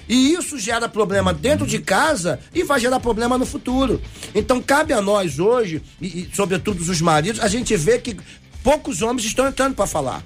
E 0.10 0.34
isso 0.34 0.58
gera 0.58 0.90
problema 0.90 1.34
dentro 1.34 1.66
de 1.68 1.80
casa 1.80 2.40
e 2.54 2.64
vai 2.64 2.80
gerar 2.80 3.00
problema 3.00 3.38
no 3.38 3.46
futuro. 3.46 4.02
Então 4.34 4.62
cabe 4.62 4.94
a 4.94 5.02
nós 5.02 5.40
hoje, 5.40 5.82
e, 6.02 6.08
e 6.08 6.30
sobretudo 6.34 6.80
os 6.82 7.02
maridos, 7.02 7.40
a 7.40 7.48
gente 7.48 7.76
vê 7.78 8.00
que 8.00 8.18
poucos 8.64 9.02
homens 9.02 9.26
estão 9.26 9.48
entrando 9.48 9.76
para 9.76 9.86
falar. 9.86 10.24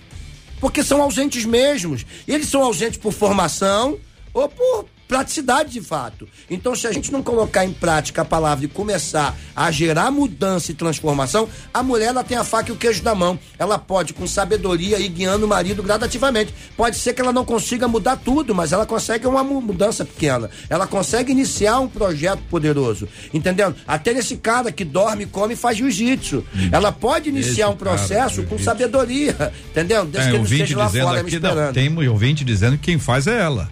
Porque 0.59 0.83
são 0.83 1.01
ausentes 1.01 1.45
mesmos. 1.45 2.05
E 2.27 2.33
eles 2.33 2.47
são 2.47 2.63
ausentes 2.63 2.97
por 2.97 3.11
formação 3.11 3.97
ou 4.33 4.47
por 4.47 4.85
praticidade 5.07 5.71
de 5.71 5.81
fato. 5.81 6.27
Então, 6.49 6.75
se 6.75 6.85
a 6.87 6.91
gente 6.91 7.11
não 7.11 7.23
colocar 7.23 7.63
em 7.65 7.71
prática 7.71 8.21
a 8.21 8.25
palavra 8.25 8.65
e 8.65 8.67
começar 8.67 9.35
a 9.55 9.71
gerar 9.71 10.11
mudança 10.11 10.71
e 10.71 10.75
transformação, 10.75 11.47
a 11.73 11.81
mulher 11.81 12.07
ela 12.09 12.23
tem 12.23 12.37
a 12.37 12.43
faca 12.43 12.69
e 12.69 12.73
o 12.73 12.75
queijo 12.77 13.03
na 13.03 13.15
mão. 13.15 13.39
Ela 13.57 13.77
pode, 13.79 14.13
com 14.13 14.27
sabedoria, 14.27 14.99
ir 14.99 15.09
guiando 15.09 15.45
o 15.45 15.49
marido 15.49 15.81
gradativamente. 15.81 16.53
Pode 16.75 16.97
ser 16.97 17.13
que 17.13 17.21
ela 17.21 17.31
não 17.31 17.45
consiga 17.45 17.87
mudar 17.87 18.17
tudo, 18.17 18.53
mas 18.53 18.71
ela 18.71 18.85
consegue 18.85 19.25
uma 19.27 19.43
mu- 19.43 19.61
mudança 19.61 20.03
pequena. 20.03 20.49
Ela 20.69 20.85
consegue 20.87 21.31
iniciar 21.31 21.79
um 21.79 21.87
projeto 21.87 22.41
poderoso. 22.49 23.07
Entendendo? 23.33 23.75
Até 23.87 24.13
nesse 24.13 24.37
cara 24.37 24.71
que 24.71 24.83
dorme, 24.83 25.25
come 25.25 25.53
e 25.53 25.57
faz 25.57 25.77
jiu-jitsu. 25.77 26.43
Ela 26.71 26.91
pode 26.91 27.29
iniciar 27.29 27.65
Esse 27.67 27.73
um 27.73 27.77
processo 27.77 28.35
cara, 28.43 28.47
com 28.47 28.59
sabedoria. 28.59 29.53
Entendeu? 29.71 30.05
Desde 30.05 30.31
Tem 30.31 30.43
que 30.43 30.47
ele 30.53 30.61
esteja 30.63 30.77
lá 30.77 30.89
fora 30.89 31.23
me 31.23 31.27
aqui, 31.29 31.39
não, 31.39 31.49
esperando. 31.49 31.73
tem 31.73 31.89
um 31.89 32.09
ouvinte 32.11 32.43
dizendo 32.43 32.77
que 32.77 32.83
quem 32.85 32.99
faz 32.99 33.27
é 33.27 33.39
ela. 33.39 33.69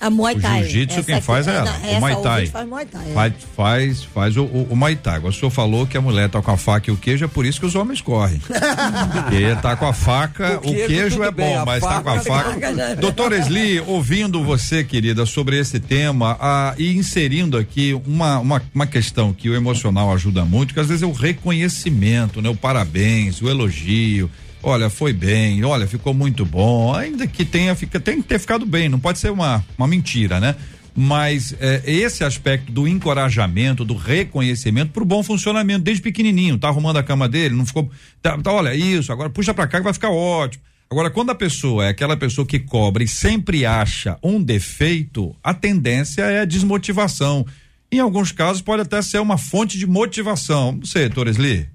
A 0.00 0.08
Muay 0.08 0.34
O 0.36 0.40
Thai. 0.40 0.62
jiu-jitsu 0.62 0.98
Essa 1.00 1.12
quem 1.12 1.20
faz 1.20 1.46
é 1.46 1.56
ela. 1.56 1.64
não, 1.64 1.90
o 1.96 2.00
Muay 2.00 2.16
Thai. 2.16 2.32
ouvinte 2.32 2.50
faz 2.52 2.68
Muay 2.68 2.86
Thai. 2.86 3.02
é. 3.10 3.12
Faz, 3.14 3.32
faz, 3.54 4.04
faz 4.04 4.36
o, 4.38 4.44
o, 4.44 4.66
o 4.70 4.76
Muay 4.76 4.96
Thai. 4.96 5.16
Agora, 5.16 5.30
O 5.30 5.34
senhor 5.36 5.50
falou 5.50 5.86
que 5.86 5.96
a 5.96 6.00
mulher 6.00 6.30
tá 6.30 6.40
com 6.40 6.50
a 6.50 6.56
faca 6.56 6.90
e 6.90 6.94
o 6.94 6.96
queijo, 6.96 7.24
é 7.24 7.28
por 7.28 7.44
isso 7.44 7.60
que 7.60 7.66
os 7.66 7.74
homens 7.74 8.00
correm. 8.00 8.40
Porque 8.48 9.54
tá 9.60 9.76
com 9.76 9.86
a 9.86 9.92
faca, 9.92 10.54
o 10.54 10.58
O 10.58 10.60
queijo, 10.72 10.86
queijo, 10.86 11.10
tudo 11.16 11.24
é 11.24 11.30
bem, 11.30 11.54
bom, 11.54 11.60
a 11.60 11.66
mas 11.66 11.82
tá 11.82 12.00
com 12.00 12.08
a 12.10 12.20
faca- 12.20 12.50
faca. 12.54 12.96
Doutora 13.00 13.36
Esli, 13.36 13.80
ouvindo 13.80 14.42
você, 14.42 14.82
querida, 14.82 15.26
sobre 15.26 15.58
esse 15.58 15.78
tema 15.78 16.36
ah, 16.40 16.74
e 16.78 16.96
inserindo 16.96 17.56
aqui 17.58 17.92
uma, 18.06 18.38
uma, 18.38 18.62
uma 18.74 18.86
questão 18.86 19.32
que 19.34 19.50
o 19.50 19.54
emocional 19.54 20.12
ajuda 20.14 20.44
muito, 20.44 20.72
que 20.72 20.80
às 20.80 20.88
vezes 20.88 21.02
é 21.02 21.06
o 21.06 21.12
reconhecimento, 21.12 22.40
né? 22.40 22.48
O 22.48 22.56
parabéns, 22.56 23.40
o 23.42 23.48
elogio. 23.48 24.30
Olha, 24.62 24.90
foi 24.90 25.12
bem, 25.12 25.64
olha, 25.64 25.86
ficou 25.86 26.12
muito 26.12 26.44
bom. 26.44 26.94
Ainda 26.94 27.26
que 27.26 27.44
tenha, 27.44 27.74
fica, 27.74 27.98
tem 27.98 28.20
que 28.20 28.28
ter 28.28 28.38
ficado 28.38 28.66
bem, 28.66 28.88
não 28.88 29.00
pode 29.00 29.18
ser 29.18 29.30
uma, 29.30 29.64
uma 29.76 29.88
mentira, 29.88 30.38
né? 30.38 30.54
Mas 30.94 31.54
é, 31.60 31.82
esse 31.86 32.24
aspecto 32.24 32.70
do 32.70 32.86
encorajamento, 32.86 33.84
do 33.84 33.94
reconhecimento 33.94 34.92
pro 34.92 35.04
bom 35.04 35.22
funcionamento, 35.22 35.84
desde 35.84 36.02
pequenininho, 36.02 36.58
tá 36.58 36.68
arrumando 36.68 36.98
a 36.98 37.02
cama 37.02 37.28
dele, 37.28 37.54
não 37.54 37.64
ficou. 37.64 37.90
Tá, 38.20 38.36
tá, 38.36 38.52
olha, 38.52 38.74
isso, 38.74 39.12
agora 39.12 39.30
puxa 39.30 39.54
pra 39.54 39.66
cá 39.66 39.78
que 39.78 39.84
vai 39.84 39.94
ficar 39.94 40.10
ótimo. 40.10 40.62
Agora, 40.90 41.08
quando 41.08 41.30
a 41.30 41.34
pessoa 41.36 41.86
é 41.86 41.88
aquela 41.88 42.16
pessoa 42.16 42.44
que 42.46 42.58
cobra 42.58 43.04
e 43.04 43.08
sempre 43.08 43.64
acha 43.64 44.18
um 44.22 44.42
defeito, 44.42 45.34
a 45.42 45.54
tendência 45.54 46.22
é 46.22 46.40
a 46.40 46.44
desmotivação. 46.44 47.46
Em 47.92 48.00
alguns 48.00 48.32
casos 48.32 48.60
pode 48.60 48.82
até 48.82 49.00
ser 49.00 49.20
uma 49.20 49.38
fonte 49.38 49.78
de 49.78 49.86
motivação. 49.86 50.72
Não 50.72 50.84
sei, 50.84 51.08
Torres 51.08 51.36
Lee. 51.36 51.68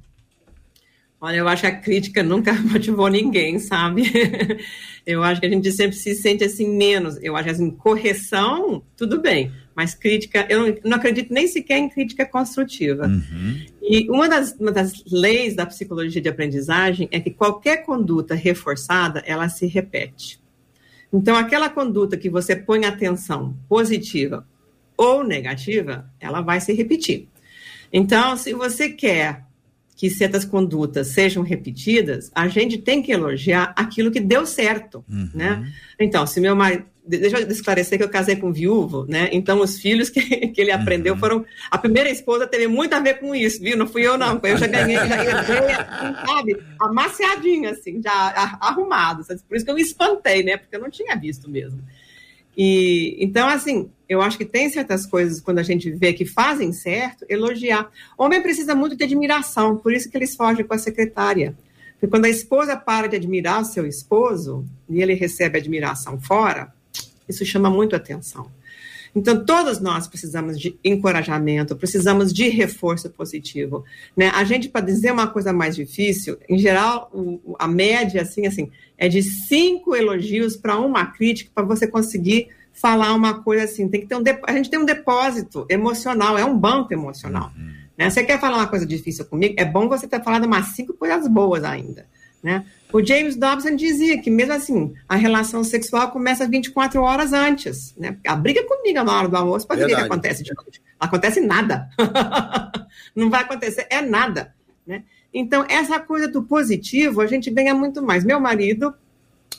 Olha, 1.20 1.38
eu 1.38 1.48
acho 1.48 1.62
que 1.62 1.68
a 1.68 1.76
crítica 1.76 2.22
nunca 2.22 2.54
motivou 2.62 3.08
ninguém, 3.08 3.58
sabe? 3.58 4.04
eu 5.06 5.24
acho 5.24 5.40
que 5.40 5.48
a 5.48 5.50
gente 5.50 5.72
sempre 5.72 5.96
se 5.96 6.14
sente 6.14 6.44
assim 6.44 6.70
menos. 6.76 7.18
Eu 7.22 7.36
acho 7.36 7.46
que 7.46 7.52
assim, 7.52 7.72
correção, 7.72 8.84
tudo 8.98 9.22
bem. 9.22 9.52
Mas 9.74 9.94
crítica, 9.94 10.46
eu 10.50 10.60
não, 10.60 10.78
não 10.84 10.98
acredito 10.98 11.34
nem 11.34 11.48
sequer 11.48 11.78
em 11.78 11.90
crítica 11.90 12.26
construtiva. 12.26 13.10
E 13.82 14.10
uma 14.10 14.30
das, 14.30 14.54
uma 14.60 14.72
das 14.72 15.04
leis 15.06 15.56
da 15.56 15.66
psicologia 15.66 16.22
de 16.22 16.30
aprendizagem 16.30 17.10
é 17.12 17.20
que 17.20 17.32
qualquer 17.32 17.84
conduta 17.84 18.36
reforçada, 18.36 19.22
ela 19.26 19.50
se 19.50 19.66
repete. 19.66 20.40
Então, 21.12 21.36
aquela 21.36 21.70
conduta 21.70 22.18
que 22.18 22.30
você 22.30 22.56
põe 22.56 22.86
atenção 22.86 23.56
positiva 23.70 24.46
ou 24.98 25.24
negativa, 25.24 26.10
ela 26.20 26.42
vai 26.42 26.60
se 26.60 26.74
repetir. 26.74 27.28
Então, 27.92 28.36
se 28.36 28.54
você 28.54 28.90
quer 28.90 29.45
que 29.96 30.10
certas 30.10 30.44
condutas 30.44 31.08
sejam 31.08 31.42
repetidas, 31.42 32.30
a 32.36 32.48
gente 32.48 32.78
tem 32.78 33.02
que 33.02 33.12
elogiar 33.12 33.74
aquilo 33.78 34.12
que 34.12 34.20
deu 34.20 34.46
certo, 34.46 35.06
né? 35.34 35.72
Então, 36.00 36.28
se 36.28 36.42
meu 36.42 36.56
marido, 36.56 36.86
deixa 37.08 37.40
eu 37.40 37.48
esclarecer 37.50 37.98
que 37.98 38.04
eu 38.04 38.10
casei 38.10 38.36
com 38.36 38.50
um 38.50 38.54
viúvo, 38.54 39.06
né? 39.08 39.30
Então, 39.32 39.62
os 39.62 39.80
filhos 39.80 40.10
que, 40.10 40.22
que 40.50 40.60
ele 40.60 40.72
aprendeu 40.72 41.16
foram, 41.18 41.46
a 41.72 41.78
primeira 41.78 42.10
esposa 42.10 42.48
teve 42.48 42.68
muito 42.68 42.94
a 42.94 43.00
ver 43.00 43.20
com 43.20 43.34
isso, 43.34 43.62
viu? 43.62 43.78
Não 43.78 43.88
fui 43.88 44.06
eu 44.06 44.18
não, 44.18 44.40
eu 44.44 44.58
já 44.58 44.68
ganhei, 44.68 44.98
já 44.98 45.42
entrei, 45.42 45.72
assim, 45.72 46.28
sabe, 46.28 46.58
amaciadinho, 46.80 47.70
assim, 47.70 48.02
já 48.02 48.58
arrumado, 48.60 49.24
sabe? 49.24 49.40
por 49.48 49.56
isso 49.56 49.64
que 49.64 49.72
eu 49.72 49.76
me 49.76 49.82
espantei, 49.82 50.44
né? 50.44 50.58
Porque 50.58 50.76
eu 50.76 50.82
não 50.82 50.90
tinha 50.90 51.16
visto 51.16 51.50
mesmo. 51.50 51.82
E 52.58 53.18
então, 53.20 53.48
assim, 53.48 53.90
eu 54.08 54.22
acho 54.22 54.38
que 54.38 54.46
tem 54.46 54.70
certas 54.70 55.06
coisas 55.06 55.42
quando 55.42 55.60
a 55.60 55.64
gente 55.64 55.90
vê 55.92 56.14
que 56.14 56.26
fazem 56.26 56.72
certo, 56.72 57.26
elogiar. 57.28 57.90
Homem 58.18 58.42
precisa 58.42 58.76
muito 58.76 58.96
de 58.96 59.04
admiração, 59.04 59.78
por 59.78 59.94
isso 59.94 60.10
que 60.10 60.18
eles 60.18 60.36
fogem 60.36 60.66
com 60.66 60.74
a 60.74 60.78
secretária. 60.78 61.56
Porque 61.94 62.08
quando 62.08 62.26
a 62.26 62.30
esposa 62.30 62.76
para 62.76 63.08
de 63.08 63.16
admirar 63.16 63.62
o 63.62 63.66
seu 63.66 63.86
esposo 63.86 64.66
e 64.90 65.02
ele 65.02 65.14
recebe 65.14 65.58
admiração 65.58 66.20
fora, 66.20 66.74
isso 67.28 67.46
chama 67.46 67.70
muito 67.70 67.96
atenção. 67.96 68.50
Então, 69.16 69.46
todos 69.46 69.80
nós 69.80 70.08
precisamos 70.08 70.60
de 70.60 70.78
encorajamento, 70.84 71.76
precisamos 71.76 72.34
de 72.34 72.50
reforço 72.50 73.10
positivo. 73.10 73.86
Né? 74.16 74.30
A 74.36 74.44
gente, 74.44 74.68
para 74.68 74.86
dizer 74.86 75.12
uma 75.12 75.28
coisa 75.28 75.54
mais 75.54 75.76
difícil, 75.76 76.38
em 76.50 76.58
geral, 76.58 77.10
o- 77.14 77.56
a 77.58 77.68
média, 77.68 78.22
assim, 78.22 78.46
assim, 78.46 78.70
é 78.98 79.08
de 79.08 79.24
cinco 79.24 79.96
elogios 79.96 80.58
para 80.58 80.78
uma 80.78 81.06
crítica 81.06 81.50
para 81.56 81.64
você 81.64 81.88
conseguir 81.88 82.50
falar 82.74 83.14
uma 83.14 83.42
coisa 83.42 83.64
assim. 83.64 83.88
Tem 83.88 84.02
que 84.02 84.08
ter 84.08 84.16
um 84.16 84.24
a 84.44 84.52
gente 84.52 84.70
tem 84.70 84.78
um 84.80 84.86
depósito 84.86 85.66
emocional, 85.70 86.38
é 86.38 86.44
um 86.44 86.58
banco 86.58 86.94
emocional. 86.94 87.52
Né? 87.98 88.10
Você 88.10 88.24
quer 88.24 88.40
falar 88.40 88.58
uma 88.58 88.68
coisa 88.68 88.86
difícil 88.86 89.24
comigo? 89.26 89.56
É 89.58 89.64
bom 89.64 89.88
você 89.88 90.06
ter 90.08 90.22
falado 90.22 90.44
umas 90.46 90.76
cinco 90.76 90.94
coisas 90.94 91.26
boas 91.30 91.64
ainda. 91.64 92.06
Né? 92.44 92.66
O 92.96 93.06
James 93.06 93.36
Dobson 93.36 93.76
dizia 93.76 94.22
que, 94.22 94.32
mesmo 94.32 94.54
assim, 94.54 94.94
a 95.06 95.18
relação 95.18 95.66
sexual 95.66 96.12
começa 96.12 96.48
24 96.48 97.02
horas 97.02 97.34
antes. 97.34 97.94
Né? 97.98 98.18
A 98.26 98.38
briga 98.38 98.64
comigo 98.64 99.04
na 99.04 99.18
hora 99.18 99.28
do 99.28 99.36
almoço, 99.36 99.68
pode 99.68 99.82
ver 99.82 99.92
o 99.92 99.98
que 99.98 100.02
acontece 100.02 100.42
de 100.44 100.54
noite. 100.54 100.82
Acontece 100.98 101.42
nada. 101.42 101.90
Não 103.14 103.30
vai 103.30 103.42
acontecer, 103.42 103.86
é 103.90 104.02
nada. 104.02 104.56
Né? 104.88 105.04
Então, 105.34 105.66
essa 105.68 106.00
coisa 106.00 106.30
do 106.30 106.44
positivo, 106.44 107.20
a 107.20 107.28
gente 107.28 107.52
ganha 107.52 107.76
muito 107.76 108.02
mais. 108.02 108.24
Meu 108.24 108.40
marido 108.40 108.94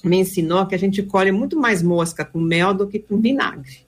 me 0.02 0.16
ensinou 0.16 0.66
que 0.66 0.74
a 0.74 0.78
gente 0.78 1.02
colhe 1.02 1.30
muito 1.30 1.60
mais 1.60 1.82
mosca 1.82 2.24
com 2.24 2.40
mel 2.40 2.72
do 2.72 2.86
que 2.88 2.98
com 2.98 3.20
vinagre. 3.20 3.85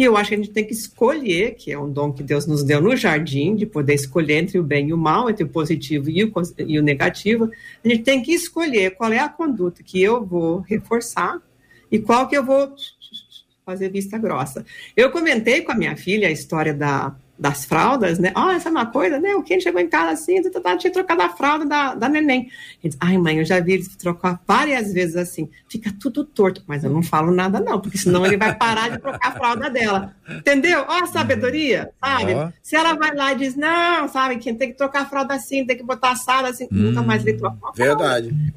E 0.00 0.04
eu 0.04 0.16
acho 0.16 0.30
que 0.30 0.34
a 0.34 0.38
gente 0.38 0.50
tem 0.50 0.64
que 0.64 0.72
escolher, 0.72 1.56
que 1.56 1.70
é 1.70 1.78
um 1.78 1.92
dom 1.92 2.10
que 2.10 2.22
Deus 2.22 2.46
nos 2.46 2.64
deu 2.64 2.80
no 2.80 2.96
jardim, 2.96 3.54
de 3.54 3.66
poder 3.66 3.92
escolher 3.92 4.38
entre 4.38 4.58
o 4.58 4.62
bem 4.62 4.88
e 4.88 4.94
o 4.94 4.96
mal, 4.96 5.28
entre 5.28 5.44
o 5.44 5.48
positivo 5.48 6.08
e 6.08 6.24
o, 6.24 6.32
e 6.66 6.78
o 6.78 6.82
negativo. 6.82 7.50
A 7.84 7.86
gente 7.86 8.02
tem 8.02 8.22
que 8.22 8.32
escolher 8.32 8.92
qual 8.92 9.12
é 9.12 9.18
a 9.18 9.28
conduta 9.28 9.82
que 9.82 10.02
eu 10.02 10.24
vou 10.24 10.60
reforçar 10.60 11.38
e 11.92 11.98
qual 11.98 12.26
que 12.26 12.34
eu 12.34 12.42
vou 12.42 12.74
fazer 13.62 13.90
vista 13.90 14.16
grossa. 14.16 14.64
Eu 14.96 15.10
comentei 15.10 15.60
com 15.60 15.72
a 15.72 15.74
minha 15.74 15.94
filha 15.94 16.28
a 16.28 16.32
história 16.32 16.72
da, 16.72 17.14
das 17.40 17.64
fraldas, 17.64 18.18
né? 18.18 18.32
Ó, 18.36 18.50
essa 18.50 18.68
é 18.68 18.70
uma 18.70 18.84
coisa, 18.84 19.18
né? 19.18 19.34
O 19.34 19.42
Ken 19.42 19.58
chegou 19.58 19.80
em 19.80 19.88
casa 19.88 20.10
assim, 20.10 20.42
tinha 20.78 20.92
trocado 20.92 21.22
a 21.22 21.30
fralda 21.30 21.64
da, 21.64 21.94
da 21.94 22.06
neném. 22.06 22.50
Ele 22.82 22.90
disse, 22.90 22.98
ai, 23.00 23.16
mãe, 23.16 23.38
eu 23.38 23.46
já 23.46 23.58
vi 23.58 23.72
ele 23.72 23.88
trocar 23.98 24.38
várias 24.46 24.92
vezes 24.92 25.16
assim. 25.16 25.48
Fica 25.66 25.90
tudo 25.98 26.22
torto, 26.22 26.62
mas 26.66 26.84
eu 26.84 26.90
não 26.90 27.02
falo 27.02 27.32
nada, 27.32 27.58
não, 27.58 27.80
porque 27.80 27.96
senão 27.96 28.26
ele 28.26 28.36
vai 28.36 28.54
parar 28.54 28.90
de 28.90 28.98
trocar 28.98 29.28
a 29.28 29.32
fralda 29.32 29.70
dela. 29.70 30.14
Entendeu? 30.28 30.84
Ó, 30.86 31.02
a 31.02 31.06
sabedoria, 31.06 31.90
sabe? 31.98 32.34
Ó. 32.34 32.50
Se 32.62 32.76
ela 32.76 32.92
vai 32.92 33.14
lá 33.14 33.32
e 33.32 33.36
diz, 33.36 33.56
não, 33.56 34.06
sabe, 34.06 34.36
Ken, 34.36 34.54
tem 34.54 34.70
que 34.72 34.76
trocar 34.76 35.02
a 35.02 35.06
fralda 35.06 35.32
assim, 35.32 35.64
tem 35.64 35.78
que 35.78 35.82
botar 35.82 36.10
a 36.10 36.16
sala 36.16 36.50
assim, 36.50 36.68
nunca 36.70 37.00
mais 37.00 37.24
ele 37.26 37.38
troca 37.38 37.56
uma 37.56 37.72
fralda 37.72 38.04
Verdade. 38.04 38.54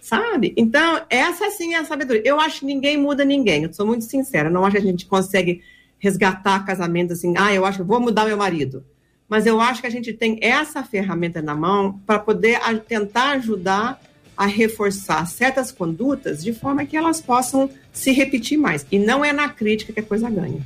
sabe? 0.00 0.54
Então, 0.56 1.02
essa 1.10 1.50
sim 1.50 1.74
é 1.74 1.78
a 1.78 1.84
sabedoria. 1.84 2.22
Eu 2.24 2.40
acho 2.40 2.60
que 2.60 2.66
ninguém 2.66 2.96
muda 2.96 3.22
ninguém, 3.22 3.64
eu 3.64 3.72
sou 3.74 3.86
muito 3.86 4.04
sincera. 4.06 4.48
Eu 4.48 4.52
não 4.52 4.64
acho 4.64 4.76
que 4.76 4.82
a 4.82 4.86
gente 4.86 5.04
consegue 5.04 5.62
resgatar 5.98 6.64
casamento 6.64 7.12
assim, 7.12 7.34
ah, 7.36 7.52
eu 7.52 7.64
acho 7.64 7.78
que 7.78 7.84
vou 7.84 8.00
mudar 8.00 8.26
meu 8.26 8.36
marido. 8.36 8.84
Mas 9.28 9.46
eu 9.46 9.60
acho 9.60 9.80
que 9.80 9.86
a 9.86 9.90
gente 9.90 10.12
tem 10.12 10.38
essa 10.42 10.82
ferramenta 10.82 11.40
na 11.40 11.54
mão 11.54 12.00
para 12.06 12.18
poder 12.18 12.58
tentar 12.86 13.30
ajudar 13.32 14.00
a 14.36 14.46
reforçar 14.46 15.26
certas 15.26 15.70
condutas 15.70 16.42
de 16.42 16.52
forma 16.52 16.84
que 16.84 16.96
elas 16.96 17.20
possam 17.20 17.70
se 17.92 18.10
repetir 18.10 18.58
mais. 18.58 18.84
E 18.90 18.98
não 18.98 19.24
é 19.24 19.32
na 19.32 19.48
crítica 19.48 19.92
que 19.92 20.00
a 20.00 20.02
coisa 20.02 20.28
ganha. 20.28 20.60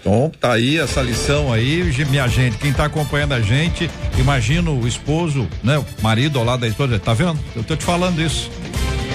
Então, 0.00 0.30
tá 0.40 0.52
aí 0.52 0.78
essa 0.78 1.00
lição 1.00 1.52
aí, 1.52 1.82
minha 2.10 2.26
gente. 2.26 2.58
Quem 2.58 2.72
tá 2.72 2.84
acompanhando 2.86 3.32
a 3.32 3.40
gente, 3.40 3.88
imagina 4.18 4.70
o 4.70 4.86
esposo, 4.86 5.48
né? 5.62 5.78
O 5.78 6.02
marido 6.02 6.38
ao 6.38 6.44
lado 6.44 6.60
da 6.60 6.68
esposa. 6.68 6.98
Tá 6.98 7.14
vendo? 7.14 7.38
Eu 7.54 7.62
tô 7.62 7.76
te 7.76 7.84
falando 7.84 8.20
isso. 8.20 8.50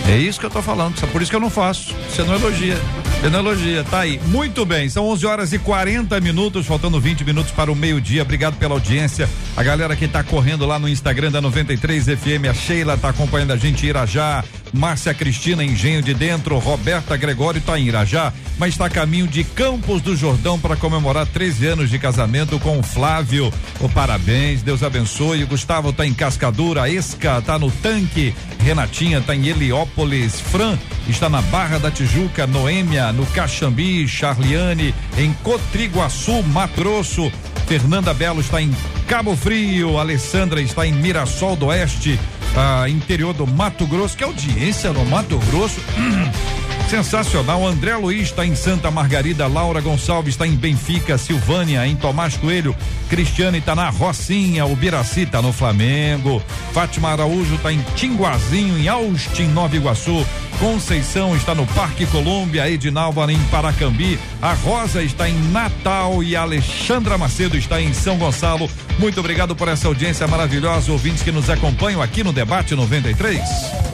É 0.09 0.17
isso 0.17 0.39
que 0.39 0.45
eu 0.47 0.49
tô 0.49 0.59
falando. 0.59 0.99
Por 1.11 1.21
isso 1.21 1.29
que 1.29 1.37
eu 1.37 1.39
não 1.39 1.51
faço. 1.51 1.95
Você 2.09 2.23
não 2.23 2.33
elogia. 2.33 2.75
Você 3.21 3.29
não 3.29 3.39
elogia. 3.41 3.83
Tá 3.83 3.99
aí. 3.99 4.19
Muito 4.25 4.65
bem. 4.65 4.89
São 4.89 5.05
11 5.05 5.25
horas 5.27 5.53
e 5.53 5.59
40 5.59 6.19
minutos, 6.19 6.65
faltando 6.65 6.99
20 6.99 7.23
minutos 7.23 7.51
para 7.51 7.71
o 7.71 7.75
meio-dia. 7.75 8.23
Obrigado 8.23 8.57
pela 8.57 8.73
audiência. 8.73 9.29
A 9.55 9.61
galera 9.61 9.95
que 9.95 10.07
tá 10.07 10.23
correndo 10.23 10.65
lá 10.65 10.79
no 10.79 10.89
Instagram 10.89 11.31
da 11.31 11.39
93 11.39 12.05
FM. 12.05 12.49
A 12.49 12.55
Sheila 12.55 12.97
tá 12.97 13.09
acompanhando 13.09 13.53
a 13.53 13.55
gente 13.55 13.85
Irajá. 13.85 14.43
Márcia 14.73 15.13
Cristina, 15.13 15.63
Engenho 15.63 16.01
de 16.01 16.13
Dentro. 16.13 16.57
Roberta 16.57 17.17
Gregório 17.17 17.61
tá 17.61 17.79
em 17.79 17.87
Irajá, 17.87 18.33
mas 18.57 18.73
está 18.73 18.85
a 18.85 18.89
caminho 18.89 19.27
de 19.27 19.43
Campos 19.43 20.01
do 20.01 20.15
Jordão 20.15 20.59
para 20.59 20.75
comemorar 20.75 21.25
13 21.25 21.67
anos 21.67 21.89
de 21.89 21.99
casamento 21.99 22.59
com 22.59 22.79
o 22.79 22.83
Flávio. 22.83 23.51
O 23.79 23.89
parabéns, 23.89 24.61
Deus 24.61 24.83
abençoe. 24.83 25.43
O 25.43 25.47
Gustavo 25.47 25.93
tá 25.93 26.05
em 26.05 26.13
Cascadura, 26.13 26.89
Esca 26.89 27.41
tá 27.41 27.57
no 27.57 27.71
tanque, 27.71 28.33
Renatinha 28.59 29.21
tá 29.21 29.35
em 29.35 29.47
Heliópolis, 29.47 30.39
Fran 30.39 30.77
está 31.07 31.29
na 31.29 31.41
Barra 31.43 31.79
da 31.79 31.89
Tijuca, 31.89 32.45
Noêmia 32.45 33.11
no 33.11 33.25
Caxambi, 33.27 34.07
Charliane 34.07 34.93
em 35.17 35.33
Cotriguaçu, 35.43 36.43
Mato 36.43 36.75
Grosso. 36.75 37.31
Fernanda 37.67 38.13
Belo 38.13 38.41
está 38.41 38.61
em 38.61 38.75
Cabo 39.07 39.35
Frio, 39.35 39.99
Alessandra 39.99 40.61
está 40.61 40.87
em 40.87 40.91
Mirassol 40.91 41.55
do 41.55 41.67
Oeste, 41.67 42.19
ah, 42.59 42.89
interior 42.89 43.33
do 43.33 43.47
Mato 43.47 43.85
Grosso. 43.87 44.17
Que 44.17 44.23
audiência 44.23 44.91
no 44.91 45.05
Mato 45.05 45.39
Grosso. 45.49 45.79
Sensacional. 46.89 47.67
André 47.67 47.95
Luiz 47.95 48.23
está 48.23 48.43
em 48.43 48.55
Santa 48.55 48.89
Margarida, 48.89 49.45
Laura 49.45 49.79
Gonçalves 49.79 50.33
está 50.33 50.47
em 50.47 50.55
Benfica, 50.55 51.19
Silvânia 51.19 51.85
em 51.85 51.95
Tomás 51.95 52.35
Coelho, 52.35 52.75
Cristiane 53.07 53.59
está 53.59 53.75
na 53.75 53.89
Rocinha, 53.89 54.65
o 54.65 54.75
Biraci 54.75 55.21
está 55.21 55.39
no 55.39 55.53
Flamengo, 55.53 56.41
Fátima 56.73 57.09
Araújo 57.09 57.53
está 57.53 57.71
em 57.71 57.79
Tinguazinho, 57.95 58.75
em 58.75 58.87
Austin, 58.87 59.45
Nova 59.49 59.75
Iguaçu, 59.75 60.25
Conceição 60.59 61.35
está 61.35 61.53
no 61.53 61.67
Parque 61.67 62.07
Colômbia, 62.07 62.67
Edinalva 62.67 63.31
em 63.31 63.39
Paracambi, 63.51 64.17
a 64.41 64.53
Rosa 64.53 65.03
está 65.03 65.29
em 65.29 65.39
Natal 65.51 66.23
e 66.23 66.35
a 66.35 66.41
Alexandra 66.41 67.19
Macedo 67.19 67.55
está 67.55 67.79
em 67.79 67.93
São 67.93 68.17
Gonçalo. 68.17 68.67
Muito 68.97 69.19
obrigado 69.19 69.55
por 69.55 69.67
essa 69.67 69.87
audiência 69.87 70.27
maravilhosa, 70.27 70.91
ouvintes 70.91 71.21
que 71.21 71.31
nos 71.31 71.51
acompanham 71.51 72.01
aqui 72.01 72.23
no 72.23 72.33
Debate 72.33 72.73
93. 72.73 73.88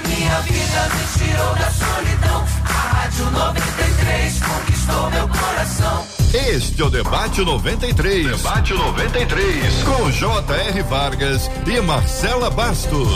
Minha 0.00 0.40
vida, 0.40 0.88
me 0.94 1.26
tirou 1.26 1.54
da 1.54 1.70
solidão. 1.70 2.44
A 2.64 2.68
Rádio 2.68 3.30
93 3.30 4.40
conquistou 4.40 5.10
meu 5.10 5.28
coração. 5.28 6.06
Este 6.34 6.82
é 6.82 6.84
o 6.84 6.90
Debate 6.90 7.40
93. 7.40 8.26
Debate 8.26 8.74
93. 8.74 9.82
Com 9.84 10.10
J.R. 10.10 10.82
Vargas 10.82 11.50
e 11.66 11.80
Marcela 11.80 12.50
Bastos. 12.50 13.08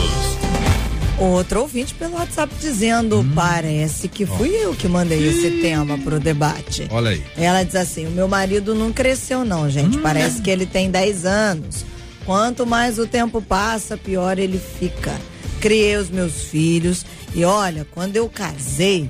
Outro 1.19 1.61
ouvinte 1.61 1.93
pelo 1.93 2.15
WhatsApp 2.15 2.51
dizendo: 2.59 3.23
parece 3.35 4.07
que 4.07 4.25
fui 4.25 4.49
eu 4.49 4.73
que 4.73 4.87
mandei 4.87 5.29
esse 5.29 5.61
tema 5.61 5.99
pro 5.99 6.19
debate. 6.19 6.87
Olha 6.89 7.11
aí. 7.11 7.23
Ela 7.37 7.63
diz 7.63 7.75
assim: 7.75 8.07
o 8.07 8.11
meu 8.11 8.27
marido 8.27 8.73
não 8.73 8.91
cresceu, 8.91 9.45
não, 9.45 9.69
gente. 9.69 9.99
Parece 9.99 10.41
que 10.41 10.49
ele 10.49 10.65
tem 10.65 10.89
10 10.89 11.25
anos. 11.25 11.85
Quanto 12.25 12.65
mais 12.65 12.97
o 12.97 13.05
tempo 13.05 13.39
passa, 13.39 13.95
pior 13.95 14.39
ele 14.39 14.59
fica. 14.59 15.13
Criei 15.61 15.95
os 15.95 16.09
meus 16.09 16.45
filhos 16.45 17.05
e 17.33 17.45
olha, 17.45 17.87
quando 17.91 18.17
eu 18.17 18.27
casei, 18.27 19.09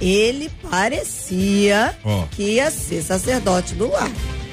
ele 0.00 0.50
parecia 0.68 1.96
Ó. 2.04 2.26
que 2.32 2.42
ia 2.42 2.70
ser 2.70 3.02
sacerdote 3.02 3.74
do 3.74 3.88
lar. 3.88 4.10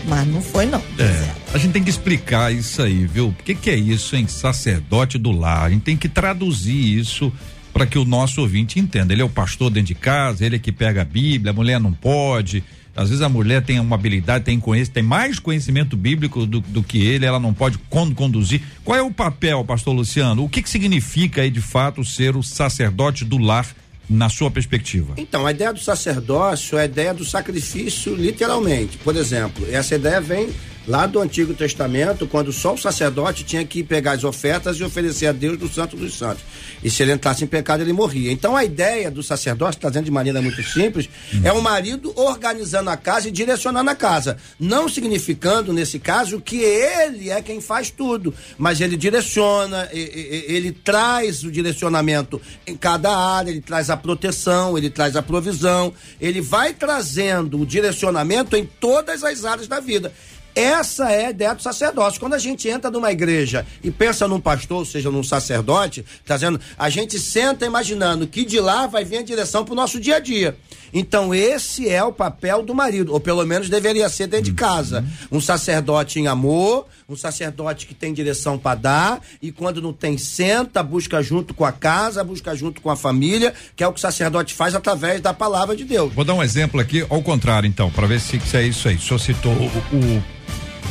Mas 0.08 0.28
não 0.28 0.42
foi, 0.42 0.66
não. 0.66 0.80
É, 0.98 1.36
a 1.54 1.58
gente 1.58 1.74
tem 1.74 1.84
que 1.84 1.90
explicar 1.90 2.54
isso 2.54 2.82
aí, 2.82 3.06
viu? 3.06 3.30
O 3.30 3.34
que, 3.34 3.54
que 3.54 3.70
é 3.70 3.76
isso, 3.76 4.16
hein? 4.16 4.28
Sacerdote 4.28 5.18
do 5.18 5.32
lar. 5.32 5.66
A 5.66 5.70
gente 5.70 5.82
tem 5.82 5.98
que 5.98 6.08
traduzir 6.08 6.98
isso 6.98 7.34
para 7.74 7.86
que 7.86 7.98
o 7.98 8.06
nosso 8.06 8.42
ouvinte 8.42 8.80
entenda. 8.80 9.14
Ele 9.14 9.22
é 9.22 9.26
o 9.26 9.30
pastor 9.30 9.70
dentro 9.70 9.88
de 9.88 9.96
casa, 9.96 10.46
ele 10.46 10.56
é 10.56 10.60
que 10.60 10.72
pega 10.72 11.02
a 11.02 11.06
Bíblia, 11.06 11.52
a 11.52 11.56
mulher 11.56 11.80
não 11.80 11.92
pode. 11.92 12.64
Às 12.96 13.10
vezes 13.10 13.22
a 13.22 13.30
mulher 13.30 13.62
tem 13.64 13.80
uma 13.80 13.96
habilidade, 13.96 14.44
tem 14.44 14.60
conhecimento, 14.60 14.94
tem 14.96 15.04
mais 15.04 15.40
conhecimento 15.40 15.96
bíblico 15.96 16.46
do, 16.46 16.60
do 16.60 16.84
que 16.84 17.02
ele, 17.06 17.26
ela 17.26 17.40
não 17.40 17.54
pode 17.54 17.78
con- 17.90 18.14
conduzir. 18.14 18.62
Qual 18.84 18.98
é 18.98 19.02
o 19.02 19.12
papel, 19.12 19.64
pastor 19.64 19.94
Luciano? 19.94 20.44
O 20.44 20.50
que, 20.50 20.62
que 20.62 20.70
significa 20.70 21.42
aí 21.42 21.50
de 21.50 21.62
fato 21.62 22.04
ser 22.04 22.36
o 22.36 22.44
sacerdote 22.44 23.24
do 23.24 23.38
lar 23.38 23.66
na 24.10 24.28
sua 24.28 24.50
perspectiva? 24.52 25.14
Então, 25.18 25.46
a 25.46 25.52
ideia 25.52 25.72
do 25.72 25.80
sacerdócio 25.80 26.78
é 26.78 26.82
a 26.82 26.86
ideia 26.86 27.14
do 27.14 27.24
sacrifício, 27.24 28.16
literalmente. 28.16 28.98
Por 28.98 29.16
exemplo, 29.16 29.66
essa 29.72 29.96
ideia 29.96 30.20
vem 30.20 30.50
lá 30.88 31.06
do 31.06 31.20
Antigo 31.20 31.54
Testamento, 31.54 32.28
quando 32.28 32.52
só 32.52 32.74
o 32.74 32.78
sacerdote 32.78 33.44
tinha 33.44 33.64
que 33.66 33.84
pegar 33.84 34.14
as 34.14 34.24
ofertas 34.24 34.78
e 34.78 34.84
oferecer 34.84 35.28
a 35.28 35.32
Deus 35.32 35.58
do 35.58 35.68
Santo 35.68 35.96
dos 35.96 36.18
Santos. 36.18 36.44
E 36.84 36.90
se 36.90 37.04
ele 37.04 37.14
entrasse 37.14 37.44
em 37.44 37.48
pecado, 37.48 37.82
ele 37.82 37.94
morria. 37.94 38.32
Então, 38.32 38.56
a 38.56 38.64
ideia 38.64 39.12
do 39.12 39.22
sacerdócio, 39.22 39.80
trazendo 39.80 40.06
de 40.06 40.12
maneira 40.12 40.42
muito 40.42 40.64
simples, 40.64 41.10
é 41.44 41.52
o 41.52 41.62
marido 41.62 42.14
organizando 42.16 42.90
a 42.90 42.98
casa 42.98 43.28
e 43.28 43.32
direcionando 43.32 43.90
a 43.90 43.96
casa. 43.96 44.38
Não 44.60 44.90
significando, 44.90 45.74
nesse 45.74 46.00
caso, 46.00 46.42
que 46.42 46.58
ele 46.58 47.30
é 47.30 47.42
quem 47.42 47.62
faz 47.62 47.90
tudo, 47.92 48.34
mas 48.58 48.82
ele 48.82 48.98
direciona, 48.98 49.90
ele 49.92 50.72
traz 50.72 51.44
o 51.44 51.52
direcionamento 51.52 52.42
em 52.66 52.76
cada 52.76 53.16
área, 53.16 53.52
ele 53.52 53.62
traz 53.62 53.90
a 53.90 53.98
proteção, 53.98 54.78
ele 54.78 54.90
traz 54.90 55.16
a 55.16 55.22
provisão, 55.22 55.94
ele 56.20 56.42
vai 56.42 56.74
trazendo 56.74 57.60
o 57.60 57.66
direcionamento 57.66 58.56
em 58.56 58.66
todas 58.66 59.24
as 59.24 59.46
áreas 59.46 59.68
da 59.68 59.80
vida. 59.80 60.12
Essa 60.56 61.12
é 61.12 61.28
a 61.28 61.30
ideia 61.30 61.54
do 61.54 61.62
sacerdócio. 61.62 62.20
Quando 62.20 62.34
a 62.34 62.40
gente 62.40 62.68
entra 62.68 62.92
numa 62.92 63.12
igreja 63.12 63.66
e 63.84 63.92
pensa 63.92 64.28
num 64.28 64.40
pastor, 64.40 64.80
ou 64.80 64.86
seja, 64.86 65.10
num 65.10 65.24
sacerdote, 65.24 66.06
trazendo, 66.26 66.60
a 66.78 66.90
gente 66.90 67.20
senta 67.20 67.66
imaginando 67.66 68.28
que 68.28 68.44
de 68.44 68.60
lá 68.60 68.88
vai 68.88 69.06
vir 69.06 69.18
a 69.18 69.24
direção 69.24 69.64
para 69.64 69.74
o 69.74 69.76
nosso 69.76 70.00
dia 70.00 70.18
a 70.18 70.20
dia. 70.20 70.58
Então, 70.94 71.34
esse 71.34 71.88
é 71.88 72.04
o 72.04 72.12
papel 72.12 72.64
do 72.64 72.74
marido, 72.74 73.14
ou 73.14 73.20
pelo 73.20 73.46
menos 73.46 73.70
deveria 73.70 74.10
ser 74.10 74.28
dentro 74.28 74.46
de 74.46 74.54
casa. 74.54 75.06
Um 75.32 75.40
sacerdote 75.40 76.20
em 76.20 76.28
amor, 76.28 76.88
um 77.10 77.16
sacerdote 77.16 77.88
que 77.88 77.94
tem 77.94 78.14
direção 78.14 78.58
para 78.58 78.76
dar, 78.76 79.22
e 79.42 79.52
quando 79.52 79.82
não 79.82 79.92
tem, 79.92 80.18
senta, 80.18 80.84
busca 80.84 81.22
junto 81.24 81.54
com 81.54 81.66
a 81.66 81.72
casa, 81.72 82.24
busca 82.24 82.56
junto 82.56 82.82
com 82.82 82.90
a 82.90 82.96
família, 82.96 83.54
que 83.76 83.84
é 83.84 83.88
o 83.88 83.92
que 83.92 83.98
o 83.98 84.02
sacerdote 84.02 84.54
faz 84.54 84.76
através 84.76 85.20
da 85.20 85.34
palavra 85.34 85.76
de 85.76 85.84
Deus. 85.84 86.14
Vou 86.14 86.24
dar 86.24 86.36
um 86.36 86.44
exemplo 86.44 86.80
aqui, 86.80 87.06
ao 87.10 87.22
contrário, 87.24 87.68
então, 87.68 87.90
para 87.90 88.06
ver 88.06 88.20
se, 88.20 88.40
se 88.40 88.58
é 88.58 88.64
isso 88.64 88.88
aí. 88.88 88.96
O 88.96 89.02
senhor 89.02 89.20
citou 89.20 89.54
o, 89.54 89.66
o 89.66 90.24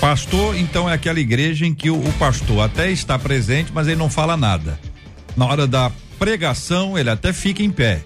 pastor, 0.01 0.57
então 0.57 0.91
é 0.91 0.95
aquela 0.95 1.21
igreja 1.21 1.65
em 1.65 1.75
que 1.75 1.89
o, 1.89 1.97
o 1.97 2.13
pastor 2.15 2.65
até 2.65 2.91
está 2.91 3.19
presente, 3.19 3.71
mas 3.73 3.87
ele 3.87 3.97
não 3.97 4.11
fala 4.11 4.37
nada. 4.37 4.79
Na 5.37 5.47
hora 5.47 5.67
da 5.67 5.93
pregação, 6.19 6.99
ele 6.99 7.11
até 7.11 7.33
fica 7.33 7.63
em 7.63 7.71
pé, 7.71 8.03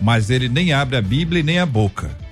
mas 0.00 0.28
ele 0.28 0.48
nem 0.48 0.74
abre 0.74 0.96
a 0.96 1.02
Bíblia 1.02 1.40
e 1.40 1.42
nem 1.42 1.58
a 1.58 1.64
boca. 1.64 2.27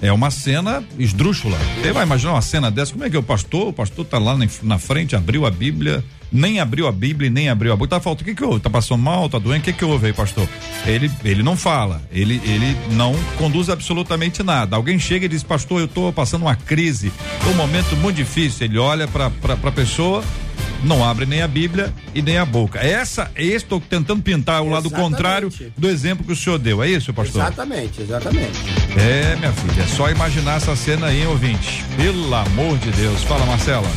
É 0.00 0.12
uma 0.12 0.30
cena 0.30 0.84
esdrúxula. 0.98 1.58
Você 1.80 1.92
vai 1.92 2.04
imaginar 2.04 2.32
uma 2.32 2.42
cena 2.42 2.70
dessa? 2.70 2.92
Como 2.92 3.04
é 3.04 3.10
que 3.10 3.16
é 3.16 3.18
o 3.18 3.22
pastor? 3.22 3.68
O 3.68 3.72
pastor 3.72 4.04
tá 4.04 4.18
lá 4.18 4.36
na, 4.62 4.78
frente, 4.78 5.16
abriu 5.16 5.44
a 5.44 5.50
Bíblia, 5.50 6.04
nem 6.30 6.60
abriu 6.60 6.86
a 6.86 6.92
Bíblia 6.92 7.28
nem 7.28 7.48
abriu 7.48 7.72
a 7.72 7.76
boca. 7.76 7.90
Tá 7.90 8.00
falta, 8.00 8.22
o 8.22 8.24
que 8.24 8.34
que 8.34 8.44
houve? 8.44 8.60
Tá 8.60 8.70
passando 8.70 9.02
mal, 9.02 9.28
tá 9.28 9.38
doente? 9.38 9.62
O 9.62 9.64
que 9.64 9.72
que 9.72 9.84
houve 9.84 10.06
aí, 10.06 10.12
pastor? 10.12 10.48
Ele, 10.86 11.10
ele 11.24 11.42
não 11.42 11.56
fala, 11.56 12.00
ele, 12.12 12.40
ele 12.44 12.76
não 12.92 13.12
conduz 13.36 13.68
absolutamente 13.68 14.42
nada. 14.42 14.76
Alguém 14.76 15.00
chega 15.00 15.26
e 15.26 15.28
diz, 15.28 15.42
pastor, 15.42 15.80
eu 15.80 15.88
tô 15.88 16.12
passando 16.12 16.42
uma 16.42 16.54
crise, 16.54 17.12
um 17.50 17.54
momento 17.54 17.96
muito 17.96 18.16
difícil. 18.16 18.66
Ele 18.66 18.78
olha 18.78 19.08
pra, 19.08 19.30
pra, 19.30 19.56
pra 19.56 19.72
pessoa, 19.72 20.22
não 20.82 21.04
abre 21.04 21.26
nem 21.26 21.42
a 21.42 21.48
Bíblia 21.48 21.92
e 22.14 22.22
nem 22.22 22.38
a 22.38 22.44
boca. 22.44 22.78
Essa, 22.78 23.30
estou 23.36 23.80
tentando 23.80 24.22
pintar 24.22 24.62
o 24.62 24.68
lado 24.68 24.86
Exatamente. 24.88 25.10
contrário 25.10 25.52
do 25.76 25.88
exemplo 25.88 26.24
que 26.24 26.32
o 26.32 26.36
senhor 26.36 26.58
deu. 26.58 26.82
É 26.82 26.88
isso, 26.88 27.12
pastor? 27.12 27.42
Exatamente, 27.42 28.02
exatamente. 28.02 28.58
É, 28.96 29.36
minha 29.36 29.52
filha, 29.52 29.82
é 29.82 29.86
só 29.86 30.10
imaginar 30.10 30.56
essa 30.56 30.74
cena 30.76 31.08
aí, 31.08 31.20
hein, 31.20 31.26
ouvinte. 31.26 31.84
Pelo 31.96 32.34
amor 32.34 32.78
de 32.78 32.90
Deus. 32.92 33.22
Fala, 33.24 33.44
Marcela. 33.46 33.90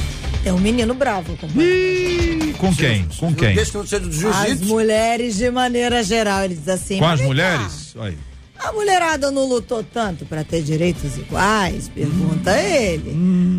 Tem 0.43 0.51
um 0.51 0.59
menino 0.59 0.93
bravo. 0.93 1.37
companheiro. 1.37 2.53
Com 2.57 2.75
quem? 2.75 3.05
Com 3.17 3.33
quem? 3.33 3.55
As 3.59 4.61
mulheres 4.61 5.35
de 5.37 5.49
maneira 5.51 6.03
geral, 6.03 6.43
ele 6.43 6.55
diz 6.55 6.67
assim. 6.67 6.97
Com 6.97 7.05
"Mas 7.05 7.19
as 7.19 7.25
mulheres? 7.25 7.95
Aí. 7.99 8.17
A 8.63 8.71
mulherada 8.73 9.31
não 9.31 9.45
lutou 9.45 9.83
tanto 9.83 10.23
para 10.25 10.43
ter 10.43 10.61
direitos 10.61 11.17
iguais? 11.17 11.89
Pergunta 11.89 12.55
ele. 12.59 13.15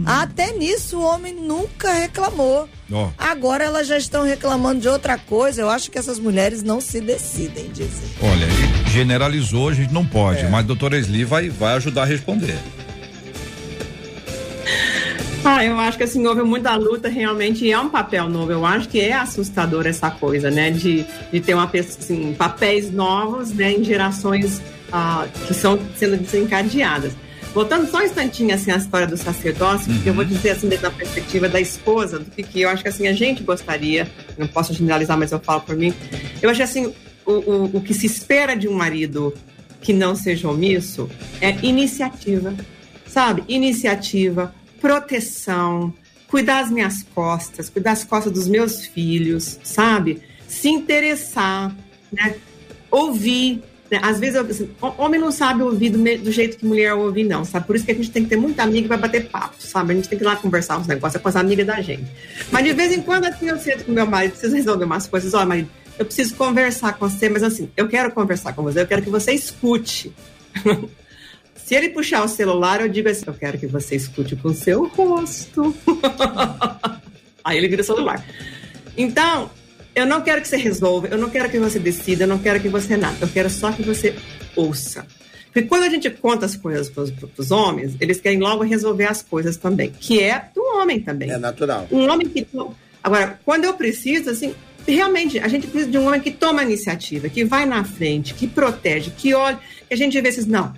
Até 0.07 0.53
nisso 0.53 0.99
o 0.99 1.03
homem 1.03 1.35
nunca 1.35 1.93
reclamou. 1.93 2.69
Ó. 2.91 3.11
Agora 3.19 3.65
elas 3.65 3.89
já 3.89 3.99
estão 3.99 4.23
reclamando 4.23 4.81
de 4.81 4.89
outra 4.89 5.19
coisa. 5.19 5.61
Eu 5.61 5.69
acho 5.69 5.91
que 5.91 5.99
essas 5.99 6.21
mulheres 6.21 6.63
não 6.63 6.81
se 6.81 7.01
decidem, 7.01 7.69
dizem. 7.73 8.09
Olha, 8.23 8.47
generalizou, 8.91 9.71
a 9.71 9.75
gente 9.75 9.93
não 9.93 10.07
pode, 10.07 10.45
mas 10.45 10.61
a 10.61 10.63
doutora 10.63 10.97
Esli 10.97 11.25
vai, 11.25 11.49
vai 11.49 11.75
ajudar 11.75 12.03
a 12.03 12.07
responder. 12.07 12.57
Ah, 15.45 15.65
eu 15.65 15.77
acho 15.81 15.99
que 15.99 16.05
assim, 16.05 16.25
houve 16.25 16.43
muita 16.43 16.77
luta 16.77 17.09
realmente 17.09 17.65
e 17.65 17.73
é 17.73 17.79
um 17.79 17.89
papel 17.89 18.29
novo. 18.29 18.53
Eu 18.53 18.65
acho 18.65 18.89
que 18.89 19.01
é 19.01 19.13
assustador 19.13 19.89
essa 19.89 20.09
coisa, 20.09 20.49
né? 20.53 20.71
De, 20.71 21.05
de 21.33 21.41
ter 21.41 21.55
uma 21.55 21.67
pessoa, 21.67 21.99
assim, 21.99 22.33
papéis 22.35 22.93
novos, 22.93 23.51
né, 23.51 23.73
em 23.73 23.83
gerações 23.83 24.63
ah, 24.93 25.26
que 25.47 25.53
estão 25.53 25.78
sendo 25.97 26.16
desencadeadas. 26.16 27.12
Voltando 27.55 27.90
só 27.90 27.99
um 27.99 28.03
instantinho 28.03 28.55
assim 28.55 28.70
à 28.70 28.76
história 28.76 29.07
do 29.07 29.16
sacerdócio, 29.16 29.93
porque 29.93 30.09
eu 30.09 30.14
vou 30.14 30.24
dizer 30.24 30.51
assim 30.51 30.68
desde 30.68 30.86
a 30.86 30.90
perspectiva 30.90 31.49
da 31.49 31.61
esposa, 31.61 32.18
do 32.18 32.30
que, 32.30 32.43
que 32.43 32.61
eu 32.62 32.68
acho 32.68 32.82
que 32.82 32.88
assim 32.88 33.07
a 33.07 33.12
gente 33.12 33.43
gostaria, 33.43 34.11
não 34.38 34.47
posso 34.47 34.72
generalizar, 34.72 35.18
mas 35.18 35.32
eu 35.32 35.40
falo 35.40 35.61
por 35.61 35.76
mim. 35.76 35.93
Eu 36.40 36.49
acho 36.49 36.62
assim 36.62 36.95
o, 37.26 37.32
o, 37.32 37.76
o 37.76 37.80
que 37.80 37.93
se 37.93 38.07
espera 38.07 38.55
de 38.55 38.68
um 38.68 38.72
marido 38.72 39.34
que 39.82 39.93
não 39.93 40.14
seja 40.14 40.49
omisso 40.49 41.11
é 41.40 41.51
iniciativa, 41.62 42.55
sabe? 43.07 43.43
Iniciativa, 43.49 44.55
proteção, 44.80 45.93
cuidar 46.28 46.62
das 46.62 46.70
minhas 46.70 47.03
costas, 47.14 47.68
cuidar 47.68 47.90
das 47.90 48.05
costas 48.05 48.32
dos 48.32 48.49
meus 48.49 48.86
filhos, 48.86 49.59
sabe? 49.62 50.22
Se 50.49 50.68
interessar, 50.68 51.76
né? 52.11 52.36
Ouvir. 52.90 53.62
Né? 53.93 54.01
Às 54.03 54.18
vezes, 54.18 54.36
assim, 54.36 54.70
ho- 54.80 54.95
homem 54.97 55.20
não 55.20 55.30
sabe 55.30 55.62
ouvir 55.62 55.90
do, 55.90 55.99
do 56.24 56.32
jeito 56.32 56.57
que 56.57 56.64
mulher 56.64 56.95
ouve, 56.95 57.22
não, 57.22 57.45
sabe? 57.45 57.66
Por 57.66 57.76
isso 57.76 57.84
que 57.84 57.93
a 57.93 57.95
gente 57.95 58.11
tem 58.11 58.22
que 58.24 58.30
ter 58.30 58.36
muita 58.36 58.62
amiga 58.62 58.88
para 58.88 58.97
bater 58.97 59.28
papo, 59.28 59.57
sabe? 59.59 59.93
A 59.93 59.97
gente 59.97 60.09
tem 60.09 60.18
que 60.18 60.24
ir 60.24 60.26
lá 60.26 60.34
conversar 60.34 60.78
uns 60.78 60.86
negócios 60.86 61.22
com 61.22 61.28
as 61.28 61.36
amigas 61.36 61.66
da 61.66 61.78
gente. 61.82 62.07
Mas 62.51 62.64
de 62.64 62.72
vez 62.72 62.90
em 62.90 63.03
quando, 63.03 63.26
assim, 63.26 63.49
eu 63.51 63.59
sento 63.59 63.84
com 63.84 63.93
meu 63.93 64.07
marido, 64.07 64.30
preciso 64.30 64.57
resolver 64.57 64.86
umas 64.86 65.07
coisas. 65.07 65.34
Olha, 65.34 65.45
marido, 65.45 65.68
eu 65.99 66.07
preciso 66.07 66.34
conversar 66.36 66.95
com 66.95 67.07
você, 67.07 67.28
mas 67.28 67.43
assim, 67.43 67.68
eu 67.76 67.86
quero 67.86 68.11
conversar 68.12 68.55
com 68.55 68.62
você, 68.62 68.80
eu 68.80 68.86
quero 68.86 69.03
que 69.03 69.11
você 69.11 69.32
escute. 69.32 70.11
Se 71.55 71.74
ele 71.74 71.90
puxar 71.90 72.24
o 72.24 72.28
celular, 72.28 72.80
eu 72.80 72.88
digo 72.88 73.09
assim: 73.11 73.24
eu 73.26 73.34
quero 73.34 73.59
que 73.59 73.66
você 73.66 73.95
escute 73.97 74.34
com 74.36 74.49
o 74.49 74.55
seu 74.55 74.86
rosto. 74.88 75.74
Aí 77.45 77.59
ele 77.59 77.68
vira 77.68 77.82
o 77.82 77.84
celular. 77.84 78.24
Então, 78.97 79.51
eu 79.95 80.07
não 80.07 80.22
quero 80.22 80.40
que 80.40 80.49
você 80.49 80.57
resolva, 80.57 81.09
eu 81.09 81.18
não 81.18 81.30
quero 81.30 81.51
que 81.51 81.59
você 81.59 81.78
decida, 81.78 82.24
eu 82.24 82.28
não 82.28 82.38
quero 82.38 82.61
que 82.61 82.68
você 82.68 82.97
nada, 82.97 83.16
eu 83.20 83.28
quero 83.28 83.51
só 83.51 83.72
que 83.72 83.82
você 83.82 84.14
ouça. 84.57 85.07
Porque 85.53 85.68
quando 85.68 85.82
a 85.82 85.88
gente 85.90 86.09
conta 86.09 86.47
as 86.47 86.57
coisas 86.57 86.88
para 86.88 87.05
os 87.36 87.51
homens, 87.51 87.95
eles 88.01 88.20
querem 88.20 88.38
logo 88.38 88.64
resolver 88.64 89.05
as 89.05 89.22
coisas 89.22 89.57
também, 89.59 89.90
que 89.90 90.20
é 90.20 90.49
do 90.55 90.62
homem 90.62 90.99
também. 90.99 91.30
É 91.30 91.36
natural. 91.36 91.86
Um 91.93 92.09
homem 92.11 92.26
que. 92.26 92.47
Agora, 93.05 93.38
quando 93.45 93.64
eu 93.64 93.74
preciso, 93.74 94.30
assim, 94.30 94.55
realmente, 94.86 95.38
a 95.38 95.49
gente 95.49 95.66
precisa 95.66 95.90
de 95.90 95.99
um 95.99 96.07
homem 96.07 96.20
que 96.20 96.30
toma 96.30 96.62
a 96.62 96.64
iniciativa, 96.64 97.28
que 97.28 97.45
vai 97.45 97.66
na 97.66 97.84
frente, 97.84 98.32
que 98.32 98.47
protege, 98.47 99.11
que 99.11 99.34
olha, 99.34 99.59
que 99.86 99.93
a 99.93 99.97
gente 99.97 100.18
vê 100.18 100.28
esses. 100.30 100.47
Não, 100.47 100.72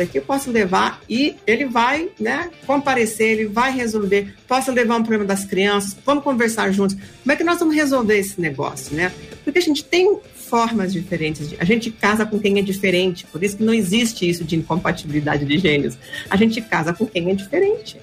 isso 0.00 0.02
aqui 0.02 0.18
eu 0.18 0.22
posso 0.22 0.50
levar 0.50 1.00
e 1.08 1.36
ele 1.46 1.66
vai, 1.66 2.08
né, 2.18 2.50
comparecer, 2.66 3.32
ele 3.32 3.46
vai 3.46 3.72
resolver. 3.72 4.34
Posso 4.48 4.72
levar 4.72 4.96
um 4.96 5.02
problema 5.02 5.24
das 5.24 5.44
crianças, 5.44 5.96
vamos 6.04 6.24
conversar 6.24 6.72
juntos. 6.72 6.96
Como 7.22 7.32
é 7.32 7.36
que 7.36 7.44
nós 7.44 7.58
vamos 7.58 7.74
resolver 7.74 8.18
esse 8.18 8.40
negócio, 8.40 8.96
né? 8.96 9.12
Porque 9.44 9.58
a 9.58 9.62
gente 9.62 9.84
tem 9.84 10.18
formas 10.34 10.92
diferentes. 10.92 11.54
A 11.58 11.64
gente 11.64 11.90
casa 11.90 12.26
com 12.26 12.38
quem 12.38 12.58
é 12.58 12.62
diferente, 12.62 13.26
por 13.26 13.42
isso 13.44 13.56
que 13.56 13.62
não 13.62 13.74
existe 13.74 14.28
isso 14.28 14.42
de 14.42 14.56
incompatibilidade 14.56 15.44
de 15.44 15.58
gênios. 15.58 15.96
A 16.28 16.36
gente 16.36 16.60
casa 16.60 16.92
com 16.92 17.06
quem 17.06 17.30
é 17.30 17.34
diferente. 17.34 17.98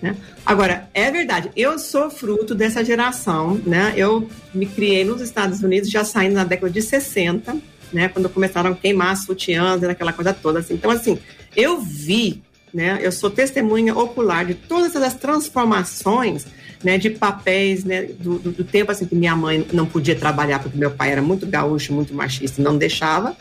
Né? 0.00 0.14
Agora, 0.44 0.88
é 0.92 1.10
verdade, 1.10 1.50
eu 1.56 1.78
sou 1.78 2.10
fruto 2.10 2.54
dessa 2.54 2.84
geração, 2.84 3.60
né? 3.64 3.94
Eu 3.96 4.28
me 4.52 4.66
criei 4.66 5.04
nos 5.04 5.22
Estados 5.22 5.62
Unidos 5.62 5.90
já 5.90 6.04
saindo 6.04 6.34
na 6.34 6.44
década 6.44 6.70
de 6.70 6.82
60, 6.82 7.56
né? 7.92 8.08
Quando 8.08 8.28
começaram 8.28 8.72
a 8.72 8.74
queimar 8.74 9.16
sutiãs 9.16 9.82
aquela 9.82 10.12
coisa 10.12 10.32
toda. 10.32 10.60
Assim. 10.60 10.74
Então, 10.74 10.90
assim, 10.90 11.18
eu 11.54 11.80
vi, 11.80 12.42
né? 12.72 12.98
Eu 13.02 13.12
sou 13.12 13.30
testemunha 13.30 13.96
ocular 13.96 14.44
de 14.44 14.54
todas 14.54 14.94
essas 14.94 15.14
transformações, 15.14 16.46
né? 16.82 16.98
De 16.98 17.10
papéis, 17.10 17.84
né? 17.84 18.02
Do, 18.04 18.38
do, 18.38 18.52
do 18.52 18.64
tempo 18.64 18.92
assim 18.92 19.06
que 19.06 19.14
minha 19.14 19.36
mãe 19.36 19.66
não 19.72 19.86
podia 19.86 20.14
trabalhar 20.14 20.58
porque 20.58 20.76
meu 20.76 20.90
pai 20.90 21.12
era 21.12 21.22
muito 21.22 21.46
gaúcho, 21.46 21.92
muito 21.92 22.14
machista, 22.14 22.62
não 22.62 22.76
deixava. 22.76 23.36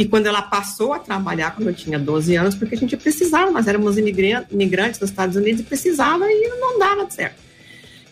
E 0.00 0.06
quando 0.06 0.26
ela 0.26 0.40
passou 0.40 0.94
a 0.94 0.98
trabalhar, 0.98 1.54
quando 1.54 1.68
eu 1.68 1.74
tinha 1.74 1.98
12 1.98 2.34
anos, 2.34 2.54
porque 2.54 2.74
a 2.74 2.78
gente 2.78 2.96
precisava, 2.96 3.50
nós 3.50 3.66
éramos 3.66 3.98
imigran- 3.98 4.44
imigrantes 4.50 4.98
nos 4.98 5.10
Estados 5.10 5.36
Unidos 5.36 5.60
e 5.60 5.64
precisava 5.64 6.24
e 6.26 6.48
não 6.58 6.78
dava 6.78 7.10
certo. 7.10 7.36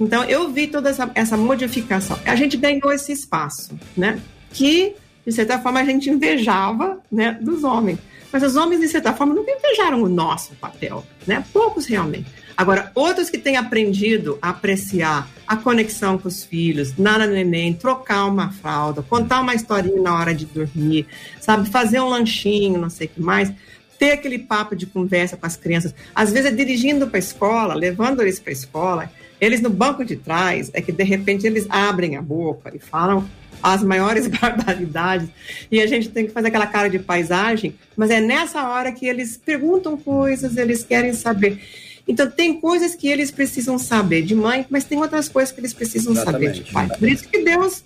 Então, 0.01 0.23
eu 0.25 0.51
vi 0.51 0.67
toda 0.67 0.91
essa, 0.91 1.11
essa 1.15 1.37
modificação. 1.37 2.19
A 2.25 2.37
gente 2.37 2.57
ganhou 2.57 2.93
esse 2.93 3.11
espaço, 3.11 3.71
né? 3.97 4.21
Que, 4.53 4.95
de 5.29 5.35
certa 5.35 5.59
forma, 5.59 5.79
a 5.81 5.85
gente 5.85 6.09
invejava 6.09 6.99
né, 7.13 7.37
dos 7.39 7.63
homens. 7.63 7.99
Mas 8.33 8.43
os 8.43 8.57
homens, 8.57 8.81
de 8.81 8.89
certa 8.89 9.13
forma, 9.13 9.35
nunca 9.35 9.51
invejaram 9.51 10.03
o 10.03 10.09
nosso 10.09 10.55
papel, 10.55 11.05
né? 11.27 11.45
Poucos 11.53 11.85
realmente. 11.85 12.27
Agora, 12.57 12.91
outros 12.95 13.29
que 13.29 13.37
têm 13.37 13.59
aprendido 13.59 14.39
a 14.41 14.49
apreciar 14.49 15.29
a 15.47 15.55
conexão 15.55 16.17
com 16.17 16.29
os 16.29 16.45
filhos, 16.45 16.97
nada 16.97 17.27
neném, 17.27 17.75
trocar 17.75 18.25
uma 18.25 18.51
fralda, 18.51 19.03
contar 19.03 19.43
uma 19.43 19.55
historinha 19.55 20.01
na 20.01 20.15
hora 20.15 20.35
de 20.35 20.47
dormir, 20.47 21.07
sabe? 21.39 21.69
Fazer 21.69 22.01
um 22.01 22.09
lanchinho, 22.09 22.81
não 22.81 22.89
sei 22.89 23.07
o 23.07 23.11
que 23.11 23.21
mais. 23.21 23.53
Ter 23.99 24.13
aquele 24.13 24.39
papo 24.39 24.75
de 24.75 24.87
conversa 24.87 25.37
com 25.37 25.45
as 25.45 25.57
crianças. 25.57 25.95
Às 26.15 26.33
vezes 26.33 26.51
é 26.51 26.55
dirigindo 26.55 27.07
para 27.07 27.19
a 27.19 27.21
escola, 27.21 27.75
levando 27.75 28.23
eles 28.23 28.41
para 28.41 28.51
a 28.51 28.53
escola. 28.55 29.13
Eles 29.39 29.61
no 29.61 29.69
banco 29.69 30.07
de 30.07 30.17
trás, 30.17 30.71
é 30.73 30.81
que 30.81 30.91
de 30.91 31.05
repente 31.05 31.47
eles 31.47 31.67
abrem 31.69 32.17
a 32.17 32.23
boca 32.23 32.75
e 32.75 32.79
falam 32.79 33.29
as 33.63 33.83
maiores 33.83 34.27
barbaridades. 34.29 35.29
E 35.71 35.81
a 35.81 35.87
gente 35.87 36.09
tem 36.09 36.27
que 36.27 36.33
fazer 36.33 36.49
aquela 36.49 36.67
cara 36.67 36.89
de 36.89 36.99
paisagem, 36.99 37.75
mas 37.97 38.11
é 38.11 38.21
nessa 38.21 38.69
hora 38.69 38.93
que 38.93 39.07
eles 39.07 39.37
perguntam 39.37 39.97
coisas, 39.97 40.57
eles 40.57 40.83
querem 40.83 41.13
saber. 41.13 41.61
Então, 42.07 42.31
tem 42.31 42.59
coisas 42.59 42.95
que 42.95 43.07
eles 43.07 43.31
precisam 43.31 43.79
saber 43.79 44.23
de 44.23 44.35
mãe, 44.35 44.65
mas 44.71 44.85
tem 44.85 44.99
outras 44.99 45.29
coisas 45.29 45.53
que 45.53 45.61
eles 45.61 45.75
precisam 45.75 46.15
saber 46.15 46.53
de 46.53 46.61
Exatamente. 46.61 46.73
pai. 46.73 46.99
Por 46.99 47.09
isso 47.09 47.29
que 47.29 47.45
Deus 47.45 47.85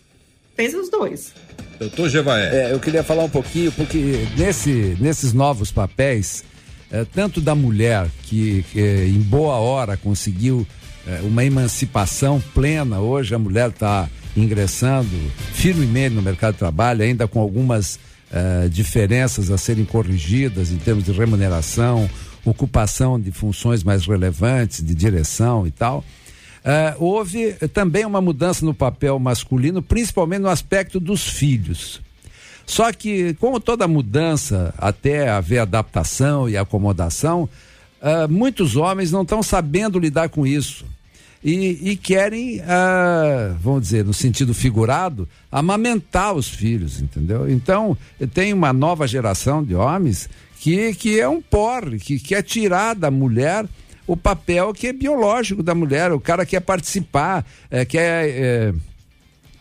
fez 0.54 0.74
os 0.74 0.88
dois. 0.88 1.32
Doutor 1.78 2.08
Jevaé. 2.08 2.68
É, 2.68 2.72
eu 2.72 2.78
queria 2.78 3.02
falar 3.02 3.24
um 3.24 3.28
pouquinho, 3.28 3.72
porque 3.72 4.24
nesse, 4.36 4.96
nesses 5.00 5.32
novos 5.32 5.72
papéis, 5.72 6.44
é, 6.92 7.04
tanto 7.04 7.40
da 7.40 7.54
mulher 7.56 8.06
que, 8.22 8.64
que, 8.70 8.80
em 8.80 9.20
boa 9.20 9.56
hora 9.56 9.96
conseguiu 9.96 10.64
é, 11.04 11.20
uma 11.22 11.44
emancipação 11.44 12.40
plena, 12.54 13.00
hoje 13.00 13.34
a 13.34 13.38
mulher 13.38 13.70
está 13.70 14.08
ingressando 14.36 15.10
firmemente 15.52 16.14
no 16.14 16.22
mercado 16.22 16.54
de 16.54 16.58
trabalho, 16.58 17.02
ainda 17.02 17.28
com 17.28 17.40
algumas 17.40 17.98
é, 18.30 18.68
diferenças 18.68 19.50
a 19.50 19.58
serem 19.58 19.84
corrigidas 19.84 20.70
em 20.70 20.78
termos 20.78 21.04
de 21.04 21.12
remuneração, 21.12 22.08
ocupação 22.44 23.20
de 23.20 23.30
funções 23.30 23.84
mais 23.84 24.06
relevantes, 24.06 24.82
de 24.82 24.94
direção 24.94 25.66
e 25.66 25.70
tal. 25.70 26.04
Ah, 26.64 26.94
houve 26.98 27.54
também 27.72 28.04
uma 28.04 28.20
mudança 28.20 28.64
no 28.64 28.72
papel 28.72 29.18
masculino, 29.18 29.82
principalmente 29.82 30.42
no 30.42 30.48
aspecto 30.48 31.00
dos 31.00 31.28
filhos. 31.28 32.00
Só 32.64 32.92
que, 32.92 33.34
como 33.34 33.58
toda 33.58 33.88
mudança, 33.88 34.72
até 34.78 35.28
haver 35.28 35.58
adaptação 35.58 36.48
e 36.48 36.56
acomodação, 36.56 37.48
ah, 38.00 38.28
muitos 38.28 38.76
homens 38.76 39.10
não 39.10 39.22
estão 39.22 39.42
sabendo 39.42 39.98
lidar 39.98 40.28
com 40.28 40.46
isso. 40.46 40.86
E, 41.44 41.90
e 41.90 41.96
querem, 41.96 42.60
ah, 42.60 43.56
vamos 43.60 43.82
dizer, 43.82 44.04
no 44.04 44.14
sentido 44.14 44.54
figurado, 44.54 45.28
amamentar 45.50 46.34
os 46.34 46.48
filhos, 46.48 47.00
entendeu? 47.00 47.50
Então, 47.50 47.96
tem 48.32 48.52
uma 48.52 48.72
nova 48.72 49.08
geração 49.08 49.64
de 49.64 49.74
homens 49.74 50.28
que, 50.60 50.94
que 50.94 51.18
é 51.18 51.28
um 51.28 51.42
porre, 51.42 51.98
que 51.98 52.20
quer 52.20 52.42
tirar 52.42 52.94
da 52.94 53.10
mulher 53.10 53.66
o 54.06 54.16
papel 54.16 54.72
que 54.72 54.86
é 54.86 54.92
biológico 54.92 55.62
da 55.62 55.74
mulher. 55.74 56.12
O 56.12 56.20
cara 56.20 56.46
quer 56.46 56.60
participar, 56.60 57.44
eh, 57.70 57.84
quer. 57.84 58.28
eh, 58.28 58.74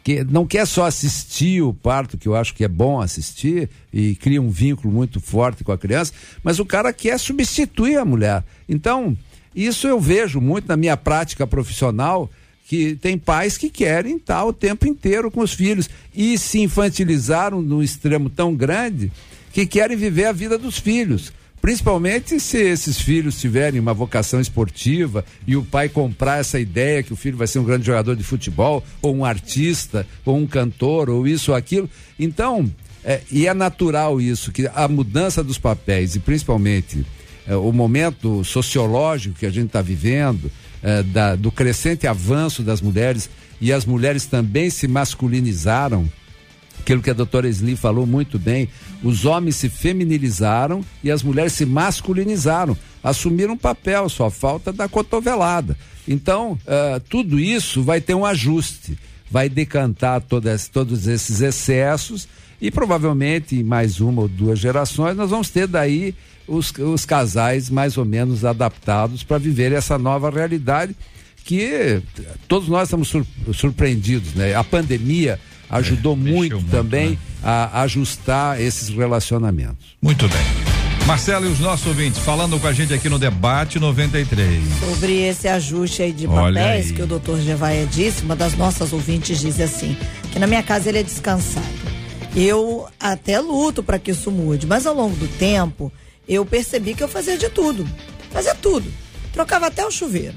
que 0.03 0.23
não 0.23 0.45
quer 0.47 0.65
só 0.65 0.85
assistir 0.85 1.61
o 1.61 1.73
parto, 1.73 2.17
que 2.17 2.27
eu 2.27 2.35
acho 2.35 2.55
que 2.55 2.63
é 2.63 2.67
bom 2.67 2.99
assistir 2.99 3.69
e 3.93 4.15
cria 4.15 4.41
um 4.41 4.49
vínculo 4.49 4.91
muito 4.91 5.19
forte 5.19 5.63
com 5.63 5.71
a 5.71 5.77
criança, 5.77 6.11
mas 6.43 6.59
o 6.59 6.65
cara 6.65 6.91
quer 6.91 7.19
substituir 7.19 7.97
a 7.97 8.05
mulher. 8.05 8.43
Então, 8.67 9.15
isso 9.55 9.87
eu 9.87 9.99
vejo 9.99 10.39
muito 10.39 10.67
na 10.67 10.77
minha 10.77 10.95
prática 10.95 11.45
profissional, 11.45 12.29
que 12.67 12.95
tem 12.95 13.17
pais 13.17 13.57
que 13.57 13.69
querem 13.69 14.15
estar 14.15 14.45
o 14.45 14.53
tempo 14.53 14.87
inteiro 14.87 15.29
com 15.29 15.41
os 15.41 15.53
filhos 15.53 15.89
e 16.15 16.37
se 16.37 16.59
infantilizaram 16.59 17.61
num 17.61 17.83
extremo 17.83 18.29
tão 18.29 18.55
grande 18.55 19.11
que 19.51 19.65
querem 19.65 19.97
viver 19.97 20.25
a 20.25 20.31
vida 20.31 20.57
dos 20.57 20.77
filhos. 20.77 21.33
Principalmente 21.61 22.39
se 22.39 22.57
esses 22.57 22.99
filhos 22.99 23.39
tiverem 23.39 23.79
uma 23.79 23.93
vocação 23.93 24.41
esportiva 24.41 25.23
e 25.45 25.55
o 25.55 25.63
pai 25.63 25.89
comprar 25.89 26.39
essa 26.39 26.59
ideia 26.59 27.03
que 27.03 27.13
o 27.13 27.15
filho 27.15 27.37
vai 27.37 27.45
ser 27.45 27.59
um 27.59 27.63
grande 27.63 27.85
jogador 27.85 28.15
de 28.15 28.23
futebol, 28.23 28.83
ou 28.99 29.15
um 29.15 29.23
artista, 29.23 30.07
ou 30.25 30.37
um 30.37 30.47
cantor, 30.47 31.09
ou 31.09 31.27
isso 31.27 31.51
ou 31.51 31.57
aquilo. 31.57 31.87
Então, 32.17 32.71
é, 33.03 33.21
e 33.31 33.45
é 33.45 33.53
natural 33.53 34.19
isso, 34.19 34.51
que 34.51 34.67
a 34.73 34.87
mudança 34.87 35.43
dos 35.43 35.59
papéis, 35.59 36.15
e 36.15 36.19
principalmente 36.19 37.05
é, 37.51 37.55
o 37.57 37.71
momento 37.73 38.43
sociológico 38.45 39.37
que 39.37 39.45
a 39.45 39.49
gente 39.49 39.67
está 39.67 39.81
vivendo, 39.81 40.49
é, 40.81 41.03
da- 41.03 41.35
do 41.35 41.51
crescente 41.51 42.07
avanço 42.07 42.63
das 42.63 42.79
mulheres, 42.81 43.29
e 43.59 43.73
as 43.73 43.85
mulheres 43.85 44.25
também 44.25 44.69
se 44.69 44.87
masculinizaram. 44.87 46.09
Aquilo 46.79 47.01
que 47.01 47.09
a 47.09 47.13
doutora 47.13 47.47
Sli 47.49 47.75
falou 47.75 48.07
muito 48.07 48.39
bem, 48.39 48.67
os 49.03 49.25
homens 49.25 49.57
se 49.57 49.69
feminilizaram 49.69 50.83
e 51.03 51.11
as 51.11 51.21
mulheres 51.21 51.53
se 51.53 51.65
masculinizaram, 51.65 52.75
assumiram 53.03 53.53
um 53.53 53.57
papel, 53.57 54.09
só 54.09 54.29
falta 54.31 54.71
da 54.73 54.87
cotovelada. 54.87 55.77
Então, 56.07 56.57
ah, 56.65 56.99
tudo 57.07 57.39
isso 57.39 57.83
vai 57.83 58.01
ter 58.01 58.15
um 58.15 58.25
ajuste, 58.25 58.97
vai 59.29 59.47
decantar 59.47 60.21
todas, 60.21 60.67
todos 60.69 61.05
esses 61.07 61.41
excessos 61.41 62.27
e 62.59 62.71
provavelmente 62.71 63.55
em 63.55 63.63
mais 63.63 63.99
uma 64.01 64.23
ou 64.23 64.27
duas 64.27 64.57
gerações 64.59 65.15
nós 65.15 65.29
vamos 65.29 65.49
ter 65.49 65.67
daí 65.67 66.13
os, 66.47 66.71
os 66.71 67.05
casais 67.05 67.69
mais 67.69 67.97
ou 67.97 68.05
menos 68.05 68.43
adaptados 68.45 69.23
para 69.23 69.37
viver 69.37 69.71
essa 69.71 69.97
nova 69.97 70.29
realidade 70.29 70.95
que 71.43 72.01
todos 72.47 72.67
nós 72.69 72.83
estamos 72.83 73.07
sur- 73.07 73.25
surpreendidos, 73.53 74.33
né? 74.35 74.53
A 74.55 74.63
pandemia 74.63 75.39
ajudou 75.69 76.15
muito, 76.15 76.55
muito, 76.57 76.69
também 76.69 77.11
né? 77.11 77.17
a 77.43 77.81
ajustar 77.81 78.59
esses 78.61 78.89
relacionamentos. 78.89 79.95
Muito 80.01 80.27
bem. 80.27 80.41
Marcelo 81.07 81.47
e 81.47 81.49
os 81.49 81.59
nossos 81.59 81.87
ouvintes 81.87 82.19
falando 82.19 82.59
com 82.59 82.67
a 82.67 82.73
gente 82.73 82.93
aqui 82.93 83.09
no 83.09 83.17
Debate 83.17 83.79
93. 83.79 84.61
Sobre 84.79 85.13
esse 85.23 85.47
ajuste 85.47 86.03
aí 86.03 86.11
de 86.13 86.27
Olha 86.27 86.61
papéis 86.61 86.87
aí. 86.87 86.93
que 86.93 87.01
o 87.01 87.07
doutor 87.07 87.41
Gevaia 87.41 87.87
disse, 87.87 88.21
uma 88.21 88.35
das 88.35 88.55
nossas 88.55 88.93
ouvintes 88.93 89.39
diz 89.39 89.59
assim, 89.59 89.97
que 90.31 90.37
na 90.37 90.45
minha 90.45 90.61
casa 90.61 90.89
ele 90.89 90.99
é 90.99 91.03
descansado. 91.03 91.65
Eu 92.35 92.87
até 92.99 93.39
luto 93.39 93.81
para 93.81 93.97
que 93.97 94.11
isso 94.11 94.29
mude, 94.31 94.67
mas 94.67 94.85
ao 94.85 94.93
longo 94.95 95.15
do 95.15 95.27
tempo 95.27 95.91
eu 96.27 96.45
percebi 96.45 96.93
que 96.93 97.03
eu 97.03 97.07
fazia 97.07 97.37
de 97.37 97.49
tudo. 97.49 97.87
Fazia 98.31 98.55
tudo. 98.55 98.91
Trocava 99.33 99.67
até 99.67 99.85
o 99.85 99.91
chuveiro. 99.91 100.35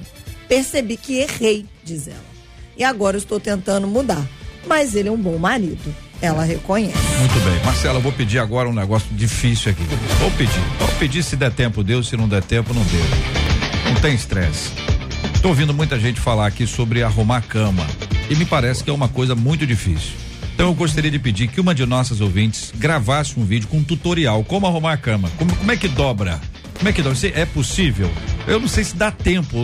Percebi 0.48 0.96
que 0.96 1.18
errei, 1.18 1.66
diz 1.82 2.08
ela. 2.08 2.34
E 2.76 2.84
agora 2.84 3.16
eu 3.16 3.18
estou 3.18 3.38
tentando 3.38 3.86
mudar. 3.86 4.24
Mas 4.66 4.94
ele 4.94 5.08
é 5.08 5.12
um 5.12 5.20
bom 5.20 5.38
marido. 5.38 5.94
Ela 6.20 6.44
reconhece. 6.44 6.96
Muito 7.18 7.44
bem. 7.44 7.64
Marcelo, 7.64 7.98
eu 7.98 8.02
vou 8.02 8.12
pedir 8.12 8.38
agora 8.38 8.68
um 8.68 8.72
negócio 8.72 9.08
difícil 9.12 9.72
aqui. 9.72 9.82
Vou 10.18 10.30
pedir. 10.32 10.60
Vou 10.78 10.88
pedir 10.98 11.22
se 11.22 11.36
der 11.36 11.52
tempo, 11.52 11.84
deu. 11.84 12.02
Se 12.02 12.16
não 12.16 12.28
der 12.28 12.42
tempo, 12.42 12.72
não 12.72 12.82
deu. 12.84 13.04
Não 13.92 14.00
tem 14.00 14.14
estresse. 14.14 14.70
Tô 15.42 15.48
ouvindo 15.48 15.74
muita 15.74 15.98
gente 15.98 16.20
falar 16.20 16.46
aqui 16.46 16.66
sobre 16.66 17.02
arrumar 17.02 17.42
cama. 17.42 17.86
E 18.30 18.34
me 18.34 18.46
parece 18.46 18.82
que 18.82 18.90
é 18.90 18.92
uma 18.92 19.08
coisa 19.08 19.34
muito 19.34 19.66
difícil. 19.66 20.12
Então 20.54 20.68
eu 20.68 20.74
gostaria 20.74 21.10
de 21.10 21.18
pedir 21.18 21.48
que 21.48 21.60
uma 21.60 21.74
de 21.74 21.84
nossas 21.84 22.20
ouvintes 22.20 22.72
gravasse 22.76 23.38
um 23.38 23.44
vídeo 23.44 23.66
com 23.68 23.78
um 23.78 23.84
tutorial. 23.84 24.44
Como 24.44 24.66
arrumar 24.66 24.92
a 24.92 24.96
cama. 24.96 25.28
Como, 25.36 25.54
como 25.54 25.72
é 25.72 25.76
que 25.76 25.88
dobra? 25.88 26.40
Como 26.78 26.88
é 26.88 26.92
que 26.92 27.02
dobra? 27.02 27.32
É 27.34 27.44
possível? 27.44 28.08
Eu 28.46 28.60
não 28.60 28.68
sei 28.68 28.84
se 28.84 28.94
dá 28.94 29.10
tempo. 29.10 29.56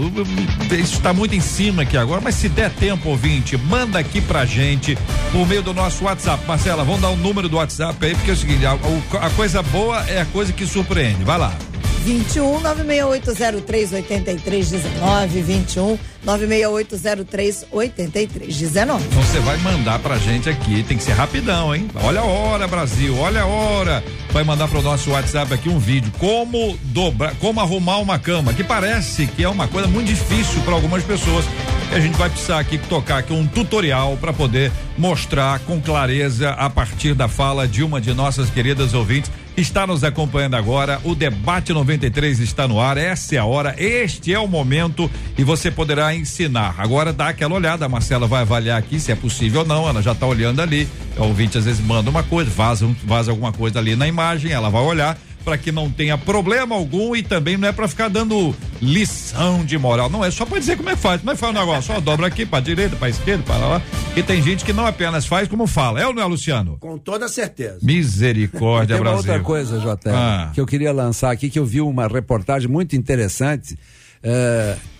Isso 0.72 0.96
está 0.96 1.12
muito 1.12 1.34
em 1.34 1.40
cima 1.40 1.82
aqui 1.82 1.96
agora, 1.96 2.20
mas 2.20 2.34
se 2.34 2.48
der 2.48 2.70
tempo, 2.70 3.08
ouvinte, 3.08 3.56
manda 3.56 4.00
aqui 4.00 4.20
pra 4.20 4.44
gente 4.44 4.98
por 5.30 5.46
meio 5.46 5.62
do 5.62 5.72
nosso 5.72 6.04
WhatsApp. 6.04 6.44
Marcela, 6.46 6.82
vamos 6.82 7.00
dar 7.00 7.10
o 7.10 7.16
número 7.16 7.48
do 7.48 7.56
WhatsApp 7.56 8.04
aí, 8.04 8.14
porque 8.16 8.30
é 8.30 8.34
o 8.34 8.36
seguinte, 8.36 8.66
a, 8.66 8.72
a 8.72 9.30
coisa 9.30 9.62
boa 9.62 10.04
é 10.08 10.20
a 10.20 10.26
coisa 10.26 10.52
que 10.52 10.66
surpreende. 10.66 11.22
Vai 11.22 11.38
lá. 11.38 11.56
21 12.04 12.60
96803 12.60 13.92
8319 13.92 15.42
21 15.42 15.98
96803 16.24 17.66
8319. 17.70 19.04
Então 19.06 19.22
você 19.22 19.40
vai 19.40 19.56
mandar 19.58 19.98
pra 19.98 20.18
gente 20.18 20.48
aqui, 20.48 20.82
tem 20.82 20.96
que 20.96 21.02
ser 21.02 21.12
rapidão, 21.12 21.74
hein? 21.74 21.88
Olha 22.02 22.20
a 22.20 22.24
hora, 22.24 22.66
Brasil, 22.66 23.16
olha 23.16 23.42
a 23.42 23.46
hora. 23.46 24.04
Vai 24.30 24.44
mandar 24.44 24.68
pro 24.68 24.82
nosso 24.82 25.10
WhatsApp 25.10 25.52
aqui 25.52 25.68
um 25.68 25.78
vídeo 25.78 26.12
como 26.18 26.78
dobrar, 26.84 27.34
como 27.36 27.60
arrumar 27.60 27.98
uma 27.98 28.18
cama, 28.18 28.52
que 28.52 28.62
parece 28.62 29.26
que 29.26 29.42
é 29.42 29.48
uma 29.48 29.68
coisa 29.68 29.88
muito 29.88 30.08
difícil 30.08 30.60
para 30.62 30.74
algumas 30.74 31.02
pessoas. 31.02 31.44
E 31.90 31.94
a 31.94 32.00
gente 32.00 32.16
vai 32.16 32.30
precisar 32.30 32.60
aqui 32.60 32.78
tocar 32.78 33.18
aqui 33.18 33.32
um 33.32 33.46
tutorial 33.46 34.16
para 34.16 34.32
poder 34.32 34.70
mostrar 34.96 35.58
com 35.60 35.80
clareza 35.80 36.50
a 36.50 36.70
partir 36.70 37.14
da 37.14 37.26
fala 37.26 37.66
de 37.66 37.82
uma 37.82 38.00
de 38.00 38.14
nossas 38.14 38.48
queridas 38.48 38.94
ouvintes 38.94 39.30
está 39.60 39.86
nos 39.86 40.02
acompanhando 40.02 40.54
agora. 40.54 41.00
O 41.04 41.14
debate 41.14 41.72
93 41.72 42.40
está 42.40 42.66
no 42.66 42.80
ar. 42.80 42.96
Essa 42.96 43.36
é 43.36 43.38
a 43.38 43.44
hora, 43.44 43.74
este 43.78 44.32
é 44.32 44.38
o 44.38 44.48
momento 44.48 45.10
e 45.36 45.44
você 45.44 45.70
poderá 45.70 46.14
ensinar. 46.14 46.74
Agora 46.78 47.12
dá 47.12 47.28
aquela 47.28 47.54
olhada, 47.54 47.84
a 47.84 47.88
Marcela 47.88 48.26
vai 48.26 48.42
avaliar 48.42 48.78
aqui 48.78 48.98
se 48.98 49.12
é 49.12 49.14
possível 49.14 49.60
ou 49.60 49.66
não. 49.66 49.88
Ela 49.88 50.02
já 50.02 50.12
está 50.12 50.26
olhando 50.26 50.60
ali. 50.60 50.88
O 51.16 51.24
ouvinte 51.24 51.58
às 51.58 51.64
vezes 51.64 51.80
manda 51.84 52.10
uma 52.10 52.22
coisa, 52.22 52.50
vaza, 52.50 52.88
vaza 53.04 53.30
alguma 53.30 53.52
coisa 53.52 53.78
ali 53.78 53.94
na 53.94 54.06
imagem, 54.08 54.52
ela 54.52 54.70
vai 54.70 54.82
olhar 54.82 55.18
para 55.44 55.56
que 55.58 55.72
não 55.72 55.90
tenha 55.90 56.16
problema 56.18 56.74
algum 56.74 57.16
e 57.16 57.22
também 57.22 57.56
não 57.56 57.66
é 57.68 57.72
para 57.72 57.88
ficar 57.88 58.08
dando 58.08 58.54
lição 58.80 59.64
de 59.64 59.76
moral, 59.78 60.10
não 60.10 60.24
é 60.24 60.30
só 60.30 60.44
para 60.44 60.58
dizer 60.58 60.76
como 60.76 60.90
é 60.90 60.94
que 60.94 61.00
faz, 61.00 61.20
como 61.20 61.30
é 61.30 61.34
que 61.34 61.40
faz 61.40 61.54
o 61.54 61.58
negócio, 61.58 61.94
só 61.94 62.00
dobra 62.00 62.26
aqui 62.26 62.44
para 62.44 62.60
direita, 62.60 62.96
para 62.96 63.08
esquerda, 63.08 63.42
para 63.44 63.56
lá, 63.66 63.82
e 64.16 64.22
tem 64.22 64.42
gente 64.42 64.64
que 64.64 64.72
não 64.72 64.86
apenas 64.86 65.26
faz 65.26 65.48
como 65.48 65.66
fala, 65.66 66.00
é 66.00 66.06
ou 66.06 66.12
não 66.12 66.22
é, 66.22 66.26
Luciano? 66.26 66.76
Com 66.80 66.98
toda 66.98 67.28
certeza. 67.28 67.78
Misericórdia, 67.82 68.94
Tem 68.96 69.04
uma 69.04 69.12
Brasil. 69.12 69.32
outra 69.32 69.40
coisa, 69.44 69.78
JR, 69.78 70.10
Ah. 70.14 70.50
que 70.54 70.60
eu 70.60 70.66
queria 70.66 70.92
lançar 70.92 71.30
aqui, 71.30 71.48
que 71.50 71.58
eu 71.58 71.64
vi 71.64 71.80
uma 71.80 72.06
reportagem 72.06 72.68
muito 72.68 72.94
interessante, 72.96 73.78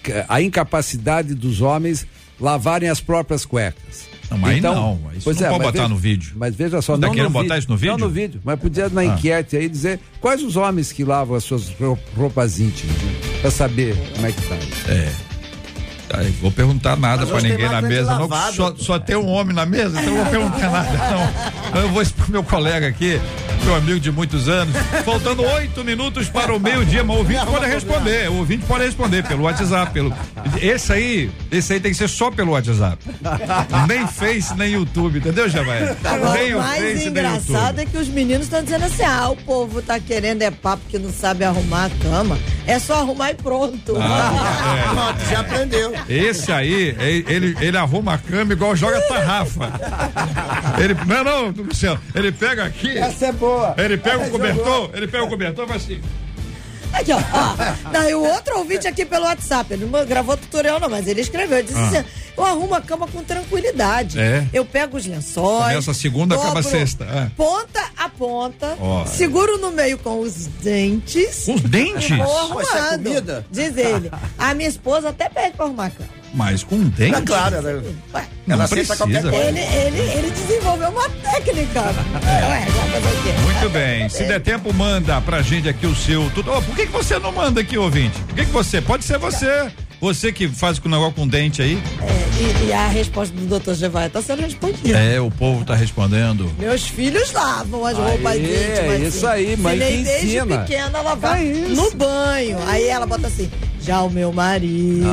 que- 0.02 0.24
a 0.28 0.40
incapacidade 0.40 1.34
dos 1.34 1.60
homens 1.60 2.06
lavarem 2.40 2.88
as 2.88 3.00
próprias 3.00 3.44
cuecas. 3.44 4.08
Não, 4.30 4.38
mas 4.38 4.54
aí 4.54 4.60
não, 4.60 5.00
isso 5.14 5.24
pois 5.24 5.36
não 5.40 5.46
é, 5.46 5.50
pode 5.50 5.62
botar 5.64 5.72
veja- 5.72 5.88
no 5.88 5.96
vídeo. 5.96 6.32
Mas 6.36 6.54
veja 6.54 6.80
só, 6.80 6.92
Tá 6.96 7.06
não 7.06 7.10
querendo 7.10 7.26
no 7.32 7.42
botar 7.42 7.58
isso 7.58 7.68
no 7.70 7.76
vídeo? 7.76 7.92
Não 7.98 8.06
no 8.06 8.08
vídeo, 8.12 8.40
mas 8.44 8.58
podia 8.60 8.88
na 8.88 9.00
Ah. 9.00 9.04
enquete 9.06 9.56
aí 9.56 9.68
dizer 9.68 9.98
quais 10.20 10.42
os 10.42 10.56
homens 10.56 10.92
que 10.92 11.04
lavam 11.04 11.36
as 11.36 11.44
suas 11.44 11.68
ro- 11.70 11.98
roupas 12.16 12.60
íntimas, 12.60 12.96
né? 12.96 13.12
pra 13.40 13.50
saber 13.50 13.96
como 14.14 14.26
é 14.26 14.32
que 14.32 14.42
tá. 14.42 14.56
É. 14.88 15.12
Aí, 16.12 16.30
vou 16.40 16.50
perguntar 16.50 16.96
nada 16.96 17.24
tem 17.24 17.50
ninguém 17.50 17.68
na 17.68 17.80
mesa, 17.80 18.12
não. 18.12 18.22
lavar, 18.22 18.52
Só, 18.52 18.74
só 18.76 18.98
tem 18.98 19.16
um 19.16 19.28
homem 19.28 19.54
na 19.54 19.64
mesa, 19.64 20.00
então 20.00 20.14
eu 20.14 20.16
não 20.16 20.22
vou 20.24 20.30
perguntar 20.30 20.70
nada, 20.70 20.90
não. 21.72 21.80
Eu 21.80 21.88
vou 21.90 22.02
expor 22.02 22.28
meu 22.28 22.42
colega 22.42 22.88
aqui, 22.88 23.20
meu 23.64 23.74
amigo 23.74 24.00
de 24.00 24.10
muitos 24.10 24.48
anos. 24.48 24.74
Faltando 25.04 25.42
oito 25.42 25.84
minutos 25.84 26.28
para 26.28 26.54
o 26.54 26.58
meio-dia, 26.58 27.04
mas 27.04 27.16
o 27.16 27.18
ouvinte 27.20 27.46
pode 27.46 27.66
responder. 27.66 28.30
O 28.30 28.38
ouvinte 28.38 28.64
pode 28.66 28.84
responder 28.84 29.22
pelo 29.26 29.44
WhatsApp. 29.44 29.92
Pelo... 29.92 30.14
Esse 30.60 30.92
aí, 30.92 31.30
esse 31.50 31.72
aí 31.72 31.80
tem 31.80 31.92
que 31.92 31.96
ser 31.96 32.08
só 32.08 32.30
pelo 32.30 32.52
WhatsApp. 32.52 32.98
nem 33.86 34.06
Face, 34.06 34.54
nem 34.56 34.72
YouTube, 34.72 35.18
entendeu, 35.18 35.48
Javaé? 35.48 35.96
Agora, 36.04 36.40
Nem 36.40 36.54
o 36.54 36.58
o 36.58 36.62
mais 36.62 36.82
Face, 36.82 37.08
engraçado 37.08 37.80
é 37.80 37.86
que 37.86 37.96
os 37.96 38.08
meninos 38.08 38.44
estão 38.46 38.62
dizendo 38.62 38.84
assim: 38.84 39.04
ah, 39.04 39.28
o 39.30 39.36
povo 39.36 39.80
tá 39.80 40.00
querendo 40.00 40.42
é 40.42 40.50
papo 40.50 40.82
que 40.88 40.98
não 40.98 41.12
sabe 41.12 41.44
arrumar 41.44 41.86
a 41.86 41.90
cama. 42.02 42.38
É 42.66 42.78
só 42.78 43.00
arrumar 43.00 43.30
e 43.30 43.34
pronto. 43.34 43.96
Ah, 44.00 44.84
Pronto, 44.90 45.30
já 45.30 45.40
aprendeu. 45.40 45.92
Esse 46.08 46.52
aí, 46.52 46.94
ele, 46.98 47.56
ele 47.60 47.76
arruma 47.76 48.14
a 48.14 48.18
cama 48.18 48.52
igual 48.52 48.74
joga 48.74 49.00
tarrafa. 49.02 49.72
Ele, 50.82 50.94
não, 51.06 51.24
não, 51.24 51.64
Luciano, 51.64 52.00
ele 52.14 52.32
pega 52.32 52.64
aqui, 52.64 52.96
Essa 52.96 53.26
é 53.26 53.32
boa. 53.32 53.74
ele 53.78 53.96
pega 53.96 54.18
o 54.18 54.20
Essa 54.22 54.28
é 54.28 54.32
cobertor, 54.32 54.90
ele 54.94 55.06
pega 55.08 55.24
o 55.24 55.28
cobertor 55.28 55.64
e 55.64 55.68
vai 55.68 55.76
assim. 55.76 56.00
Aqui, 56.92 57.12
ó. 57.12 57.18
ó. 57.18 57.90
Não, 57.92 58.08
e 58.08 58.14
o 58.14 58.22
outro 58.22 58.58
ouvinte 58.58 58.86
aqui 58.86 59.04
pelo 59.04 59.24
WhatsApp, 59.24 59.72
ele 59.72 59.84
não 59.86 60.04
gravou 60.04 60.36
tutorial 60.36 60.78
não, 60.80 60.88
mas 60.88 61.06
ele 61.06 61.20
escreveu, 61.20 61.58
ele 61.58 61.68
disse 61.68 61.78
Ah. 61.78 61.88
assim, 62.00 62.04
eu 62.36 62.44
arrumo 62.44 62.74
a 62.74 62.80
cama 62.80 63.06
com 63.06 63.22
tranquilidade. 63.22 64.18
É. 64.18 64.46
Eu 64.52 64.64
pego 64.64 64.96
os 64.96 65.06
lençóis. 65.06 65.68
Começa 65.68 65.90
a 65.90 65.94
segunda, 65.94 66.34
acaba 66.34 66.50
a 66.50 66.54
dobro 66.62 66.70
sexta, 66.70 67.04
é. 67.04 67.30
Ponta 67.36 67.80
a 67.96 68.08
ponta, 68.08 68.76
Ó. 68.80 69.06
seguro 69.06 69.58
no 69.58 69.70
meio 69.70 69.98
com 69.98 70.20
os 70.20 70.46
dentes. 70.62 71.46
Os 71.48 71.60
dentes? 71.60 72.10
E 72.10 72.16
vou 72.16 72.60
é 72.60 72.64
arrumando. 72.68 73.04
comida? 73.04 73.46
Diz 73.50 73.76
ele. 73.76 74.10
A 74.38 74.54
minha 74.54 74.68
esposa 74.68 75.10
até 75.10 75.28
pede 75.28 75.56
pra 75.56 75.66
arrumar 75.66 75.86
a 75.86 75.90
cama. 75.90 76.19
Mas 76.32 76.62
com 76.62 76.78
dente? 76.84 77.16
É 77.16 77.20
claro, 77.22 77.56
ela, 77.56 77.82
Ué, 78.14 78.24
Não 78.46 78.54
ela 78.54 78.64
aceita 78.64 78.94
precisa. 78.94 78.96
qualquer 78.96 79.22
coisa. 79.22 79.36
ele, 79.36 79.58
ele, 79.60 79.98
ele 80.18 80.30
desenvolveu 80.30 80.88
uma 80.90 81.08
técnica. 81.10 81.80
É. 81.80 82.48
Ué, 82.48 82.66
vai 82.66 83.00
fazer 83.00 83.18
o 83.18 83.22
quê? 83.22 83.32
Muito 83.42 83.70
bem, 83.70 84.08
se 84.08 84.24
der 84.24 84.40
tempo, 84.40 84.72
manda 84.72 85.20
pra 85.22 85.42
gente 85.42 85.68
aqui 85.68 85.86
o 85.86 85.94
seu. 85.96 86.30
Tudo. 86.30 86.52
Ô, 86.52 86.62
por 86.62 86.76
que, 86.76 86.86
que 86.86 86.92
você 86.92 87.18
não 87.18 87.32
manda 87.32 87.60
aqui, 87.60 87.76
ouvinte? 87.76 88.16
Por 88.20 88.34
que, 88.36 88.44
que 88.44 88.52
você? 88.52 88.80
Pode 88.80 89.04
ser 89.04 89.18
você. 89.18 89.70
Você 90.00 90.32
que 90.32 90.48
faz 90.48 90.78
com 90.78 90.88
o 90.88 90.90
negócio 90.90 91.12
com 91.12 91.28
dente 91.28 91.60
aí. 91.60 91.78
É, 92.00 92.64
e, 92.64 92.68
e 92.68 92.72
a 92.72 92.88
resposta 92.88 93.34
do 93.36 93.44
doutor 93.46 93.74
Gevaia 93.74 94.08
tá 94.08 94.22
sendo 94.22 94.40
respondida. 94.40 94.98
É, 94.98 95.20
o 95.20 95.30
povo 95.30 95.62
tá 95.62 95.74
respondendo. 95.74 96.50
Meus 96.58 96.86
filhos 96.86 97.30
lavam 97.32 97.84
as 97.84 97.98
roupas 97.98 98.32
Aê, 98.32 98.38
íntimas. 98.38 98.78
é 98.78 98.94
assim. 98.96 99.06
isso 99.08 99.26
aí, 99.26 99.56
mãe 99.58 99.74
Ensinei 99.76 99.96
que 99.98 100.04
desde 100.04 100.26
ensina. 100.38 100.58
pequena 100.60 100.98
a 100.98 101.02
lavar 101.02 101.38
É 101.38 101.44
isso. 101.44 101.74
no 101.74 101.90
banho. 101.96 102.58
Aí 102.66 102.86
ela 102.88 103.04
bota 103.04 103.26
assim, 103.26 103.50
já 103.82 104.02
o 104.02 104.10
meu 104.10 104.32
marido. 104.32 105.06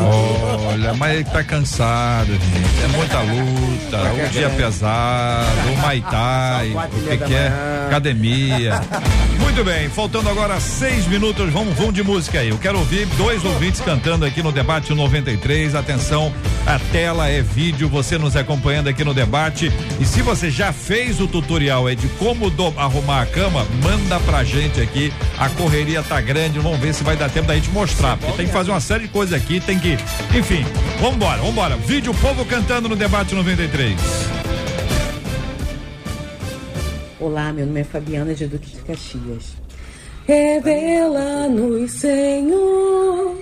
Olha, 0.69 0.93
mas 0.93 1.15
ele 1.15 1.23
tá 1.23 1.43
cansado, 1.43 2.27
gente. 2.31 2.83
É 2.83 2.87
muita 2.97 3.19
luta, 3.21 4.25
o 4.25 4.29
dia 4.29 4.49
pesado, 4.49 5.47
o 5.71 5.81
quatro 6.73 6.97
o 6.97 7.01
que, 7.01 7.05
meia 7.07 7.17
da 7.17 7.25
que 7.27 7.33
é? 7.33 7.51
Academia. 7.87 8.81
Muito 9.39 9.63
bem, 9.63 9.87
faltando 9.89 10.29
agora 10.29 10.59
seis 10.59 11.07
minutos, 11.07 11.51
vamos, 11.51 11.73
vamos 11.75 11.93
de 11.93 12.03
música 12.03 12.39
aí. 12.39 12.49
Eu 12.49 12.57
quero 12.57 12.77
ouvir 12.79 13.05
dois 13.17 13.43
ouvintes 13.45 13.79
cantando 13.81 14.25
aqui 14.25 14.43
no 14.43 14.51
debate 14.51 14.93
93. 14.93 15.73
Atenção, 15.73 16.31
a 16.65 16.77
tela 16.91 17.27
é 17.29 17.41
vídeo, 17.41 17.87
você 17.87 18.17
nos 18.17 18.35
acompanhando 18.35 18.87
aqui 18.89 19.03
no 19.03 19.13
debate. 19.13 19.71
E 19.99 20.05
se 20.05 20.21
você 20.21 20.49
já 20.51 20.73
fez 20.73 21.19
o 21.21 21.27
tutorial 21.27 21.87
aí 21.87 21.95
de 21.95 22.07
como 22.09 22.49
do- 22.49 22.73
arrumar 22.77 23.21
a 23.21 23.25
cama, 23.25 23.65
manda 23.83 24.19
pra 24.21 24.43
gente 24.43 24.81
aqui. 24.81 25.13
A 25.39 25.49
correria 25.49 26.03
tá 26.03 26.19
grande, 26.19 26.59
vamos 26.59 26.79
ver 26.79 26.93
se 26.93 27.03
vai 27.03 27.15
dar 27.15 27.29
tempo 27.29 27.47
da 27.47 27.55
gente 27.55 27.69
mostrar. 27.69 28.17
Porque 28.17 28.33
tem 28.37 28.45
que 28.47 28.51
fazer 28.57 28.71
uma 28.71 28.81
série 28.81 29.03
de 29.03 29.09
coisas 29.09 29.39
aqui, 29.39 29.59
tem 29.59 29.77
que. 29.77 29.93
Enfim, 30.35 30.65
vambora, 30.99 31.39
vambora. 31.43 31.77
Vídeo 31.77 32.11
Povo 32.15 32.43
cantando 32.43 32.89
no 32.89 32.95
debate 32.95 33.35
93. 33.35 33.95
Olá, 37.19 37.53
meu 37.53 37.67
nome 37.67 37.81
é 37.81 37.83
Fabiana 37.83 38.33
de 38.33 38.47
Duque 38.47 38.71
de 38.71 38.81
Caxias. 38.81 39.55
Revela-nos, 40.25 41.91
Senhor, 41.91 43.37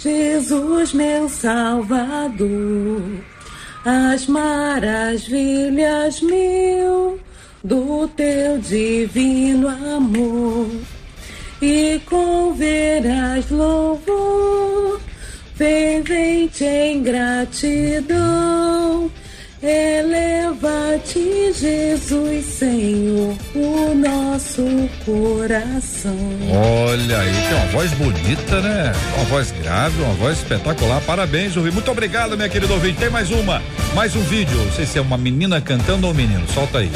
Jesus, 0.00 0.92
meu 0.92 1.28
Salvador, 1.28 3.02
as 3.84 4.26
maravilhas 4.26 6.20
mil 6.22 7.20
do 7.62 8.08
teu 8.08 8.58
divino 8.58 9.68
amor. 9.68 10.68
E 11.60 12.00
com 12.04 12.52
veras 12.54 13.50
louvor, 13.50 15.00
fervente 15.54 16.64
em 16.64 17.02
gratidão. 17.02 18.56
Eleva-te, 19.62 21.52
Jesus, 21.54 22.44
Senhor, 22.44 23.34
o 23.54 23.94
nosso 23.94 24.62
coração. 25.04 26.14
Olha 26.52 27.18
aí, 27.18 27.32
tem 27.32 27.54
uma 27.56 27.66
voz 27.72 27.90
bonita, 27.92 28.60
né? 28.60 28.92
Uma 29.16 29.24
voz 29.24 29.50
grave, 29.52 30.02
uma 30.02 30.12
voz 30.14 30.38
espetacular. 30.38 31.00
Parabéns, 31.00 31.56
ouvinte. 31.56 31.74
Muito 31.74 31.90
obrigado, 31.90 32.36
minha 32.36 32.50
querida 32.50 32.74
ouvinte. 32.74 32.98
Tem 32.98 33.08
mais 33.08 33.30
uma, 33.30 33.62
mais 33.94 34.14
um 34.14 34.20
vídeo. 34.20 34.56
Não 34.56 34.72
sei 34.72 34.84
se 34.84 34.98
é 34.98 35.00
uma 35.00 35.16
menina 35.16 35.58
cantando 35.60 36.06
ou 36.06 36.12
um 36.12 36.16
menino. 36.16 36.46
Solta 36.52 36.78
aí. 36.78 36.90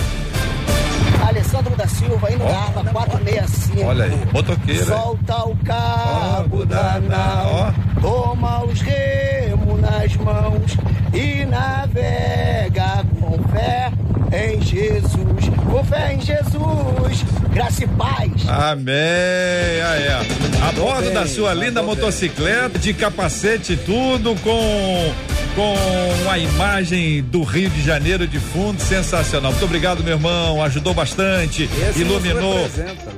Alessandro 1.51 1.77
da 1.77 1.89
Silva, 1.89 2.33
indo 2.33 2.45
Ó. 2.45 2.49
na 2.49 2.59
arma 2.59 2.85
465. 2.85 3.85
Olha 3.85 4.05
aí, 4.05 4.19
motoqueira. 4.33 4.85
Solta 4.85 5.49
o 5.49 5.57
cabo 5.65 6.65
da 6.65 7.01
nau, 7.01 7.75
toma 8.01 8.65
os 8.65 8.81
remos 8.81 9.81
nas 9.81 10.17
mãos 10.17 10.77
e 11.13 11.45
navega 11.47 13.05
com 13.19 13.43
fé 13.49 13.91
em 14.33 14.61
Jesus. 14.63 15.49
Com 15.69 15.85
fé 15.85 16.15
em 16.15 16.21
Jesus, 16.21 17.25
graça 17.53 17.83
e 17.83 17.89
paz. 17.89 18.49
Amém. 18.49 18.95
Aí, 18.95 20.07
ó. 20.09 20.69
A 20.69 20.73
bordo 20.73 21.11
da 21.13 21.27
sua 21.27 21.53
linda 21.53 21.83
motocicleta, 21.83 22.79
de 22.79 22.95
capacete 22.95 23.73
e 23.73 23.77
tudo, 23.77 24.37
com 24.37 25.13
com 25.55 26.31
a 26.31 26.39
imagem 26.39 27.23
do 27.23 27.43
Rio 27.43 27.71
de 27.71 27.83
Janeiro 27.83 28.27
de 28.27 28.39
fundo, 28.39 28.81
sensacional. 28.81 29.53
Muito 29.53 29.65
obrigado, 29.65 30.03
meu 30.03 30.15
irmão. 30.15 30.63
Ajudou 30.63 30.95
bastante, 30.95 31.69
Esse 31.89 32.01
iluminou. 32.01 32.69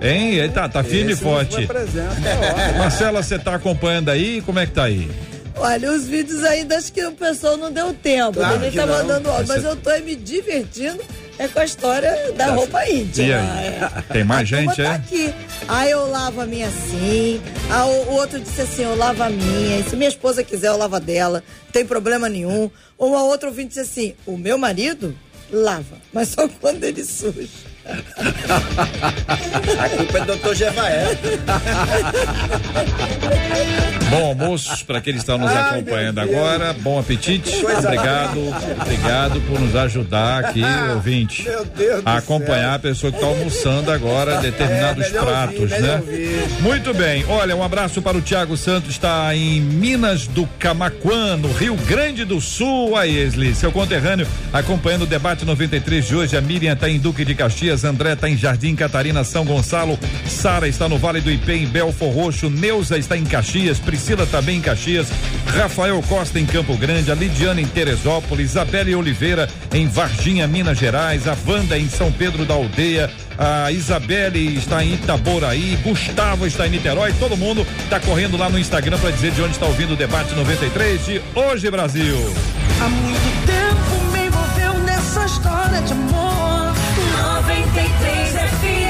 Hein? 0.00 0.34
Ele 0.34 0.48
tá, 0.50 0.68
tá 0.68 0.82
firme 0.82 1.10
e 1.10 1.12
Esse 1.12 1.24
nos 1.24 1.32
forte. 1.32 1.68
é. 1.68 2.72
Marcela, 2.78 3.22
você 3.22 3.38
tá 3.38 3.54
acompanhando 3.54 4.10
aí? 4.10 4.40
Como 4.42 4.58
é 4.58 4.66
que 4.66 4.72
tá 4.72 4.84
aí? 4.84 5.10
Olha, 5.56 5.92
os 5.92 6.06
vídeos 6.08 6.42
ainda 6.44 6.76
acho 6.76 6.92
que 6.92 7.04
o 7.04 7.12
pessoal 7.12 7.56
não 7.56 7.70
deu 7.70 7.92
tempo. 7.92 8.32
Claro 8.34 8.64
Ele 8.64 8.76
tá 8.76 8.86
não. 8.86 8.94
mandando 8.94 9.28
mas 9.46 9.64
eu 9.64 9.76
tô 9.76 9.90
aí 9.90 10.02
me 10.02 10.16
divertindo 10.16 10.98
é 11.38 11.48
com 11.48 11.58
a 11.60 11.64
história 11.64 12.32
da 12.32 12.46
roupa 12.52 12.84
íntima. 12.88 13.26
E 13.26 13.32
aí? 13.32 13.66
É. 13.66 14.02
Tem 14.12 14.24
mais 14.24 14.52
A 14.52 14.56
turma 14.56 14.74
gente, 14.74 14.82
tá 14.82 14.92
é? 14.92 14.96
aqui. 14.96 15.34
Aí 15.68 15.90
eu 15.90 16.10
lavo 16.10 16.40
a 16.40 16.46
minha 16.46 16.68
assim. 16.68 17.40
Ah, 17.70 17.86
o, 17.86 18.12
outro 18.12 18.38
disse 18.40 18.60
assim: 18.60 18.82
eu 18.82 18.96
lavo 18.96 19.22
a 19.22 19.30
minha. 19.30 19.78
E 19.80 19.84
se 19.84 19.96
minha 19.96 20.08
esposa 20.08 20.44
quiser, 20.44 20.68
eu 20.68 20.76
lavo 20.76 20.96
a 20.96 20.98
dela. 20.98 21.42
Não 21.64 21.72
tem 21.72 21.84
problema 21.86 22.28
nenhum. 22.28 22.70
Uma 22.98 23.22
outra 23.24 23.48
ouvinte 23.48 23.68
disse 23.68 23.80
assim: 23.80 24.14
o 24.26 24.36
meu 24.36 24.58
marido 24.58 25.16
lava, 25.50 25.96
mas 26.12 26.28
só 26.28 26.48
quando 26.60 26.84
ele 26.84 27.04
suja. 27.04 27.48
A 29.78 29.88
culpa 29.88 30.18
é 30.18 30.20
do 30.20 30.26
doutor 30.26 30.54
Jevaé. 30.54 31.18
Bom 34.12 34.26
almoço 34.26 34.84
para 34.84 34.98
aqueles 34.98 35.22
que 35.24 35.30
estão 35.30 35.38
nos 35.38 35.50
acompanhando 35.50 36.18
agora. 36.18 36.74
Bom 36.74 36.98
apetite. 36.98 37.50
Obrigado, 37.64 38.38
obrigado 38.82 39.40
por 39.48 39.58
nos 39.58 39.74
ajudar 39.74 40.44
aqui, 40.44 40.62
ouvinte, 40.94 41.44
Meu 41.44 41.64
Deus 41.64 42.02
do 42.04 42.08
a 42.08 42.18
acompanhar 42.18 42.74
a 42.74 42.78
pessoa 42.78 43.10
que 43.10 43.16
está 43.16 43.26
almoçando 43.26 43.90
agora 43.90 44.38
determinados 44.42 45.06
É, 45.06 45.10
pratos, 45.18 45.60
ouvir, 45.60 45.80
né? 45.80 45.96
ouvir. 45.96 46.44
Muito 46.60 46.92
bem. 46.92 47.24
Olha, 47.26 47.56
um 47.56 47.62
abraço 47.62 48.02
para 48.02 48.18
o 48.18 48.20
Tiago 48.20 48.54
Santos, 48.54 48.90
está 48.90 49.34
em 49.34 49.62
Minas 49.62 50.26
do 50.26 50.46
Camaquã, 50.58 51.38
no 51.38 51.50
Rio 51.50 51.74
Grande 51.74 52.26
do 52.26 52.38
Sul. 52.38 52.94
Aí, 52.96 53.16
Esli, 53.16 53.54
seu 53.54 53.72
conterrâneo, 53.72 54.26
acompanhando 54.52 55.02
o 55.02 55.06
debate 55.06 55.46
93 55.46 56.06
de 56.06 56.14
hoje. 56.14 56.36
A 56.36 56.40
Miriam 56.42 56.74
está 56.74 56.86
em 56.90 56.98
Duque 56.98 57.24
de 57.24 57.34
Caxias, 57.34 57.82
André 57.82 58.12
está 58.12 58.28
em 58.28 58.36
Jardim 58.36 58.76
Catarina, 58.76 59.24
São 59.24 59.44
Gonçalo, 59.46 59.98
Sara 60.26 60.68
está 60.68 60.86
no 60.86 60.98
Vale 60.98 61.22
do 61.22 61.30
Ipê, 61.30 61.54
em 61.54 61.66
Belfor 61.66 62.12
Roxo, 62.12 62.50
Neuza 62.50 62.98
está 62.98 63.16
em 63.16 63.24
Caxias, 63.24 63.78
Priscila 63.78 64.01
também 64.30 64.58
em 64.58 64.60
Caxias, 64.60 65.06
Rafael 65.46 66.02
Costa 66.08 66.38
em 66.38 66.44
Campo 66.44 66.76
Grande, 66.76 67.12
a 67.12 67.14
Lidiana 67.14 67.60
em 67.60 67.66
Teresópolis, 67.66 68.50
Isabelle 68.50 68.94
Oliveira 68.96 69.48
em 69.72 69.86
Varginha, 69.86 70.46
Minas 70.48 70.76
Gerais, 70.76 71.28
a 71.28 71.36
Wanda 71.46 71.78
em 71.78 71.88
São 71.88 72.10
Pedro 72.10 72.44
da 72.44 72.54
Aldeia, 72.54 73.08
a 73.38 73.70
Isabelle 73.70 74.56
está 74.56 74.84
em 74.84 74.94
Itaboraí, 74.94 75.78
Gustavo 75.84 76.46
está 76.46 76.66
em 76.66 76.70
Niterói, 76.70 77.12
todo 77.18 77.36
mundo 77.36 77.64
está 77.84 78.00
correndo 78.00 78.36
lá 78.36 78.50
no 78.50 78.58
Instagram 78.58 78.98
para 78.98 79.10
dizer 79.10 79.30
de 79.30 79.40
onde 79.40 79.52
está 79.52 79.66
ouvindo 79.66 79.92
o 79.92 79.96
debate 79.96 80.34
93 80.34 81.06
de 81.06 81.22
hoje, 81.34 81.70
Brasil. 81.70 82.34
Há 82.80 82.88
muito 82.88 83.46
tempo 83.46 84.12
me 84.12 84.26
envolveu 84.26 84.78
nessa 84.80 85.24
história 85.24 85.80
de 85.80 85.92
amor. 85.92 86.74
93 87.22 88.32
FM. 88.32 88.81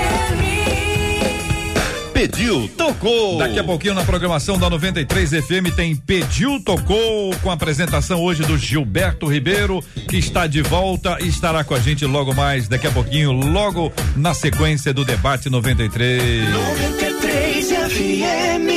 Pediu, 2.22 2.70
tocou. 2.76 3.38
Daqui 3.38 3.58
a 3.58 3.64
pouquinho 3.64 3.94
na 3.94 4.04
programação 4.04 4.56
da 4.56 4.70
93 4.70 5.30
FM 5.44 5.74
tem 5.74 5.96
Pediu 5.96 6.60
Tocou 6.60 7.34
com 7.42 7.50
a 7.50 7.54
apresentação 7.54 8.20
hoje 8.22 8.44
do 8.44 8.56
Gilberto 8.56 9.26
Ribeiro, 9.26 9.82
que 10.08 10.18
está 10.18 10.46
de 10.46 10.62
volta 10.62 11.18
e 11.20 11.26
estará 11.26 11.64
com 11.64 11.74
a 11.74 11.80
gente 11.80 12.06
logo 12.06 12.32
mais, 12.32 12.68
daqui 12.68 12.86
a 12.86 12.92
pouquinho, 12.92 13.32
logo 13.32 13.92
na 14.14 14.32
sequência 14.34 14.94
do 14.94 15.04
debate 15.04 15.50
93. 15.50 16.48
93 16.48 17.66
FM. 17.66 18.68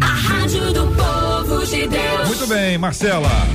A 0.00 0.06
rádio 0.06 0.72
do 0.72 0.86
povo 0.94 1.66
de 1.66 1.88
Deus. 1.88 2.28
Muito 2.28 2.46
bem, 2.46 2.78
Marcela. 2.78 3.48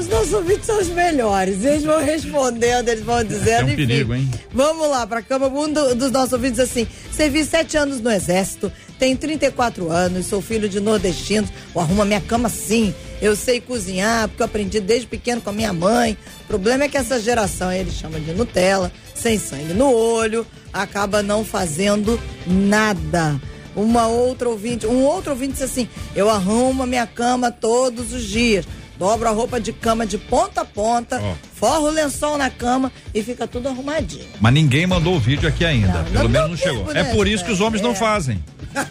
Os 0.00 0.08
nossos 0.08 0.32
ouvintes 0.32 0.66
são 0.66 0.80
os 0.80 0.88
melhores. 0.88 1.64
Eles 1.64 1.84
vão 1.84 2.02
respondendo, 2.02 2.88
eles 2.88 3.04
vão 3.04 3.22
dizendo. 3.22 3.48
É 3.48 3.64
um 3.64 3.68
enfim. 3.68 3.76
perigo, 3.76 4.14
hein? 4.14 4.30
Vamos 4.52 4.88
lá, 4.88 5.06
pra 5.06 5.22
cama. 5.22 5.46
Um 5.48 5.72
do- 5.72 5.94
dos 5.94 6.10
nossos 6.10 6.32
ouvintes 6.32 6.58
assim: 6.60 6.86
servi 7.12 7.44
sete 7.44 7.76
anos 7.76 8.00
no 8.00 8.10
Exército, 8.10 8.72
tenho 8.98 9.16
34 9.16 9.90
anos, 9.90 10.26
sou 10.26 10.40
filho 10.42 10.68
de 10.68 10.80
nordestinos. 10.80 11.50
Eu 11.74 11.80
arrumo 11.80 12.02
a 12.02 12.04
minha 12.04 12.20
cama 12.20 12.48
sim. 12.48 12.94
Eu 13.22 13.36
sei 13.36 13.60
cozinhar, 13.60 14.28
porque 14.28 14.42
eu 14.42 14.46
aprendi 14.46 14.80
desde 14.80 15.06
pequeno 15.06 15.40
com 15.40 15.50
a 15.50 15.52
minha 15.52 15.72
mãe. 15.72 16.16
O 16.42 16.46
problema 16.46 16.84
é 16.84 16.88
que 16.88 16.96
essa 16.96 17.20
geração, 17.20 17.70
eles 17.72 17.94
chamam 17.94 18.20
de 18.20 18.32
Nutella, 18.32 18.90
sem 19.14 19.38
sangue 19.38 19.72
no 19.74 19.90
olho, 19.92 20.46
acaba 20.72 21.22
não 21.22 21.44
fazendo 21.44 22.18
nada. 22.46 23.40
Uma 23.76 24.06
outra 24.06 24.48
ouvinte, 24.48 24.86
um 24.86 25.02
outro 25.04 25.32
ouvinte 25.32 25.52
disse 25.52 25.64
assim: 25.64 25.88
eu 26.14 26.28
arrumo 26.30 26.82
a 26.82 26.86
minha 26.86 27.06
cama 27.06 27.50
todos 27.50 28.12
os 28.12 28.22
dias. 28.24 28.64
Dobro 28.98 29.28
a 29.28 29.32
roupa 29.32 29.58
de 29.58 29.72
cama 29.72 30.06
de 30.06 30.18
ponta 30.18 30.60
a 30.60 30.64
ponta, 30.64 31.20
Ó. 31.20 31.34
forro 31.54 31.88
o 31.88 31.90
lençol 31.90 32.36
na 32.36 32.50
cama 32.50 32.90
e 33.14 33.22
fica 33.22 33.46
tudo 33.46 33.68
arrumadinho. 33.68 34.24
Mas 34.40 34.52
ninguém 34.52 34.86
mandou 34.86 35.16
o 35.16 35.20
vídeo 35.20 35.48
aqui 35.48 35.64
ainda. 35.64 35.98
Não, 35.98 36.04
Pelo 36.04 36.22
não 36.24 36.30
menos 36.30 36.50
não 36.50 36.56
chegou. 36.56 36.84
tempo, 36.86 36.90
É 36.98 37.02
né, 37.04 37.14
por 37.14 37.26
isso 37.26 37.44
que 37.44 37.52
os 37.52 37.60
homens 37.60 37.80
não 37.82 37.92
é. 37.92 37.94
fazem. 37.94 38.42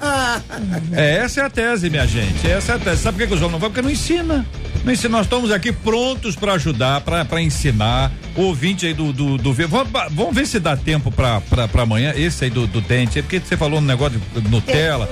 É, 0.94 1.18
essa 1.18 1.42
é 1.42 1.46
a 1.46 1.50
tese, 1.50 1.90
minha 1.90 2.06
gente. 2.08 2.48
Essa 2.50 2.74
é 2.74 2.76
a 2.76 2.80
tese. 2.80 3.02
Sabe 3.02 3.18
por 3.18 3.28
que, 3.28 3.34
os 3.34 3.40
homens 3.42 3.52
não 3.54 3.60
vão? 3.60 3.70
Porque 3.70 3.82
não 3.82 3.90
ensina. 3.90 4.46
Não 4.84 4.94
ensina. 4.94 5.18
Nós 5.18 5.26
estamos 5.26 5.52
aqui 5.52 5.72
prontos 5.72 6.36
para 6.36 6.54
ajudar, 6.54 7.02
para 7.02 7.42
ensinar. 7.42 8.12
O 8.36 8.44
ouvinte 8.44 8.86
aí 8.86 8.94
do. 8.94 9.12
do, 9.14 9.38
do 9.38 9.54
vamos, 9.54 9.90
vamos 10.12 10.34
ver 10.34 10.48
se 10.48 10.60
dá 10.60 10.76
tempo 10.78 11.12
para 11.12 11.42
amanhã. 11.82 12.14
Esse 12.16 12.46
aí 12.46 12.50
do, 12.50 12.66
do 12.66 12.82
dente. 12.82 13.20
É 13.20 13.22
porque 13.22 13.40
você 13.40 13.56
falou 13.58 13.80
no 13.82 13.88
negócio 13.88 14.20
de 14.36 14.50
Nutella, 14.50 15.08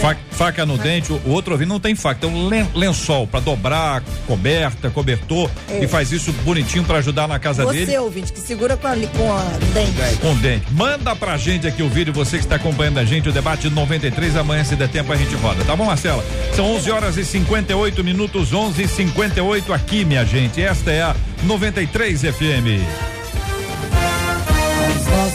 fa- 0.00 0.16
faca 0.30 0.64
no 0.66 0.76
dente. 0.78 1.12
O, 1.12 1.20
outro 1.30 1.52
ouvinte 1.52 1.68
não 1.68 1.78
tem 1.80 1.94
faca. 1.94 2.20
Tem 2.22 2.30
um 2.30 2.48
len- 2.48 2.68
lençol 2.74 3.26
para 3.26 3.40
dobrar, 3.40 4.02
coberta, 4.26 4.90
cobertor. 4.90 5.50
É. 5.68 5.84
E 5.84 5.88
faz 5.88 6.10
isso 6.12 6.32
bonitinho 6.44 6.77
para 6.84 6.98
ajudar 6.98 7.26
na 7.28 7.38
casa 7.38 7.64
Você, 7.64 7.86
dele. 7.86 7.98
ouvinte, 7.98 8.32
que 8.32 8.40
segura 8.40 8.76
com 8.76 8.86
a, 8.86 8.94
com 8.94 9.32
a 9.32 9.42
dente. 9.72 10.18
Com 10.20 10.34
dente. 10.36 10.66
Manda 10.72 11.14
pra 11.16 11.36
gente 11.36 11.66
aqui 11.66 11.82
o 11.82 11.88
vídeo, 11.88 12.12
você 12.12 12.38
que 12.38 12.44
está 12.44 12.56
acompanhando 12.56 12.98
a 12.98 13.04
gente, 13.04 13.28
o 13.28 13.32
debate 13.32 13.68
93. 13.68 14.36
Amanhã, 14.36 14.64
se 14.64 14.76
der 14.76 14.88
tempo, 14.88 15.12
a 15.12 15.16
gente 15.16 15.34
roda. 15.36 15.64
Tá 15.64 15.74
bom, 15.74 15.84
Marcela? 15.84 16.24
São 16.54 16.66
11 16.76 16.90
horas 16.90 17.16
e 17.16 17.24
58 17.24 18.04
minutos, 18.04 18.52
11 18.52 18.82
e 18.82 18.88
58 18.88 19.72
aqui, 19.72 20.04
minha 20.04 20.24
gente. 20.24 20.62
Esta 20.62 20.90
é 20.90 21.02
a 21.02 21.16
93 21.44 22.22
FM. 22.22 23.17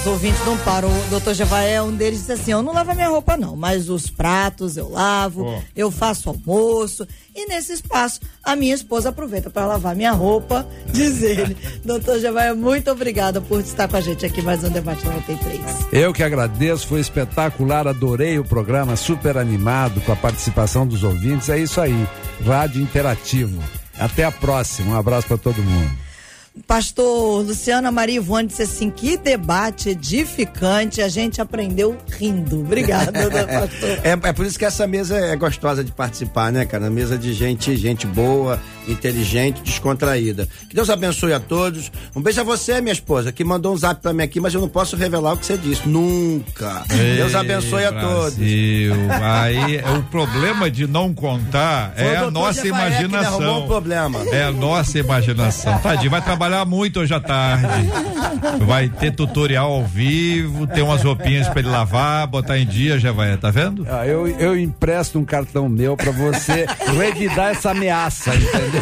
Os 0.04 0.08
ouvintes 0.08 0.46
não 0.46 0.58
param. 0.58 0.90
O 0.90 1.10
doutor 1.10 1.34
Jevaé, 1.34 1.82
um 1.82 1.96
deles 1.96 2.20
disse 2.20 2.34
assim: 2.34 2.52
Eu 2.52 2.62
não 2.62 2.74
lavo 2.74 2.92
a 2.92 2.94
minha 2.94 3.08
roupa, 3.08 3.38
não, 3.38 3.56
mas 3.56 3.90
os 3.90 4.10
pratos 4.10 4.76
eu 4.76 4.90
lavo, 4.90 5.46
Ó. 5.46 5.62
eu 5.74 5.90
faço 5.90 6.28
almoço. 6.28 7.08
E 7.34 7.48
nesse 7.48 7.72
espaço, 7.72 8.20
a 8.44 8.54
minha 8.54 8.76
esposa 8.76 9.10
aproveita 9.10 9.50
para 9.50 9.66
lavar 9.66 9.96
minha 9.96 10.12
roupa, 10.12 10.68
diz 10.92 11.24
ele. 11.24 11.56
doutor 11.86 12.20
Jevaé, 12.20 12.54
muito 12.54 12.92
obrigada 12.92 13.40
por 13.40 13.62
estar 13.62 13.88
com 13.88 13.96
a 13.96 14.02
gente 14.02 14.26
aqui 14.26 14.42
mais 14.42 14.62
um 14.62 14.70
Debate 14.70 15.06
93. 15.06 15.62
Eu 15.94 16.12
que 16.12 16.22
agradeço, 16.22 16.86
foi 16.86 17.00
espetacular, 17.00 17.88
adorei 17.88 18.38
o 18.38 18.44
programa, 18.44 18.98
super 18.98 19.38
animado 19.38 20.02
com 20.02 20.12
a 20.12 20.18
participação 20.18 20.86
dos 20.86 21.02
ouvintes. 21.06 21.48
É 21.48 21.58
isso 21.58 21.80
aí, 21.80 22.06
rádio 22.46 22.82
interativo. 22.82 23.64
Até 23.98 24.26
a 24.26 24.32
próxima, 24.34 24.96
um 24.96 25.00
abraço 25.00 25.30
para 25.30 25.38
todo 25.38 25.64
mundo. 25.64 26.03
Pastor 26.68 27.44
Luciana 27.44 27.92
Maria 27.92 28.18
Ivone 28.18 28.48
disse 28.48 28.62
assim: 28.62 28.90
que 28.92 29.18
debate 29.18 29.90
edificante, 29.90 31.02
a 31.02 31.08
gente 31.08 31.42
aprendeu 31.42 31.98
rindo. 32.12 32.60
Obrigada, 32.60 33.12
doutor 33.12 33.48
pastor. 33.50 33.90
É, 34.04 34.12
é 34.12 34.34
por 34.34 34.46
isso 34.46 34.60
que 34.60 34.66
essa 34.66 34.86
mesa 34.86 35.18
é 35.18 35.36
gostosa 35.36 35.84
de 35.84 35.92
participar, 35.92 36.52
né, 36.52 36.64
cara? 36.64 36.92
Mesa 36.92 37.18
de 37.18 37.34
gente, 37.34 37.76
gente 37.76 38.06
boa, 38.06 38.62
inteligente, 38.88 39.64
descontraída. 39.64 40.48
Que 40.70 40.76
Deus 40.76 40.92
abençoe 40.92 41.34
a 41.34 41.40
todos. 41.40 41.92
Um 42.16 42.22
beijo 42.22 42.40
a 42.42 42.44
você, 42.44 42.80
minha 42.82 42.94
esposa, 42.94 43.32
que 43.32 43.44
mandou 43.44 43.74
um 43.74 43.78
zap 43.78 44.00
pra 44.00 44.14
mim 44.14 44.22
aqui, 44.22 44.40
mas 44.40 44.54
eu 44.54 44.62
não 44.62 44.70
posso 44.70 44.96
revelar 44.96 45.34
o 45.34 45.38
que 45.38 45.48
você 45.48 45.58
disse. 45.58 45.90
Nunca. 45.90 46.84
Deus 47.16 47.34
abençoe 47.34 47.86
a 47.86 47.92
todos. 47.92 48.38
Aí, 48.38 49.78
é 49.78 49.90
o 49.98 50.04
problema 50.04 50.70
de 50.70 50.86
não 50.86 51.14
contar 51.14 51.94
Foi 51.96 52.06
o 52.06 52.10
é 52.10 52.18
a 52.18 52.32
nossa 52.32 52.68
imaginação. 52.68 53.64
um 53.64 53.68
problema. 53.68 54.20
É 54.32 54.44
a 54.44 54.52
nossa 54.52 55.00
imaginação. 55.00 55.80
Tadinho, 55.80 56.12
vai 56.12 56.22
trabalhar 56.22 56.43
muito 56.66 57.00
hoje 57.00 57.14
à 57.14 57.20
tarde. 57.20 57.68
Vai 58.66 58.90
ter 58.90 59.12
tutorial 59.12 59.72
ao 59.72 59.86
vivo, 59.86 60.68
ter 60.68 60.82
umas 60.82 61.04
roupinhas 61.04 61.48
pra 61.50 61.60
ele 61.60 61.70
lavar, 61.70 62.28
botar 62.28 62.58
em 62.58 62.66
dia, 62.66 63.00
já 63.00 63.12
vai, 63.12 63.36
tá 63.38 63.52
vendo? 63.52 63.86
Ah, 63.90 64.06
eu, 64.06 64.28
eu 64.28 64.58
empresto 64.58 65.20
um 65.20 65.26
cartão 65.26 65.68
meu 65.70 65.96
para 65.96 66.12
você 66.12 66.66
revidar 66.98 67.52
essa 67.52 67.72
ameaça, 67.72 68.32
entendeu? 68.36 68.82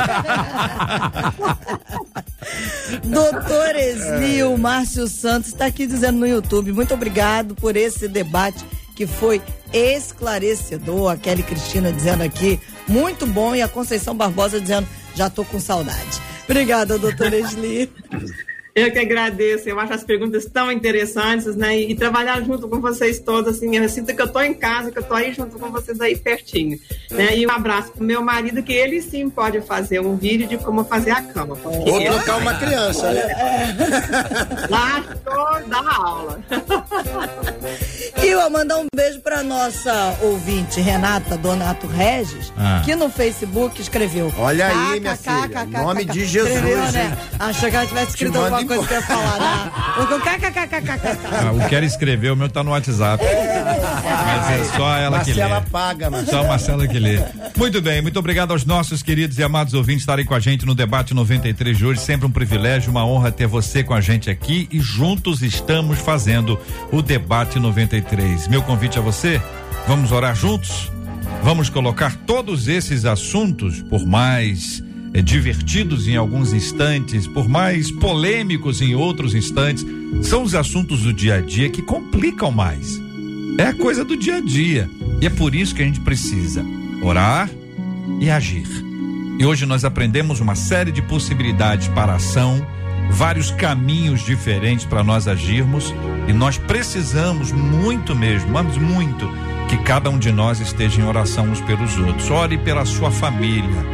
Doutor 3.03 3.75
Esli, 3.75 4.43
o 4.43 4.57
Márcio 4.57 5.07
Santos 5.07 5.49
está 5.49 5.65
aqui 5.65 5.85
dizendo 5.85 6.19
no 6.19 6.27
YouTube, 6.27 6.71
muito 6.71 6.93
obrigado 6.93 7.55
por 7.55 7.75
esse 7.75 8.07
debate 8.07 8.63
que 8.95 9.07
foi 9.07 9.41
esclarecedor. 9.73 11.11
A 11.11 11.17
Kelly 11.17 11.43
Cristina 11.43 11.91
dizendo 11.91 12.23
aqui, 12.23 12.59
muito 12.87 13.25
bom. 13.25 13.55
E 13.55 13.61
a 13.61 13.67
Conceição 13.67 14.15
Barbosa 14.15 14.59
dizendo, 14.59 14.87
já 15.15 15.29
tô 15.29 15.43
com 15.43 15.59
saudade. 15.59 16.21
Obrigada, 16.45 16.97
doutor 16.97 17.33
Esli. 17.33 17.89
Eu 18.73 18.89
que 18.89 18.99
agradeço, 18.99 19.67
eu 19.67 19.77
acho 19.79 19.91
as 19.93 20.03
perguntas 20.03 20.45
tão 20.45 20.71
interessantes, 20.71 21.57
né? 21.57 21.77
E, 21.77 21.91
e 21.91 21.95
trabalhar 21.95 22.41
junto 22.41 22.69
com 22.69 22.79
vocês 22.79 23.19
todos, 23.19 23.57
assim, 23.57 23.75
eu 23.75 23.89
sinto 23.89 24.15
que 24.15 24.21
eu 24.21 24.29
tô 24.29 24.39
em 24.41 24.53
casa, 24.53 24.89
que 24.91 24.97
eu 24.97 25.03
tô 25.03 25.13
aí 25.13 25.33
junto 25.33 25.59
com 25.59 25.69
vocês 25.69 25.99
aí 25.99 26.15
pertinho, 26.15 26.79
né? 27.09 27.35
E 27.35 27.45
um 27.45 27.51
abraço 27.51 27.91
pro 27.91 28.03
meu 28.03 28.21
marido, 28.21 28.63
que 28.63 28.71
ele 28.71 29.01
sim 29.01 29.29
pode 29.29 29.59
fazer 29.61 29.99
um 29.99 30.15
vídeo 30.15 30.47
de 30.47 30.57
como 30.57 30.85
fazer 30.85 31.11
a 31.11 31.21
cama. 31.21 31.55
porque 31.57 31.89
Ou 31.89 32.01
eu- 32.01 32.13
trocar 32.13 32.37
uma 32.37 32.53
criança, 32.53 33.11
né? 33.11 33.23
Lá 34.69 35.03
toda 35.25 35.77
a 35.77 35.95
aula. 35.97 36.39
E 38.23 38.27
eu 38.27 38.39
vou 38.41 38.49
mandar 38.51 38.77
um 38.77 38.85
beijo 38.95 39.19
para 39.19 39.43
nossa 39.43 40.17
ouvinte, 40.21 40.79
Renata 40.79 41.35
Donato 41.37 41.87
Regis, 41.87 42.53
Ah. 42.57 42.81
que 42.85 42.95
no 42.95 43.09
Facebook 43.09 43.81
escreveu. 43.81 44.31
Olha 44.37 44.67
aí, 44.67 44.99
minha 45.01 45.15
filha, 45.17 45.65
nome 45.81 46.05
de 46.05 46.25
Jesus, 46.25 46.53
Escreveu, 46.55 46.91
né? 46.93 47.17
Achou 47.37 47.69
que 47.69 47.75
ela 47.75 47.85
tivesse 47.85 48.09
escrito 48.11 48.37
alguma 48.37 48.60
alguma 48.61 48.87
coisa 48.87 48.87
que 48.87 48.93
eu 48.93 48.99
ia 48.99 49.03
falar, 49.03 49.39
né? 49.39 49.71
Kkkkkk. 50.21 51.17
Ah, 51.31 51.51
o 51.51 51.69
quero 51.69 51.85
escrever, 51.85 52.31
o 52.31 52.35
meu 52.35 52.49
tá 52.49 52.63
no 52.63 52.71
WhatsApp. 52.71 53.23
Mas 53.23 54.49
é 54.49 54.77
só 54.77 54.97
ela 54.97 55.19
que 55.19 55.33
lê. 55.33 55.41
Marcela 55.41 55.61
paga, 55.71 56.09
Marcela. 56.09 56.31
Só 56.31 56.45
a 56.45 56.47
Marcela 56.47 56.87
que 56.87 56.99
lê. 56.99 57.19
Muito 57.57 57.81
bem, 57.81 58.01
muito 58.01 58.17
obrigado 58.19 58.51
aos 58.51 58.65
nossos 58.65 59.03
queridos 59.03 59.37
e 59.37 59.43
amados 59.43 59.73
ouvintes 59.73 60.01
estarem 60.01 60.25
com 60.25 60.33
a 60.33 60.39
gente 60.39 60.65
no 60.65 60.75
debate 60.75 61.13
93 61.13 61.77
de 61.77 61.85
hoje. 61.85 62.01
Sempre 62.01 62.27
um 62.27 62.31
privilégio, 62.31 62.91
uma 62.91 63.05
honra 63.05 63.31
ter 63.31 63.47
você 63.47 63.83
com 63.83 63.93
a 63.93 64.01
gente 64.01 64.29
aqui 64.29 64.67
e 64.71 64.79
juntos 64.79 65.41
estamos 65.41 65.99
fazendo 65.99 66.59
o 66.91 67.01
debate 67.01 67.59
93. 67.59 68.47
Meu 68.47 68.61
convite 68.61 68.97
a 68.97 69.01
você, 69.01 69.41
vamos 69.87 70.11
orar 70.11 70.35
juntos? 70.35 70.91
Vamos 71.43 71.69
colocar 71.69 72.15
todos 72.27 72.67
esses 72.67 73.05
assuntos, 73.05 73.81
por 73.81 74.05
mais 74.05 74.83
eh, 75.13 75.21
divertidos 75.21 76.07
em 76.07 76.15
alguns 76.15 76.53
instantes, 76.53 77.27
por 77.27 77.47
mais 77.47 77.91
polêmicos 77.91 78.81
em 78.81 78.95
outros 78.95 79.35
instantes, 79.35 79.85
são 80.21 80.43
os 80.43 80.55
assuntos 80.55 81.01
do 81.01 81.13
dia 81.13 81.35
a 81.35 81.41
dia 81.41 81.69
que 81.69 81.81
complicam 81.81 82.51
mais. 82.51 83.01
É 83.57 83.67
a 83.67 83.73
coisa 83.73 84.03
do 84.03 84.15
dia 84.15 84.37
a 84.37 84.41
dia. 84.41 84.89
E 85.19 85.25
é 85.25 85.29
por 85.29 85.53
isso 85.53 85.75
que 85.75 85.81
a 85.81 85.85
gente 85.85 85.99
precisa 85.99 86.65
orar 87.01 87.49
e 88.19 88.29
agir. 88.29 88.67
E 89.39 89.45
hoje 89.45 89.65
nós 89.65 89.83
aprendemos 89.83 90.39
uma 90.39 90.55
série 90.55 90.91
de 90.91 91.01
possibilidades 91.01 91.87
para 91.89 92.13
ação, 92.13 92.65
vários 93.09 93.51
caminhos 93.51 94.23
diferentes 94.23 94.85
para 94.85 95.03
nós 95.03 95.27
agirmos, 95.27 95.93
e 96.27 96.33
nós 96.33 96.57
precisamos 96.57 97.51
muito 97.51 98.15
mesmo, 98.15 98.51
mas 98.51 98.77
muito, 98.77 99.27
que 99.67 99.77
cada 99.77 100.09
um 100.09 100.19
de 100.19 100.31
nós 100.31 100.59
esteja 100.59 101.01
em 101.01 101.03
oração 101.03 101.45
uns 101.45 101.59
pelos 101.61 101.97
outros. 101.97 102.29
Ore 102.29 102.57
pela 102.57 102.85
sua 102.85 103.09
família, 103.09 103.85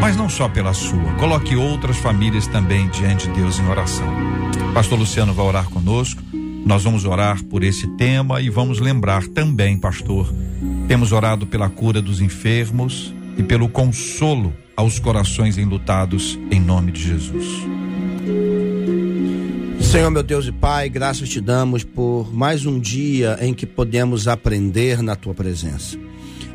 mas 0.00 0.16
não 0.16 0.28
só 0.28 0.48
pela 0.48 0.72
sua. 0.72 1.12
Coloque 1.18 1.54
outras 1.54 1.98
famílias 1.98 2.46
também 2.46 2.88
diante 2.88 3.28
de 3.28 3.34
Deus 3.34 3.58
em 3.58 3.68
oração. 3.68 4.06
Pastor 4.72 4.98
Luciano 4.98 5.34
vai 5.34 5.44
orar 5.44 5.68
conosco. 5.68 6.22
Nós 6.64 6.84
vamos 6.84 7.04
orar 7.04 7.42
por 7.44 7.62
esse 7.62 7.86
tema 7.96 8.40
e 8.40 8.48
vamos 8.48 8.80
lembrar 8.80 9.26
também, 9.28 9.78
pastor, 9.78 10.32
temos 10.86 11.10
orado 11.10 11.46
pela 11.46 11.68
cura 11.68 12.02
dos 12.02 12.20
enfermos 12.20 13.14
e 13.36 13.42
pelo 13.42 13.68
consolo 13.68 14.52
aos 14.76 14.98
corações 14.98 15.58
enlutados 15.58 16.38
em 16.50 16.60
nome 16.60 16.92
de 16.92 17.02
Jesus. 17.02 17.46
Senhor, 19.80 20.10
meu 20.10 20.22
Deus 20.22 20.46
e 20.46 20.52
Pai, 20.52 20.88
graças 20.88 21.28
te 21.28 21.40
damos 21.40 21.82
por 21.82 22.32
mais 22.32 22.64
um 22.64 22.78
dia 22.78 23.38
em 23.40 23.52
que 23.52 23.66
podemos 23.66 24.28
aprender 24.28 25.02
na 25.02 25.16
tua 25.16 25.34
presença. 25.34 25.98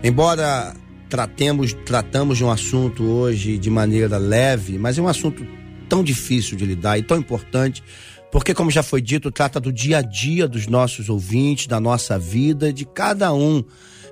Embora 0.04 0.74
tratemos, 1.16 1.72
tratamos 1.86 2.38
de 2.38 2.44
um 2.44 2.52
assunto 2.52 3.06
hoje 3.06 3.58
de 3.58 3.70
maneira 3.70 4.18
leve, 4.18 4.78
mas 4.78 4.98
é 4.98 5.02
um 5.02 5.08
assunto 5.08 5.48
tão 5.88 6.04
difícil 6.04 6.58
de 6.58 6.66
lidar 6.66 6.98
e 7.00 7.04
tão 7.04 7.18
importante, 7.18 7.82
porque 8.30 8.54
como 8.54 8.70
já 8.70 8.84
foi 8.84 9.02
dito, 9.02 9.32
trata 9.32 9.58
do 9.58 9.72
dia 9.72 10.00
a 10.00 10.02
dia 10.02 10.46
dos 10.46 10.68
nossos 10.68 11.08
ouvintes, 11.08 11.68
da 11.68 11.80
nossa 11.80 12.20
vida, 12.20 12.74
de 12.74 12.84
cada 12.84 13.34
um 13.34 13.64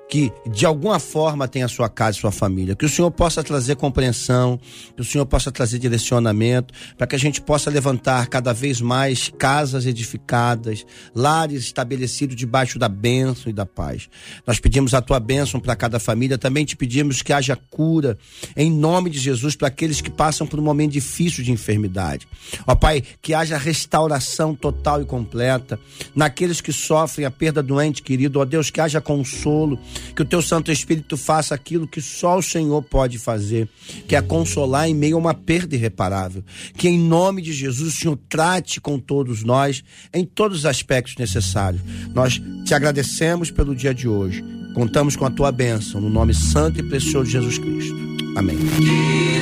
que 0.10 0.32
de 0.46 0.66
alguma 0.66 1.00
forma 1.00 1.48
tem 1.48 1.64
a 1.64 1.68
sua 1.68 1.90
casa 1.90 2.18
e 2.18 2.22
sua 2.22 2.32
família. 2.32 2.76
Que 2.76 2.86
o 2.86 2.90
Senhor 2.90 3.10
possa 3.10 3.44
trazer 3.44 3.76
compreensão, 3.76 4.60
que 4.96 5.02
o 5.02 5.06
Senhor 5.06 5.26
possa 5.26 5.52
trazer 5.52 5.80
direcionamento, 5.80 6.74
para 6.98 7.08
que 7.08 7.16
a 7.16 7.20
gente 7.20 7.42
possa 7.42 7.70
levantar 7.70 8.28
cada 8.28 8.54
vez 8.54 8.80
mais 8.80 9.32
casas 9.38 9.86
edificadas, 9.86 10.86
lares 11.16 11.64
estabelecidos 11.64 12.36
debaixo 12.36 12.78
da 12.78 12.88
bênção 12.88 13.50
e 13.50 13.54
da 13.54 13.66
paz. 13.66 14.08
Nós 14.46 14.60
pedimos 14.60 14.94
a 14.94 15.02
tua 15.02 15.20
bênção 15.20 15.60
para 15.60 15.76
cada 15.76 16.00
família, 16.00 16.38
também 16.38 16.66
te 16.66 16.76
pedimos 16.76 17.22
que 17.22 17.34
haja 17.34 17.56
cura, 17.56 18.18
em 18.56 18.72
nome 18.72 19.10
de 19.10 19.20
Jesus, 19.20 19.56
para 19.56 19.68
aqueles 19.68 20.02
que 20.02 20.12
passam 20.12 20.46
por 20.46 20.60
um 20.60 20.64
momento 20.64 20.92
difícil 20.92 21.44
de 21.44 21.52
enfermidade. 21.52 22.28
Ó 22.68 22.76
Pai, 22.76 23.04
que 23.22 23.34
haja 23.34 23.58
restauração 23.58 24.54
total 24.54 25.02
e 25.02 25.06
completa 25.06 25.80
naqueles 26.16 26.62
que 26.62 26.72
sofrem 26.72 27.26
a 27.26 27.32
perda 27.32 27.64
do 27.64 27.82
ente 27.82 28.02
querido. 28.02 28.40
Ó 28.40 28.46
Deus, 28.46 28.70
que 28.70 28.80
haja 28.80 29.02
consolo, 29.02 29.80
que 30.16 30.22
o 30.22 30.26
teu 30.26 30.42
Santo 30.42 30.72
Espírito 30.72 31.18
faça 31.18 31.56
aquilo 31.56 31.88
que 31.88 32.02
só 32.02 32.38
o 32.38 32.44
Senhor 32.44 32.82
pode 32.84 33.18
fazer, 33.18 33.68
que 34.08 34.16
é 34.16 34.22
consolar 34.22 34.88
em 34.88 34.96
meio 34.96 35.16
a 35.16 35.20
uma 35.20 35.34
perda 35.34 35.76
irreparável. 35.76 36.44
Que 36.78 36.88
em 36.88 37.00
nome 37.00 37.42
de 37.42 37.52
Jesus 37.54 37.94
o 37.94 37.98
Senhor 38.00 38.20
trate 38.30 38.80
com 38.80 39.00
todos 39.00 39.44
nós 39.44 39.84
em 40.14 40.24
todos 40.26 40.60
os 40.60 40.66
aspectos 40.66 41.16
necessários. 41.18 41.82
Nós 42.14 42.42
te 42.66 42.74
agradecemos 42.74 43.52
pelo 43.52 43.76
dia 43.76 43.94
de 43.94 44.08
hoje. 44.08 44.44
Contamos 44.74 45.16
com 45.16 45.26
a 45.26 45.30
tua 45.30 45.52
bênção, 45.52 46.02
no 46.02 46.10
nome 46.10 46.34
santo 46.34 46.80
e 46.80 46.84
precioso 46.84 47.26
de 47.26 47.32
Jesus 47.34 47.58
Cristo. 47.60 47.96
Amém. 48.36 48.58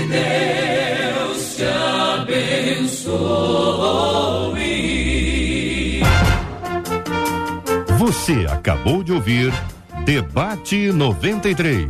Deus 0.09 1.55
te 1.55 1.63
abençoe. 1.63 3.41
Você 7.97 8.45
acabou 8.49 9.03
de 9.03 9.13
ouvir 9.13 9.53
Debate 10.05 10.91
93. 10.91 11.89